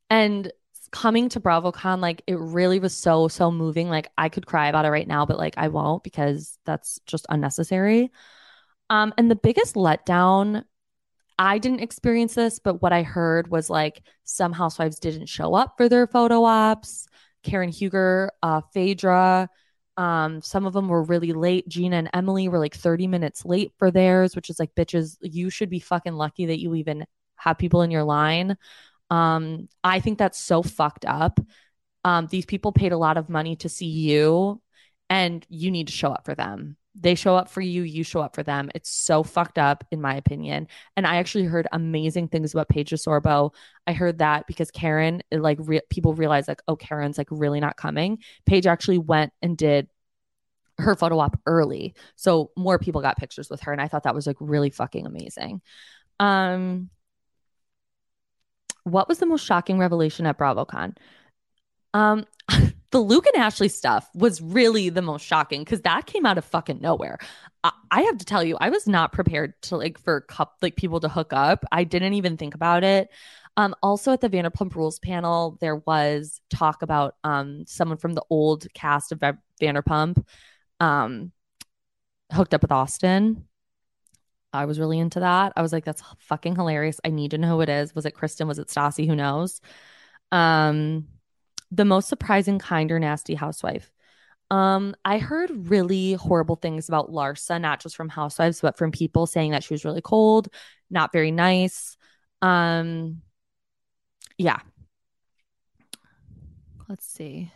and 0.09 0.51
coming 0.91 1.29
to 1.29 1.39
BravoCon, 1.39 1.99
like 1.99 2.21
it 2.27 2.39
really 2.39 2.79
was 2.79 2.95
so, 2.95 3.27
so 3.27 3.51
moving. 3.51 3.89
Like 3.89 4.09
I 4.17 4.29
could 4.29 4.45
cry 4.45 4.67
about 4.67 4.85
it 4.85 4.89
right 4.89 5.07
now, 5.07 5.25
but 5.25 5.37
like 5.37 5.55
I 5.57 5.67
won't 5.69 6.03
because 6.03 6.57
that's 6.65 6.99
just 7.05 7.25
unnecessary. 7.29 8.11
Um, 8.89 9.13
and 9.17 9.29
the 9.29 9.35
biggest 9.35 9.75
letdown, 9.75 10.63
I 11.37 11.59
didn't 11.59 11.81
experience 11.81 12.35
this, 12.35 12.59
but 12.59 12.81
what 12.81 12.93
I 12.93 13.03
heard 13.03 13.49
was 13.49 13.69
like 13.69 14.01
some 14.23 14.51
housewives 14.51 14.99
didn't 14.99 15.27
show 15.27 15.53
up 15.53 15.75
for 15.77 15.87
their 15.89 16.07
photo 16.07 16.43
ops. 16.43 17.07
Karen 17.43 17.69
Huger, 17.69 18.31
uh, 18.43 18.61
Phaedra, 18.73 19.49
um, 19.99 20.41
some 20.41 20.65
of 20.65 20.71
them 20.71 20.87
were 20.87 21.03
really 21.03 21.33
late. 21.33 21.67
Gina 21.67 21.97
and 21.97 22.09
Emily 22.13 22.47
were 22.47 22.57
like 22.57 22.73
30 22.73 23.07
minutes 23.07 23.43
late 23.43 23.73
for 23.77 23.91
theirs, 23.91 24.33
which 24.33 24.49
is 24.49 24.57
like, 24.57 24.73
bitches, 24.73 25.17
you 25.21 25.49
should 25.49 25.69
be 25.69 25.79
fucking 25.79 26.13
lucky 26.13 26.45
that 26.45 26.59
you 26.59 26.73
even 26.75 27.05
have 27.35 27.57
people 27.57 27.81
in 27.81 27.91
your 27.91 28.05
line. 28.05 28.57
Um, 29.09 29.69
I 29.83 29.99
think 29.99 30.17
that's 30.17 30.39
so 30.39 30.61
fucked 30.61 31.05
up. 31.05 31.39
Um, 32.05 32.27
these 32.27 32.45
people 32.45 32.71
paid 32.71 32.91
a 32.91 32.97
lot 32.97 33.17
of 33.17 33.29
money 33.29 33.55
to 33.57 33.69
see 33.69 33.87
you, 33.87 34.61
and 35.09 35.45
you 35.49 35.71
need 35.71 35.87
to 35.87 35.93
show 35.93 36.11
up 36.11 36.25
for 36.25 36.35
them. 36.35 36.77
They 36.95 37.15
show 37.15 37.35
up 37.35 37.49
for 37.49 37.61
you, 37.61 37.83
you 37.83 38.03
show 38.03 38.21
up 38.21 38.35
for 38.35 38.43
them. 38.43 38.69
It's 38.75 38.89
so 38.89 39.23
fucked 39.23 39.57
up, 39.57 39.85
in 39.91 40.01
my 40.01 40.15
opinion. 40.15 40.67
And 40.97 41.07
I 41.07 41.17
actually 41.17 41.45
heard 41.45 41.67
amazing 41.71 42.27
things 42.27 42.53
about 42.53 42.67
Paige 42.67 42.91
Sorbo. 42.91 43.53
I 43.87 43.93
heard 43.93 44.19
that 44.19 44.47
because 44.47 44.71
Karen, 44.71 45.21
like, 45.31 45.59
re- 45.61 45.81
people 45.89 46.13
realized, 46.13 46.47
like, 46.47 46.61
oh, 46.67 46.75
Karen's 46.75 47.17
like 47.17 47.27
really 47.29 47.59
not 47.59 47.77
coming. 47.77 48.19
Paige 48.45 48.67
actually 48.67 48.97
went 48.97 49.31
and 49.41 49.57
did 49.57 49.87
her 50.77 50.95
photo 50.95 51.19
op 51.19 51.39
early. 51.45 51.93
So 52.15 52.51
more 52.57 52.79
people 52.79 53.01
got 53.01 53.17
pictures 53.17 53.49
with 53.49 53.61
her. 53.61 53.71
And 53.71 53.81
I 53.81 53.87
thought 53.87 54.03
that 54.03 54.15
was 54.15 54.27
like 54.27 54.37
really 54.39 54.69
fucking 54.69 55.05
amazing. 55.05 55.61
Um, 56.19 56.89
what 58.83 59.07
was 59.07 59.19
the 59.19 59.25
most 59.25 59.45
shocking 59.45 59.77
revelation 59.77 60.25
at 60.25 60.37
BravoCon? 60.37 60.95
Um, 61.93 62.25
the 62.91 62.99
Luke 62.99 63.25
and 63.27 63.41
Ashley 63.41 63.69
stuff 63.69 64.09
was 64.13 64.41
really 64.41 64.89
the 64.89 65.01
most 65.01 65.25
shocking 65.25 65.63
because 65.63 65.81
that 65.81 66.05
came 66.05 66.25
out 66.25 66.37
of 66.37 66.45
fucking 66.45 66.81
nowhere. 66.81 67.19
I, 67.63 67.71
I 67.91 68.01
have 68.03 68.17
to 68.17 68.25
tell 68.25 68.43
you, 68.43 68.57
I 68.59 68.69
was 68.69 68.87
not 68.87 69.11
prepared 69.13 69.59
to 69.63 69.77
like 69.77 69.99
for 69.99 70.21
cup 70.21 70.57
like 70.61 70.75
people 70.75 70.99
to 71.01 71.09
hook 71.09 71.33
up. 71.33 71.65
I 71.71 71.83
didn't 71.83 72.13
even 72.13 72.37
think 72.37 72.55
about 72.55 72.83
it. 72.83 73.09
Um, 73.57 73.75
also 73.83 74.13
at 74.13 74.21
the 74.21 74.29
Vanderpump 74.29 74.75
Rules 74.75 74.99
panel, 74.99 75.57
there 75.59 75.75
was 75.75 76.39
talk 76.49 76.81
about 76.81 77.15
um 77.23 77.65
someone 77.67 77.97
from 77.97 78.13
the 78.13 78.23
old 78.29 78.67
cast 78.73 79.11
of 79.11 79.21
Vanderpump 79.61 80.23
um 80.79 81.31
hooked 82.31 82.53
up 82.53 82.61
with 82.61 82.71
Austin. 82.71 83.45
I 84.51 84.65
was 84.65 84.79
really 84.79 84.99
into 84.99 85.19
that. 85.19 85.53
I 85.55 85.61
was 85.61 85.71
like, 85.71 85.85
that's 85.85 86.03
fucking 86.19 86.55
hilarious. 86.55 86.99
I 87.03 87.09
need 87.09 87.31
to 87.31 87.37
know 87.37 87.55
who 87.55 87.61
it 87.61 87.69
is. 87.69 87.93
Was 87.93 88.05
it 88.05 88.15
Kristen? 88.15 88.47
Was 88.47 88.59
it 88.59 88.67
Stassi? 88.67 89.07
Who 89.07 89.15
knows? 89.15 89.61
Um, 90.31 91.07
the 91.71 91.85
most 91.85 92.09
surprising, 92.09 92.59
kind 92.59 92.91
or 92.91 92.99
nasty 92.99 93.35
housewife. 93.35 93.91
Um, 94.51 94.95
I 95.05 95.19
heard 95.19 95.69
really 95.69 96.13
horrible 96.13 96.55
things 96.55 96.89
about 96.89 97.11
Larsa, 97.11 97.61
not 97.61 97.79
just 97.79 97.95
from 97.95 98.09
housewives, 98.09 98.61
but 98.61 98.77
from 98.77 98.91
people 98.91 99.27
saying 99.27 99.51
that 99.51 99.63
she 99.63 99.73
was 99.73 99.85
really 99.85 100.01
cold, 100.01 100.47
not 100.89 101.11
very 101.13 101.29
nice. 101.29 101.95
Um, 102.41 103.21
yeah. 104.37 104.59
Let's 106.87 107.05
see. 107.05 107.51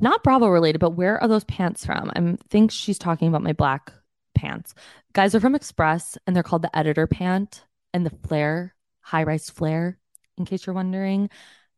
Not 0.00 0.22
Bravo 0.22 0.48
related, 0.48 0.78
but 0.78 0.90
where 0.90 1.20
are 1.20 1.28
those 1.28 1.44
pants 1.44 1.84
from? 1.84 2.10
I 2.16 2.38
think 2.48 2.70
she's 2.70 2.98
talking 2.98 3.28
about 3.28 3.42
my 3.42 3.52
black 3.52 3.92
pants. 4.36 4.74
Guys 5.12 5.34
are 5.34 5.40
from 5.40 5.54
Express 5.54 6.16
and 6.26 6.36
they're 6.36 6.44
called 6.44 6.62
the 6.62 6.76
editor 6.76 7.06
pant 7.06 7.64
and 7.92 8.06
the 8.06 8.16
flare, 8.28 8.74
high 9.00 9.24
rise 9.24 9.50
flare, 9.50 9.98
in 10.38 10.44
case 10.44 10.66
you're 10.66 10.74
wondering. 10.74 11.28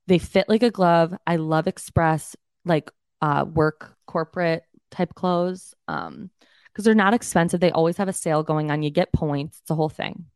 They 0.06 0.18
fit 0.18 0.48
like 0.48 0.62
a 0.62 0.70
glove. 0.70 1.14
I 1.26 1.36
love 1.36 1.66
Express, 1.66 2.36
like 2.64 2.90
uh, 3.22 3.46
work 3.48 3.94
corporate 4.06 4.64
type 4.90 5.14
clothes. 5.14 5.74
Um, 5.86 6.30
because 6.78 6.84
they're 6.84 6.94
not 6.94 7.12
expensive. 7.12 7.58
They 7.58 7.72
always 7.72 7.96
have 7.96 8.06
a 8.06 8.12
sale 8.12 8.44
going 8.44 8.70
on. 8.70 8.84
You 8.84 8.90
get 8.90 9.12
points. 9.12 9.58
It's 9.60 9.70
a 9.70 9.74
whole 9.74 9.88
thing. 9.88 10.26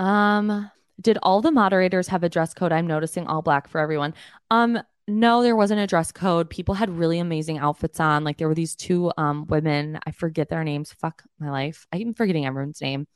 Um, 0.00 0.68
did 1.00 1.18
all 1.22 1.40
the 1.40 1.52
moderators 1.52 2.08
have 2.08 2.24
a 2.24 2.28
dress 2.28 2.52
code? 2.52 2.72
I'm 2.72 2.88
noticing 2.88 3.28
all 3.28 3.42
black 3.42 3.68
for 3.68 3.80
everyone. 3.80 4.14
Um, 4.50 4.80
no, 5.08 5.42
there 5.42 5.56
wasn't 5.56 5.80
a 5.80 5.86
dress 5.86 6.12
code. 6.12 6.50
People 6.50 6.74
had 6.74 6.90
really 6.90 7.18
amazing 7.18 7.58
outfits 7.58 7.98
on. 7.98 8.24
Like 8.24 8.36
there 8.36 8.48
were 8.48 8.54
these 8.54 8.76
two 8.76 9.10
um 9.16 9.46
women, 9.46 9.98
I 10.06 10.10
forget 10.12 10.48
their 10.48 10.64
names. 10.64 10.92
Fuck 10.92 11.22
my 11.38 11.50
life. 11.50 11.86
I'm 11.92 12.14
forgetting 12.14 12.46
everyone's 12.46 12.80
name. 12.80 13.06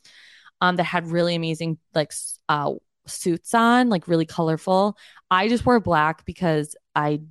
Um, 0.60 0.76
that 0.76 0.84
had 0.84 1.08
really 1.08 1.34
amazing 1.34 1.78
like 1.94 2.12
uh 2.48 2.72
suits 3.06 3.54
on, 3.54 3.88
like 3.88 4.08
really 4.08 4.26
colorful. 4.26 4.96
I 5.30 5.48
just 5.48 5.66
wore 5.66 5.80
black 5.80 6.24
because 6.24 6.76
I 6.94 7.22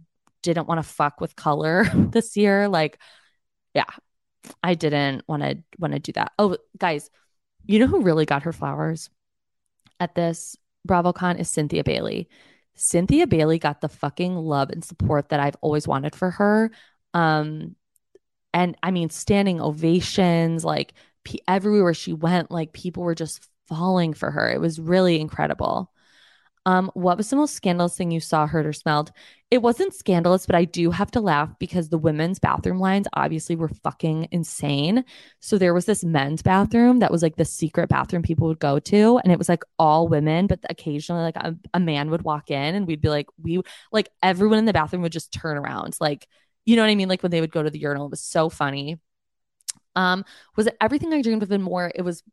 didn't 0.44 0.68
want 0.68 0.80
to 0.80 0.90
fuck 0.90 1.22
with 1.22 1.36
color 1.36 1.86
this 1.94 2.38
year. 2.38 2.68
Like, 2.68 3.00
yeah, 3.74 3.86
I 4.64 4.76
didn't 4.76 5.24
want 5.28 5.44
to 5.44 5.64
want 5.80 5.94
to 5.94 6.00
do 6.00 6.12
that. 6.14 6.34
Oh, 6.38 6.58
guys, 6.78 7.10
you 7.66 7.80
know 7.80 7.88
who 7.88 8.02
really 8.02 8.26
got 8.26 8.44
her 8.44 8.54
flowers 8.54 9.10
at 10.00 10.16
this 10.16 10.56
BravoCon 10.88 11.40
is 11.40 11.50
Cynthia 11.50 11.84
Bailey. 11.84 12.28
Cynthia 12.76 13.28
Bailey 13.28 13.60
got 13.60 13.82
the 13.82 13.90
fucking 13.90 14.36
love 14.36 14.70
and 14.70 14.84
support 14.84 15.30
that 15.30 15.40
I've 15.40 15.58
always 15.62 15.88
wanted 15.88 16.16
for 16.16 16.32
her. 16.32 16.72
Um, 17.14 17.76
and 18.54 18.78
I 18.84 18.92
mean, 18.92 19.10
standing 19.10 19.62
ovations, 19.62 20.66
like 20.66 20.94
everywhere 21.48 21.94
she 21.94 22.14
went, 22.14 22.52
like 22.52 22.74
people 22.74 23.04
were 23.04 23.16
just 23.16 23.48
falling 23.68 24.14
for 24.14 24.32
her. 24.32 24.52
It 24.52 24.60
was 24.60 24.80
really 24.80 25.20
incredible. 25.20 25.92
Um, 26.68 26.92
what 26.94 27.18
was 27.18 27.30
the 27.30 27.36
most 27.36 27.56
scandalous 27.56 27.98
thing 27.98 28.12
you 28.12 28.20
saw, 28.20 28.46
heard, 28.46 28.68
or 28.68 28.74
smelled? 28.74 29.12
It 29.50 29.64
wasn't 29.64 29.96
scandalous, 29.96 30.46
but 30.46 30.56
I 30.56 30.66
do 30.66 30.92
have 30.92 31.10
to 31.12 31.20
laugh 31.20 31.50
because 31.60 31.90
the 31.90 31.98
women's 31.98 32.38
bathroom 32.38 32.80
lines 32.80 33.08
obviously 33.14 33.56
were 33.56 33.68
fucking 33.68 34.28
insane. 34.32 35.04
So 35.40 35.58
there 35.58 35.74
was 35.74 35.86
this 35.86 36.04
men's 36.04 36.44
bathroom 36.44 37.00
that 37.00 37.12
was 37.12 37.24
like 37.24 37.36
the 37.36 37.46
secret 37.46 37.90
bathroom 37.90 38.22
people 38.22 38.48
would 38.48 38.60
go 38.60 38.78
to, 38.80 39.18
and 39.24 39.32
it 39.34 39.40
was 39.40 39.50
like 39.50 39.64
all 39.80 40.08
women, 40.08 40.46
but 40.46 40.60
occasionally 40.70 41.24
like 41.24 41.36
a, 41.38 41.56
a 41.74 41.80
man 41.80 42.12
would 42.12 42.22
walk 42.22 42.52
in, 42.52 42.76
and 42.76 42.86
we'd 42.86 43.02
be 43.02 43.10
like, 43.10 43.28
we 43.42 43.62
like 43.92 44.10
everyone 44.22 44.60
in 44.60 44.66
the 44.66 44.74
bathroom 44.74 45.02
would 45.02 45.12
just 45.12 45.34
turn 45.34 45.58
around, 45.58 45.98
like 46.00 46.28
you 46.66 46.76
know 46.76 46.84
what 46.84 46.92
I 46.92 46.96
mean? 46.96 47.10
Like 47.10 47.24
when 47.24 47.32
they 47.32 47.42
would 47.42 47.52
go 47.52 47.64
to 47.64 47.72
the 47.72 47.80
urinal, 47.80 48.06
it 48.06 48.12
was 48.12 48.22
so 48.22 48.50
funny. 48.50 49.00
Um, 49.96 50.24
was 50.56 50.68
it 50.68 50.78
everything 50.80 51.14
I 51.14 51.22
dreamed 51.22 51.44
of 51.44 51.52
and 51.52 51.64
more? 51.64 51.92
It 51.94 52.04
was 52.04 52.24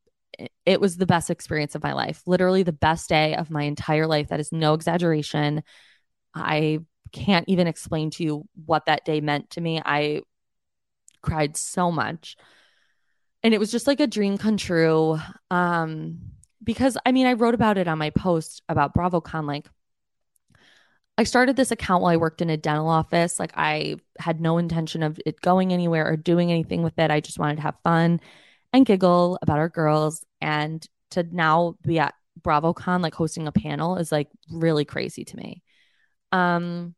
it 0.65 0.81
was 0.81 0.97
the 0.97 1.07
best 1.07 1.31
experience 1.31 1.75
of 1.75 1.83
my 1.83 1.93
life. 1.93 2.23
Literally 2.27 2.63
the 2.63 2.73
best 2.73 3.09
day 3.09 3.35
of 3.35 3.51
my 3.51 3.63
entire 3.63 4.07
life. 4.07 4.29
That 4.29 4.41
is 4.41 4.53
no 4.53 4.75
exaggeration. 4.75 5.63
I 6.35 6.81
can't 7.13 7.49
even 7.49 7.67
explain 7.67 8.11
to 8.11 8.23
you 8.23 8.45
what 8.67 8.87
that 8.87 9.05
day 9.05 9.21
meant 9.21 9.51
to 9.51 9.61
me. 9.61 9.81
I 9.85 10.23
cried 11.23 11.57
so 11.57 11.91
much. 11.91 12.37
And 13.43 13.55
it 13.55 13.59
was 13.59 13.71
just 13.71 13.87
like 13.87 14.01
a 14.01 14.07
dream 14.07 14.39
come 14.39 14.57
true. 14.57 15.19
Um, 15.51 16.19
because 16.63 16.99
I 17.07 17.13
mean, 17.13 17.27
I 17.27 17.35
wrote 17.35 17.55
about 17.55 17.79
it 17.79 17.89
on 17.89 17.99
my 17.99 18.11
post 18.11 18.63
about 18.69 18.95
BravoCon. 18.95 19.47
Like, 19.47 19.69
I 21.17 21.25
started 21.25 21.57
this 21.57 21.71
account 21.71 22.03
while 22.03 22.13
I 22.13 22.17
worked 22.17 22.43
in 22.43 22.51
a 22.51 22.57
dental 22.57 22.89
office. 22.89 23.41
Like, 23.41 23.53
I 23.57 23.97
had 24.19 24.41
no 24.41 24.59
intention 24.59 25.03
of 25.03 25.19
it 25.27 25.41
going 25.41 25.73
anywhere 25.73 26.07
or 26.07 26.17
doing 26.17 26.51
anything 26.51 26.83
with 26.83 26.99
it. 26.99 27.11
I 27.11 27.21
just 27.21 27.39
wanted 27.39 27.57
to 27.57 27.63
have 27.63 27.77
fun 27.83 28.21
and 28.73 28.87
giggle 28.87 29.39
about 29.43 29.59
our 29.59 29.69
girls. 29.69 30.25
And 30.41 30.87
to 31.11 31.23
now 31.23 31.77
be 31.83 31.99
at 31.99 32.15
BravoCon, 32.41 33.01
like 33.03 33.15
hosting 33.15 33.47
a 33.47 33.53
panel, 33.53 33.97
is 33.97 34.13
like 34.13 34.29
really 34.51 34.85
crazy 34.85 35.25
to 35.25 35.37
me. 35.37 35.63
Um, 36.33 36.95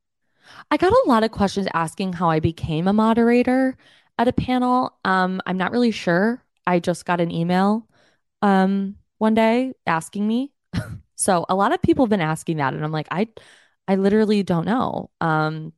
I 0.70 0.76
got 0.76 0.93
a 0.93 1.05
lot 1.07 1.24
of 1.24 1.30
questions 1.30 1.68
asking 1.74 2.14
how 2.14 2.30
I 2.30 2.41
became 2.41 2.88
a 2.88 2.93
moderator 2.93 3.76
at 4.18 4.28
a 4.28 4.32
panel. 4.32 4.99
Um, 5.05 5.41
I'm 5.47 5.57
not 5.57 5.72
really 5.72 5.91
sure. 5.91 6.45
I 6.66 6.78
just 6.80 7.05
got 7.05 7.20
an 7.20 7.30
email 7.30 7.86
um 8.43 8.97
one 9.18 9.34
day 9.34 9.72
asking 9.86 10.26
me. 10.26 10.53
so 11.16 11.45
a 11.49 11.55
lot 11.55 11.74
of 11.74 11.82
people 11.82 12.05
have 12.07 12.11
been 12.11 12.20
asking 12.20 12.59
that 12.59 12.74
and 12.74 12.84
I'm 12.84 12.93
like, 12.93 13.09
I 13.11 13.28
I 13.88 13.97
literally 13.97 14.43
don't 14.43 14.66
know. 14.66 15.11
Um 15.20 15.72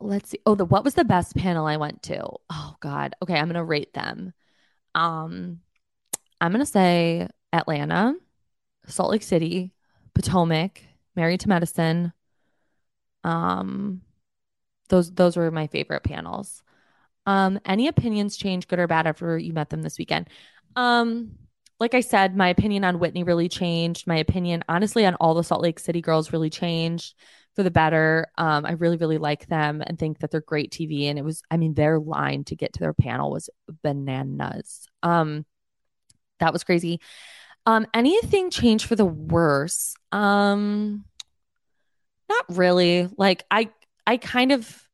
let's 0.00 0.30
see. 0.30 0.40
Oh, 0.46 0.54
the 0.54 0.64
what 0.64 0.84
was 0.84 0.94
the 0.94 1.04
best 1.04 1.36
panel 1.36 1.66
I 1.66 1.76
went 1.76 2.02
to? 2.04 2.26
Oh 2.50 2.76
God. 2.80 3.14
Okay, 3.22 3.34
I'm 3.38 3.48
gonna 3.48 3.64
rate 3.64 3.92
them. 3.94 4.32
Um, 4.94 5.60
I'm 6.40 6.52
gonna 6.52 6.66
say 6.66 7.28
Atlanta, 7.52 8.14
Salt 8.86 9.10
Lake 9.10 9.22
City, 9.22 9.72
Potomac, 10.14 10.82
Married 11.16 11.40
to 11.40 11.48
Medicine. 11.48 12.12
Um, 13.24 14.02
those 14.88 15.12
those 15.12 15.36
were 15.36 15.50
my 15.50 15.66
favorite 15.66 16.04
panels. 16.04 16.62
Um, 17.26 17.60
any 17.64 17.88
opinions 17.88 18.36
change, 18.36 18.66
good 18.66 18.78
or 18.78 18.86
bad, 18.86 19.06
after 19.06 19.38
you 19.38 19.52
met 19.52 19.70
them 19.70 19.82
this 19.82 19.98
weekend? 19.98 20.28
Um, 20.76 21.32
like 21.78 21.94
I 21.94 22.00
said, 22.00 22.36
my 22.36 22.48
opinion 22.48 22.84
on 22.84 22.98
Whitney 22.98 23.22
really 23.22 23.48
changed. 23.48 24.06
My 24.06 24.16
opinion, 24.16 24.64
honestly, 24.68 25.06
on 25.06 25.14
all 25.16 25.34
the 25.34 25.44
Salt 25.44 25.62
Lake 25.62 25.78
City 25.78 26.00
girls 26.00 26.32
really 26.32 26.50
changed 26.50 27.14
for 27.56 27.62
the 27.62 27.70
better. 27.70 28.26
Um, 28.36 28.66
I 28.66 28.72
really, 28.72 28.96
really 28.96 29.18
like 29.18 29.46
them 29.46 29.82
and 29.86 29.98
think 29.98 30.18
that 30.18 30.30
they're 30.30 30.40
great 30.40 30.70
TV. 30.70 31.06
And 31.06 31.18
it 31.18 31.24
was, 31.24 31.42
I 31.50 31.56
mean, 31.56 31.74
their 31.74 31.98
line 31.98 32.44
to 32.44 32.56
get 32.56 32.74
to 32.74 32.80
their 32.80 32.94
panel 32.94 33.30
was 33.30 33.48
bananas. 33.82 34.86
Um, 35.02 35.46
that 36.40 36.52
was 36.52 36.64
crazy. 36.64 37.00
Um, 37.66 37.86
anything 37.94 38.50
changed 38.50 38.86
for 38.86 38.96
the 38.96 39.04
worse? 39.04 39.94
Um, 40.12 41.04
not 42.28 42.44
really. 42.50 43.08
Like 43.16 43.44
I, 43.50 43.70
I 44.06 44.16
kind 44.16 44.52
of, 44.52 44.88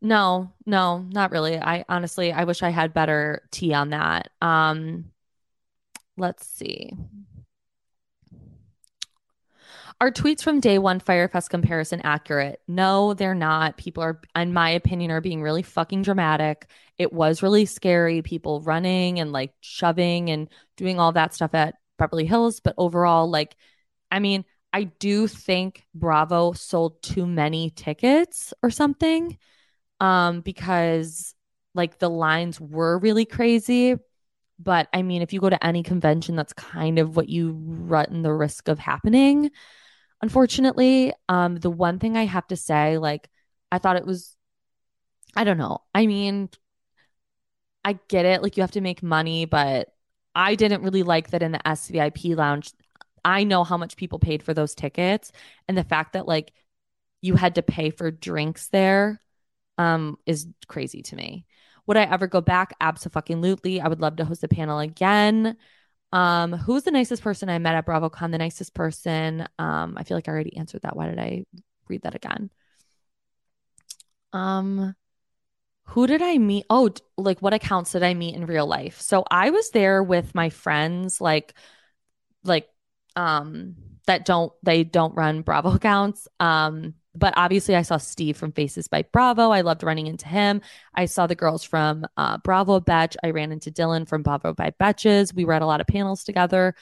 no, 0.00 0.52
no, 0.66 0.98
not 1.10 1.30
really. 1.30 1.58
I 1.58 1.84
honestly, 1.88 2.32
I 2.32 2.44
wish 2.44 2.62
I 2.62 2.70
had 2.70 2.94
better 2.94 3.42
tea 3.50 3.74
on 3.74 3.90
that. 3.90 4.30
Um, 4.40 5.06
let's 6.16 6.46
see. 6.46 6.92
Are 10.00 10.12
tweets 10.12 10.42
from 10.44 10.60
day 10.60 10.78
one 10.78 11.00
Fyre 11.00 11.26
Fest 11.26 11.50
comparison 11.50 12.00
accurate? 12.04 12.60
No, 12.68 13.14
they're 13.14 13.34
not. 13.34 13.76
People 13.76 14.04
are, 14.04 14.20
in 14.36 14.52
my 14.52 14.70
opinion, 14.70 15.10
are 15.10 15.20
being 15.20 15.42
really 15.42 15.62
fucking 15.62 16.02
dramatic. 16.02 16.66
It 16.98 17.12
was 17.12 17.42
really 17.42 17.64
scary. 17.66 18.22
People 18.22 18.60
running 18.60 19.18
and 19.18 19.32
like 19.32 19.52
shoving 19.60 20.30
and 20.30 20.48
doing 20.76 21.00
all 21.00 21.10
that 21.12 21.34
stuff 21.34 21.52
at 21.52 21.74
Beverly 21.98 22.26
Hills. 22.26 22.60
But 22.60 22.76
overall, 22.78 23.28
like, 23.28 23.56
I 24.08 24.20
mean, 24.20 24.44
I 24.72 24.84
do 24.84 25.26
think 25.26 25.84
Bravo 25.94 26.52
sold 26.52 27.02
too 27.02 27.26
many 27.26 27.70
tickets 27.70 28.54
or 28.62 28.70
something. 28.70 29.36
Um, 29.98 30.42
because 30.42 31.34
like 31.74 31.98
the 31.98 32.08
lines 32.08 32.60
were 32.60 33.00
really 33.00 33.24
crazy. 33.24 33.96
But 34.60 34.86
I 34.92 35.02
mean, 35.02 35.22
if 35.22 35.32
you 35.32 35.40
go 35.40 35.50
to 35.50 35.66
any 35.66 35.82
convention, 35.82 36.36
that's 36.36 36.52
kind 36.52 37.00
of 37.00 37.16
what 37.16 37.28
you 37.28 37.50
run 37.52 38.22
the 38.22 38.32
risk 38.32 38.68
of 38.68 38.78
happening 38.78 39.50
unfortunately. 40.22 41.12
Um, 41.28 41.56
the 41.56 41.70
one 41.70 41.98
thing 41.98 42.16
I 42.16 42.26
have 42.26 42.46
to 42.48 42.56
say, 42.56 42.98
like, 42.98 43.28
I 43.72 43.78
thought 43.78 43.96
it 43.96 44.06
was, 44.06 44.36
I 45.36 45.44
don't 45.44 45.58
know. 45.58 45.82
I 45.94 46.06
mean, 46.06 46.50
I 47.84 47.98
get 48.08 48.24
it. 48.24 48.42
Like, 48.42 48.56
you 48.56 48.62
have 48.62 48.72
to 48.72 48.80
make 48.80 49.02
money, 49.02 49.44
but 49.44 49.88
I 50.34 50.54
didn't 50.54 50.82
really 50.82 51.02
like 51.02 51.30
that 51.30 51.42
in 51.42 51.52
the 51.52 51.66
SVIP 51.66 52.34
lounge. 52.34 52.72
I 53.24 53.44
know 53.44 53.64
how 53.64 53.76
much 53.76 53.96
people 53.96 54.18
paid 54.18 54.42
for 54.42 54.54
those 54.54 54.74
tickets 54.74 55.32
and 55.66 55.76
the 55.76 55.84
fact 55.84 56.12
that 56.12 56.26
like 56.28 56.52
you 57.22 57.34
had 57.36 57.56
to 57.56 57.62
pay 57.62 57.90
for 57.90 58.10
drinks 58.10 58.68
there 58.68 59.20
um 59.78 60.18
is 60.26 60.46
crazy 60.68 61.02
to 61.02 61.16
me. 61.16 61.46
Would 61.86 61.96
I 61.98 62.04
ever 62.04 62.26
go 62.28 62.40
back? 62.40 62.74
Absolutely. 62.80 63.80
I 63.80 63.88
would 63.88 64.00
love 64.00 64.16
to 64.16 64.24
host 64.24 64.44
a 64.44 64.48
panel 64.48 64.78
again. 64.80 65.56
Um, 66.12 66.52
who's 66.52 66.84
the 66.84 66.90
nicest 66.90 67.22
person 67.22 67.48
I 67.48 67.58
met 67.58 67.74
at 67.74 67.86
BravoCon? 67.86 68.30
The 68.30 68.38
nicest 68.38 68.74
person. 68.74 69.46
Um, 69.58 69.94
I 69.96 70.04
feel 70.04 70.16
like 70.16 70.28
I 70.28 70.32
already 70.32 70.56
answered 70.56 70.82
that. 70.82 70.96
Why 70.96 71.08
did 71.08 71.18
I 71.18 71.44
read 71.88 72.02
that 72.02 72.14
again? 72.14 72.50
Um, 74.32 74.94
who 75.84 76.06
did 76.06 76.22
I 76.22 76.38
meet? 76.38 76.66
Oh, 76.70 76.90
like 77.16 77.40
what 77.40 77.54
accounts 77.54 77.92
did 77.92 78.02
I 78.02 78.14
meet 78.14 78.34
in 78.34 78.46
real 78.46 78.66
life? 78.66 79.00
So 79.00 79.24
I 79.30 79.50
was 79.50 79.70
there 79.70 80.02
with 80.02 80.34
my 80.34 80.50
friends, 80.50 81.20
like, 81.20 81.54
like, 82.44 82.68
um, 83.16 83.76
that 84.06 84.24
don't 84.24 84.52
they 84.62 84.84
don't 84.84 85.14
run 85.14 85.42
Bravo 85.42 85.74
accounts. 85.74 86.28
Um, 86.40 86.94
but 87.18 87.34
obviously 87.36 87.74
I 87.74 87.82
saw 87.82 87.96
Steve 87.96 88.36
from 88.36 88.52
Faces 88.52 88.88
by 88.88 89.02
Bravo. 89.02 89.50
I 89.50 89.62
loved 89.62 89.82
running 89.82 90.06
into 90.06 90.28
him. 90.28 90.60
I 90.94 91.06
saw 91.06 91.26
the 91.26 91.34
girls 91.34 91.64
from 91.64 92.06
uh, 92.16 92.38
Bravo 92.38 92.80
Batch. 92.80 93.16
I 93.22 93.30
ran 93.30 93.52
into 93.52 93.70
Dylan 93.70 94.08
from 94.08 94.22
Bravo 94.22 94.54
by 94.54 94.72
Batches. 94.78 95.34
We 95.34 95.44
read 95.44 95.62
a 95.62 95.66
lot 95.66 95.80
of 95.80 95.86
panels 95.86 96.24
together. 96.24 96.74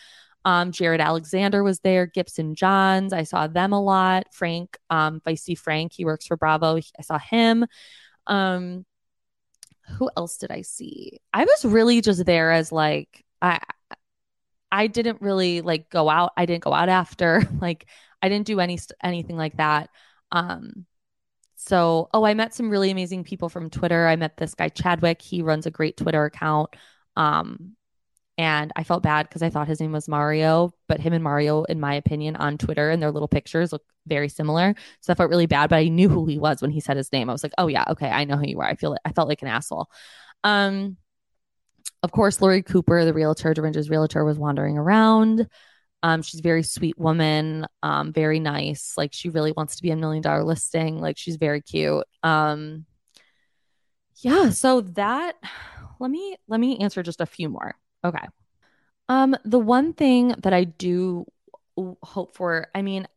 Um, 0.44 0.70
Jared 0.70 1.00
Alexander 1.00 1.64
was 1.64 1.80
there, 1.80 2.06
Gibson 2.06 2.54
Johns. 2.54 3.12
I 3.12 3.24
saw 3.24 3.48
them 3.48 3.72
a 3.72 3.82
lot. 3.82 4.26
Frank, 4.32 4.78
um, 4.90 5.20
Feisty 5.20 5.58
Frank, 5.58 5.92
he 5.92 6.04
works 6.04 6.26
for 6.26 6.36
Bravo. 6.36 6.76
I 6.76 7.02
saw 7.02 7.18
him. 7.18 7.66
Um, 8.26 8.84
who 9.98 10.10
else 10.16 10.38
did 10.38 10.50
I 10.50 10.62
see? 10.62 11.18
I 11.32 11.44
was 11.44 11.64
really 11.64 12.00
just 12.00 12.24
there 12.24 12.52
as 12.52 12.70
like 12.72 13.24
I 13.40 13.60
I 14.70 14.88
didn't 14.88 15.22
really 15.22 15.60
like 15.60 15.90
go 15.90 16.08
out. 16.08 16.32
I 16.36 16.46
didn't 16.46 16.64
go 16.64 16.72
out 16.72 16.88
after. 16.88 17.42
Like 17.60 17.86
I 18.22 18.28
didn't 18.28 18.46
do 18.46 18.60
any 18.60 18.78
anything 19.02 19.36
like 19.36 19.56
that. 19.56 19.90
Um 20.32 20.86
so 21.56 22.08
oh, 22.12 22.24
I 22.24 22.34
met 22.34 22.54
some 22.54 22.70
really 22.70 22.90
amazing 22.90 23.24
people 23.24 23.48
from 23.48 23.70
Twitter. 23.70 24.06
I 24.06 24.16
met 24.16 24.36
this 24.36 24.54
guy 24.54 24.68
Chadwick. 24.68 25.22
He 25.22 25.42
runs 25.42 25.66
a 25.66 25.70
great 25.70 25.96
Twitter 25.96 26.24
account. 26.24 26.74
Um 27.16 27.76
and 28.38 28.70
I 28.76 28.84
felt 28.84 29.02
bad 29.02 29.28
because 29.28 29.42
I 29.42 29.48
thought 29.48 29.66
his 29.66 29.80
name 29.80 29.92
was 29.92 30.08
Mario, 30.08 30.74
but 30.88 31.00
him 31.00 31.14
and 31.14 31.24
Mario, 31.24 31.64
in 31.64 31.80
my 31.80 31.94
opinion, 31.94 32.36
on 32.36 32.58
Twitter 32.58 32.90
and 32.90 33.02
their 33.02 33.10
little 33.10 33.28
pictures 33.28 33.72
look 33.72 33.82
very 34.06 34.28
similar. 34.28 34.74
So 35.00 35.12
I 35.12 35.16
felt 35.16 35.30
really 35.30 35.46
bad, 35.46 35.70
but 35.70 35.76
I 35.76 35.88
knew 35.88 36.10
who 36.10 36.26
he 36.26 36.38
was 36.38 36.60
when 36.60 36.70
he 36.70 36.80
said 36.80 36.98
his 36.98 37.10
name. 37.12 37.30
I 37.30 37.32
was 37.32 37.42
like, 37.42 37.54
oh 37.56 37.66
yeah, 37.66 37.84
okay, 37.90 38.10
I 38.10 38.24
know 38.24 38.36
who 38.36 38.46
you 38.46 38.60
are. 38.60 38.68
I 38.68 38.74
feel 38.74 38.90
like 38.90 39.00
I 39.06 39.12
felt 39.12 39.28
like 39.28 39.40
an 39.40 39.48
asshole. 39.48 39.88
Um, 40.44 40.98
of 42.02 42.12
course, 42.12 42.42
Lori 42.42 42.62
Cooper, 42.62 43.04
the 43.04 43.14
realtor, 43.14 43.54
Dorinda's 43.54 43.88
realtor, 43.88 44.24
was 44.24 44.38
wandering 44.38 44.76
around. 44.76 45.48
Um, 46.06 46.22
she's 46.22 46.38
a 46.38 46.42
very 46.42 46.62
sweet 46.62 46.96
woman, 46.96 47.66
um, 47.82 48.12
very 48.12 48.38
nice. 48.38 48.94
Like 48.96 49.12
she 49.12 49.28
really 49.28 49.50
wants 49.50 49.74
to 49.74 49.82
be 49.82 49.90
a 49.90 49.96
million 49.96 50.22
dollar 50.22 50.44
listing. 50.44 51.00
Like 51.00 51.18
she's 51.18 51.34
very 51.34 51.60
cute. 51.60 52.04
Um, 52.22 52.86
yeah, 54.18 54.50
so 54.50 54.82
that 54.82 55.34
let 55.98 56.08
me 56.08 56.36
let 56.46 56.60
me 56.60 56.78
answer 56.78 57.02
just 57.02 57.20
a 57.20 57.26
few 57.26 57.48
more. 57.48 57.74
Okay. 58.04 58.24
Um, 59.08 59.34
the 59.44 59.58
one 59.58 59.94
thing 59.94 60.36
that 60.44 60.52
I 60.52 60.62
do 60.62 61.26
hope 62.04 62.36
for, 62.36 62.68
I 62.72 62.82
mean, 62.82 63.08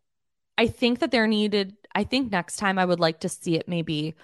I 0.58 0.66
think 0.66 0.98
that 1.00 1.12
there 1.12 1.28
needed, 1.28 1.78
I 1.94 2.06
think 2.06 2.32
next 2.32 2.56
time 2.56 2.80
I 2.80 2.86
would 2.86 3.00
like 3.00 3.20
to 3.20 3.30
see 3.30 3.56
it 3.56 3.68
maybe 3.68 4.16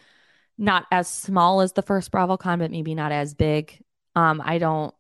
not 0.58 0.88
as 0.92 1.08
small 1.08 1.62
as 1.62 1.74
the 1.74 1.84
first 1.84 2.12
BravoCon, 2.12 2.58
but 2.58 2.72
maybe 2.72 2.96
not 2.96 3.12
as 3.12 3.36
big. 3.36 3.80
Um, 4.16 4.42
I 4.44 4.58
don't, 4.58 4.96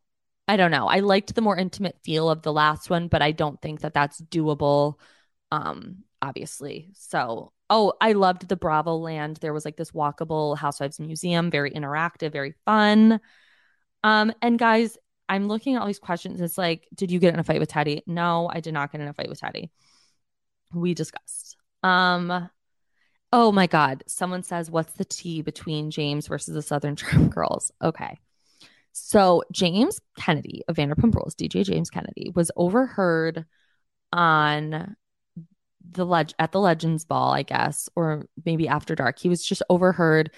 I 0.47 0.57
don't 0.57 0.71
know. 0.71 0.87
I 0.87 0.99
liked 0.99 1.33
the 1.33 1.41
more 1.41 1.57
intimate 1.57 1.97
feel 2.03 2.29
of 2.29 2.41
the 2.43 2.53
last 2.53 2.89
one, 2.89 3.07
but 3.07 3.21
I 3.21 3.31
don't 3.31 3.61
think 3.61 3.81
that 3.81 3.93
that's 3.93 4.21
doable. 4.21 4.95
Um, 5.51 6.03
obviously. 6.25 6.89
So, 6.93 7.51
oh, 7.69 7.93
I 8.01 8.13
loved 8.13 8.47
the 8.47 8.55
Bravo 8.55 8.95
Land. 8.95 9.37
There 9.37 9.53
was 9.53 9.65
like 9.65 9.77
this 9.77 9.91
walkable 9.91 10.57
Housewives 10.57 10.99
museum, 10.99 11.51
very 11.51 11.71
interactive, 11.71 12.31
very 12.31 12.55
fun. 12.65 13.19
Um, 14.03 14.33
and 14.41 14.57
guys, 14.59 14.97
I'm 15.29 15.47
looking 15.47 15.75
at 15.75 15.81
all 15.81 15.87
these 15.87 15.99
questions. 15.99 16.41
It's 16.41 16.57
like, 16.57 16.87
did 16.93 17.11
you 17.11 17.19
get 17.19 17.33
in 17.33 17.39
a 17.39 17.43
fight 17.43 17.59
with 17.59 17.71
Teddi? 17.71 18.01
No, 18.07 18.49
I 18.51 18.59
did 18.59 18.73
not 18.73 18.91
get 18.91 19.01
in 19.01 19.07
a 19.07 19.13
fight 19.13 19.29
with 19.29 19.41
Teddi. 19.41 19.69
We 20.73 20.93
discussed. 20.93 21.57
Um, 21.83 22.49
oh 23.31 23.51
my 23.51 23.67
God. 23.67 24.03
Someone 24.07 24.43
says, 24.43 24.69
what's 24.69 24.93
the 24.93 25.05
tea 25.05 25.41
between 25.41 25.91
James 25.91 26.27
versus 26.27 26.53
the 26.53 26.61
Southern 26.61 26.95
Charm 26.95 27.29
girls? 27.29 27.71
Okay. 27.81 28.19
So 28.97 29.43
James 29.51 29.99
Kennedy 30.17 30.63
of 30.69 30.77
Vanderpump 30.77 31.15
Rules, 31.15 31.35
DJ 31.35 31.65
James 31.65 31.89
Kennedy, 31.89 32.31
was 32.33 32.49
overheard 32.55 33.45
on 34.13 34.95
the 35.91 36.05
leg 36.05 36.31
at 36.39 36.53
the 36.53 36.61
Legends 36.61 37.03
Ball, 37.03 37.33
I 37.33 37.43
guess, 37.43 37.89
or 37.97 38.25
maybe 38.45 38.69
after 38.69 38.95
dark. 38.95 39.19
He 39.19 39.27
was 39.27 39.45
just 39.45 39.61
overheard 39.69 40.31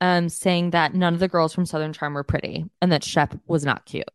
um 0.00 0.30
saying 0.30 0.70
that 0.70 0.94
none 0.94 1.12
of 1.12 1.20
the 1.20 1.28
girls 1.28 1.52
from 1.52 1.66
Southern 1.66 1.92
Charm 1.92 2.14
were 2.14 2.24
pretty 2.24 2.64
and 2.80 2.90
that 2.92 3.04
Shep 3.04 3.34
was 3.46 3.66
not 3.66 3.84
cute. 3.84 4.08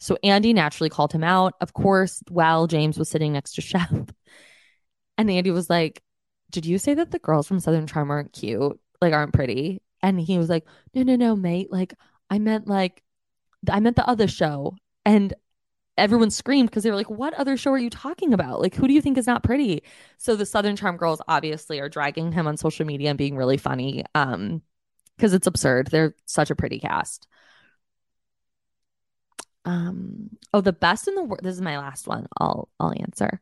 So 0.00 0.18
Andy 0.24 0.52
naturally 0.52 0.90
called 0.90 1.12
him 1.12 1.22
out, 1.24 1.54
of 1.60 1.74
course, 1.74 2.20
while 2.28 2.66
James 2.66 2.98
was 2.98 3.08
sitting 3.08 3.32
next 3.32 3.54
to 3.54 3.60
Shep. 3.60 3.90
And 5.16 5.28
Andy 5.30 5.50
was 5.50 5.68
like, 5.70 6.02
Did 6.50 6.66
you 6.66 6.78
say 6.78 6.94
that 6.94 7.10
the 7.12 7.18
girls 7.18 7.46
from 7.46 7.60
Southern 7.60 7.86
Charm 7.86 8.10
aren't 8.10 8.32
cute? 8.32 8.78
Like, 9.00 9.12
aren't 9.12 9.32
pretty? 9.32 9.82
And 10.02 10.20
he 10.20 10.38
was 10.38 10.48
like, 10.48 10.64
No, 10.94 11.02
no, 11.02 11.16
no, 11.16 11.36
mate. 11.36 11.72
Like, 11.72 11.94
I 12.30 12.38
meant 12.38 12.68
like, 12.68 13.02
I 13.70 13.80
meant 13.80 13.96
the 13.96 14.08
other 14.08 14.28
show. 14.28 14.76
And 15.04 15.34
everyone 15.96 16.30
screamed 16.30 16.70
because 16.70 16.84
they 16.84 16.90
were 16.90 16.96
like, 16.96 17.10
What 17.10 17.34
other 17.34 17.56
show 17.56 17.72
are 17.72 17.78
you 17.78 17.90
talking 17.90 18.32
about? 18.32 18.60
Like, 18.60 18.74
who 18.74 18.86
do 18.88 18.94
you 18.94 19.02
think 19.02 19.18
is 19.18 19.26
not 19.26 19.42
pretty? 19.42 19.82
So 20.18 20.36
the 20.36 20.46
Southern 20.46 20.76
Charm 20.76 20.96
girls 20.96 21.22
obviously 21.28 21.80
are 21.80 21.88
dragging 21.88 22.32
him 22.32 22.46
on 22.46 22.56
social 22.56 22.86
media 22.86 23.10
and 23.10 23.18
being 23.18 23.36
really 23.36 23.56
funny. 23.56 24.04
Um, 24.14 24.62
because 25.16 25.34
it's 25.34 25.48
absurd. 25.48 25.88
They're 25.88 26.14
such 26.26 26.50
a 26.50 26.54
pretty 26.54 26.78
cast 26.78 27.26
um 29.68 30.30
oh 30.54 30.62
the 30.62 30.72
best 30.72 31.08
in 31.08 31.14
the 31.14 31.22
world 31.22 31.40
this 31.42 31.54
is 31.54 31.60
my 31.60 31.78
last 31.78 32.06
one 32.06 32.26
i'll 32.38 32.70
i'll 32.80 32.94
answer 32.98 33.38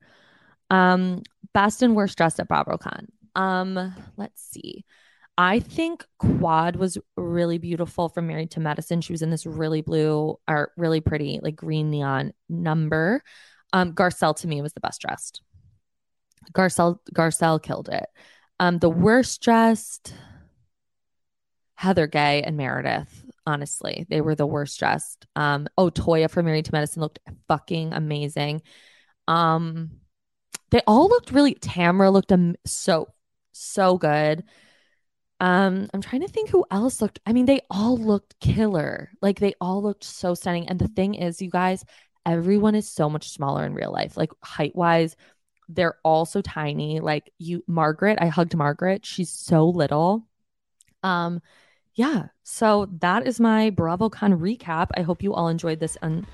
um 0.71 1.23
best 1.53 1.83
and 1.83 1.95
worst 1.95 2.19
dressed 2.19 2.41
at 2.41 2.49
BravoCon 2.49 3.07
um 3.37 3.95
let's 4.17 4.43
see 4.43 4.85
i 5.39 5.61
think 5.61 6.05
quad 6.19 6.77
was 6.77 6.99
really 7.17 7.59
beautiful 7.59 8.09
from 8.09 8.27
married 8.27 8.51
to 8.51 8.61
medicine 8.61 9.01
she 9.01 9.13
was 9.13 9.23
in 9.23 9.31
this 9.31 9.47
really 9.47 9.83
blue 9.83 10.37
or 10.49 10.73
really 10.77 11.01
pretty 11.01 11.41
like 11.43 11.57
green 11.57 11.91
neon 11.91 12.33
number 12.49 13.23
um 13.73 13.93
garcelle 13.93 14.37
to 14.37 14.49
me 14.49 14.63
was 14.63 14.73
the 14.73 14.81
best 14.81 15.01
dressed 15.01 15.43
garcelle 16.53 16.99
garcelle 17.15 17.63
killed 17.63 17.89
it 17.89 18.07
um 18.61 18.79
the 18.79 18.91
worst 18.91 19.43
dressed 19.43 20.15
heather 21.75 22.07
gay 22.07 22.43
and 22.43 22.57
meredith 22.57 23.27
honestly. 23.47 24.07
They 24.11 24.21
were 24.21 24.35
the 24.35 24.47
worst 24.47 24.79
dressed. 24.79 25.27
Um, 25.37 25.69
oh, 25.79 25.91
Toya 25.91 26.29
from 26.29 26.47
Married 26.47 26.65
to 26.67 26.73
Medicine 26.73 27.01
looked 27.01 27.21
fucking 27.49 27.93
amazing. 27.93 28.63
Um, 29.29 29.93
they 30.71 30.83
all 30.87 31.09
looked 31.09 31.31
really. 31.31 31.55
Tamra 31.55 32.13
looked 32.13 32.33
um, 32.33 32.57
so 32.67 33.09
so 33.53 33.97
good. 33.97 34.45
Um, 35.39 35.89
I'm 35.93 36.01
trying 36.01 36.23
to 36.23 36.29
think 36.29 36.49
who 36.49 36.65
else 36.71 37.03
looked. 37.03 37.21
I 37.27 37.33
mean, 37.33 37.47
they 37.47 37.61
all 37.71 37.97
looked 37.97 38.39
killer. 38.41 39.11
Like 39.21 39.39
they 39.39 39.55
all 39.61 39.83
looked 39.83 40.05
so 40.05 40.35
stunning. 40.35 40.69
And 40.69 40.79
the 40.79 40.89
thing 40.89 41.15
is, 41.15 41.43
you 41.43 41.51
guys, 41.51 41.85
everyone 42.25 42.75
is 42.75 42.89
so 42.89 43.11
much 43.11 43.31
smaller 43.31 43.65
in 43.67 43.75
real 43.75 43.93
life. 43.93 44.17
Like 44.17 44.31
height 44.43 44.75
wise, 44.75 45.17
they're 45.69 45.97
all 46.05 46.25
so 46.25 46.41
tiny. 46.41 47.01
Like 47.01 47.33
you, 47.39 47.63
Margaret, 47.67 48.19
I 48.21 48.29
hugged 48.29 48.57
Margaret. 48.57 49.05
She's 49.05 49.31
so 49.31 49.69
little. 49.69 50.27
Um, 51.03 51.41
yeah, 51.95 52.27
so 52.43 52.89
that 53.01 53.27
is 53.27 53.41
my 53.41 53.71
BravoCon 53.71 54.39
recap. 54.39 54.89
I 54.95 55.03
hope 55.03 55.23
you 55.23 55.35
all 55.35 55.49
enjoyed 55.49 55.81
this 55.81 55.97
un- 56.03 56.27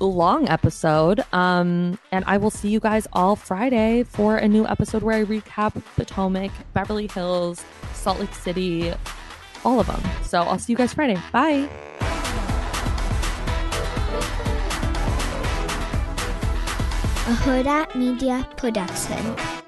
long 0.00 0.48
episode. 0.48 1.24
Um, 1.32 1.98
and 2.12 2.24
I 2.26 2.36
will 2.36 2.50
see 2.50 2.68
you 2.68 2.80
guys 2.80 3.06
all 3.12 3.36
Friday 3.36 4.02
for 4.04 4.36
a 4.36 4.48
new 4.48 4.66
episode 4.66 5.02
where 5.02 5.16
I 5.16 5.24
recap 5.24 5.80
Potomac, 5.96 6.50
Beverly 6.72 7.06
Hills, 7.08 7.64
Salt 7.92 8.20
Lake 8.20 8.34
City, 8.34 8.92
all 9.64 9.80
of 9.80 9.86
them. 9.86 10.02
So 10.22 10.42
I'll 10.42 10.58
see 10.58 10.72
you 10.72 10.76
guys 10.76 10.94
Friday. 10.94 11.20
Bye. 11.32 11.68
A 17.26 17.36
Hurrdat 17.36 17.94
Media 17.94 18.46
Production. 18.58 19.63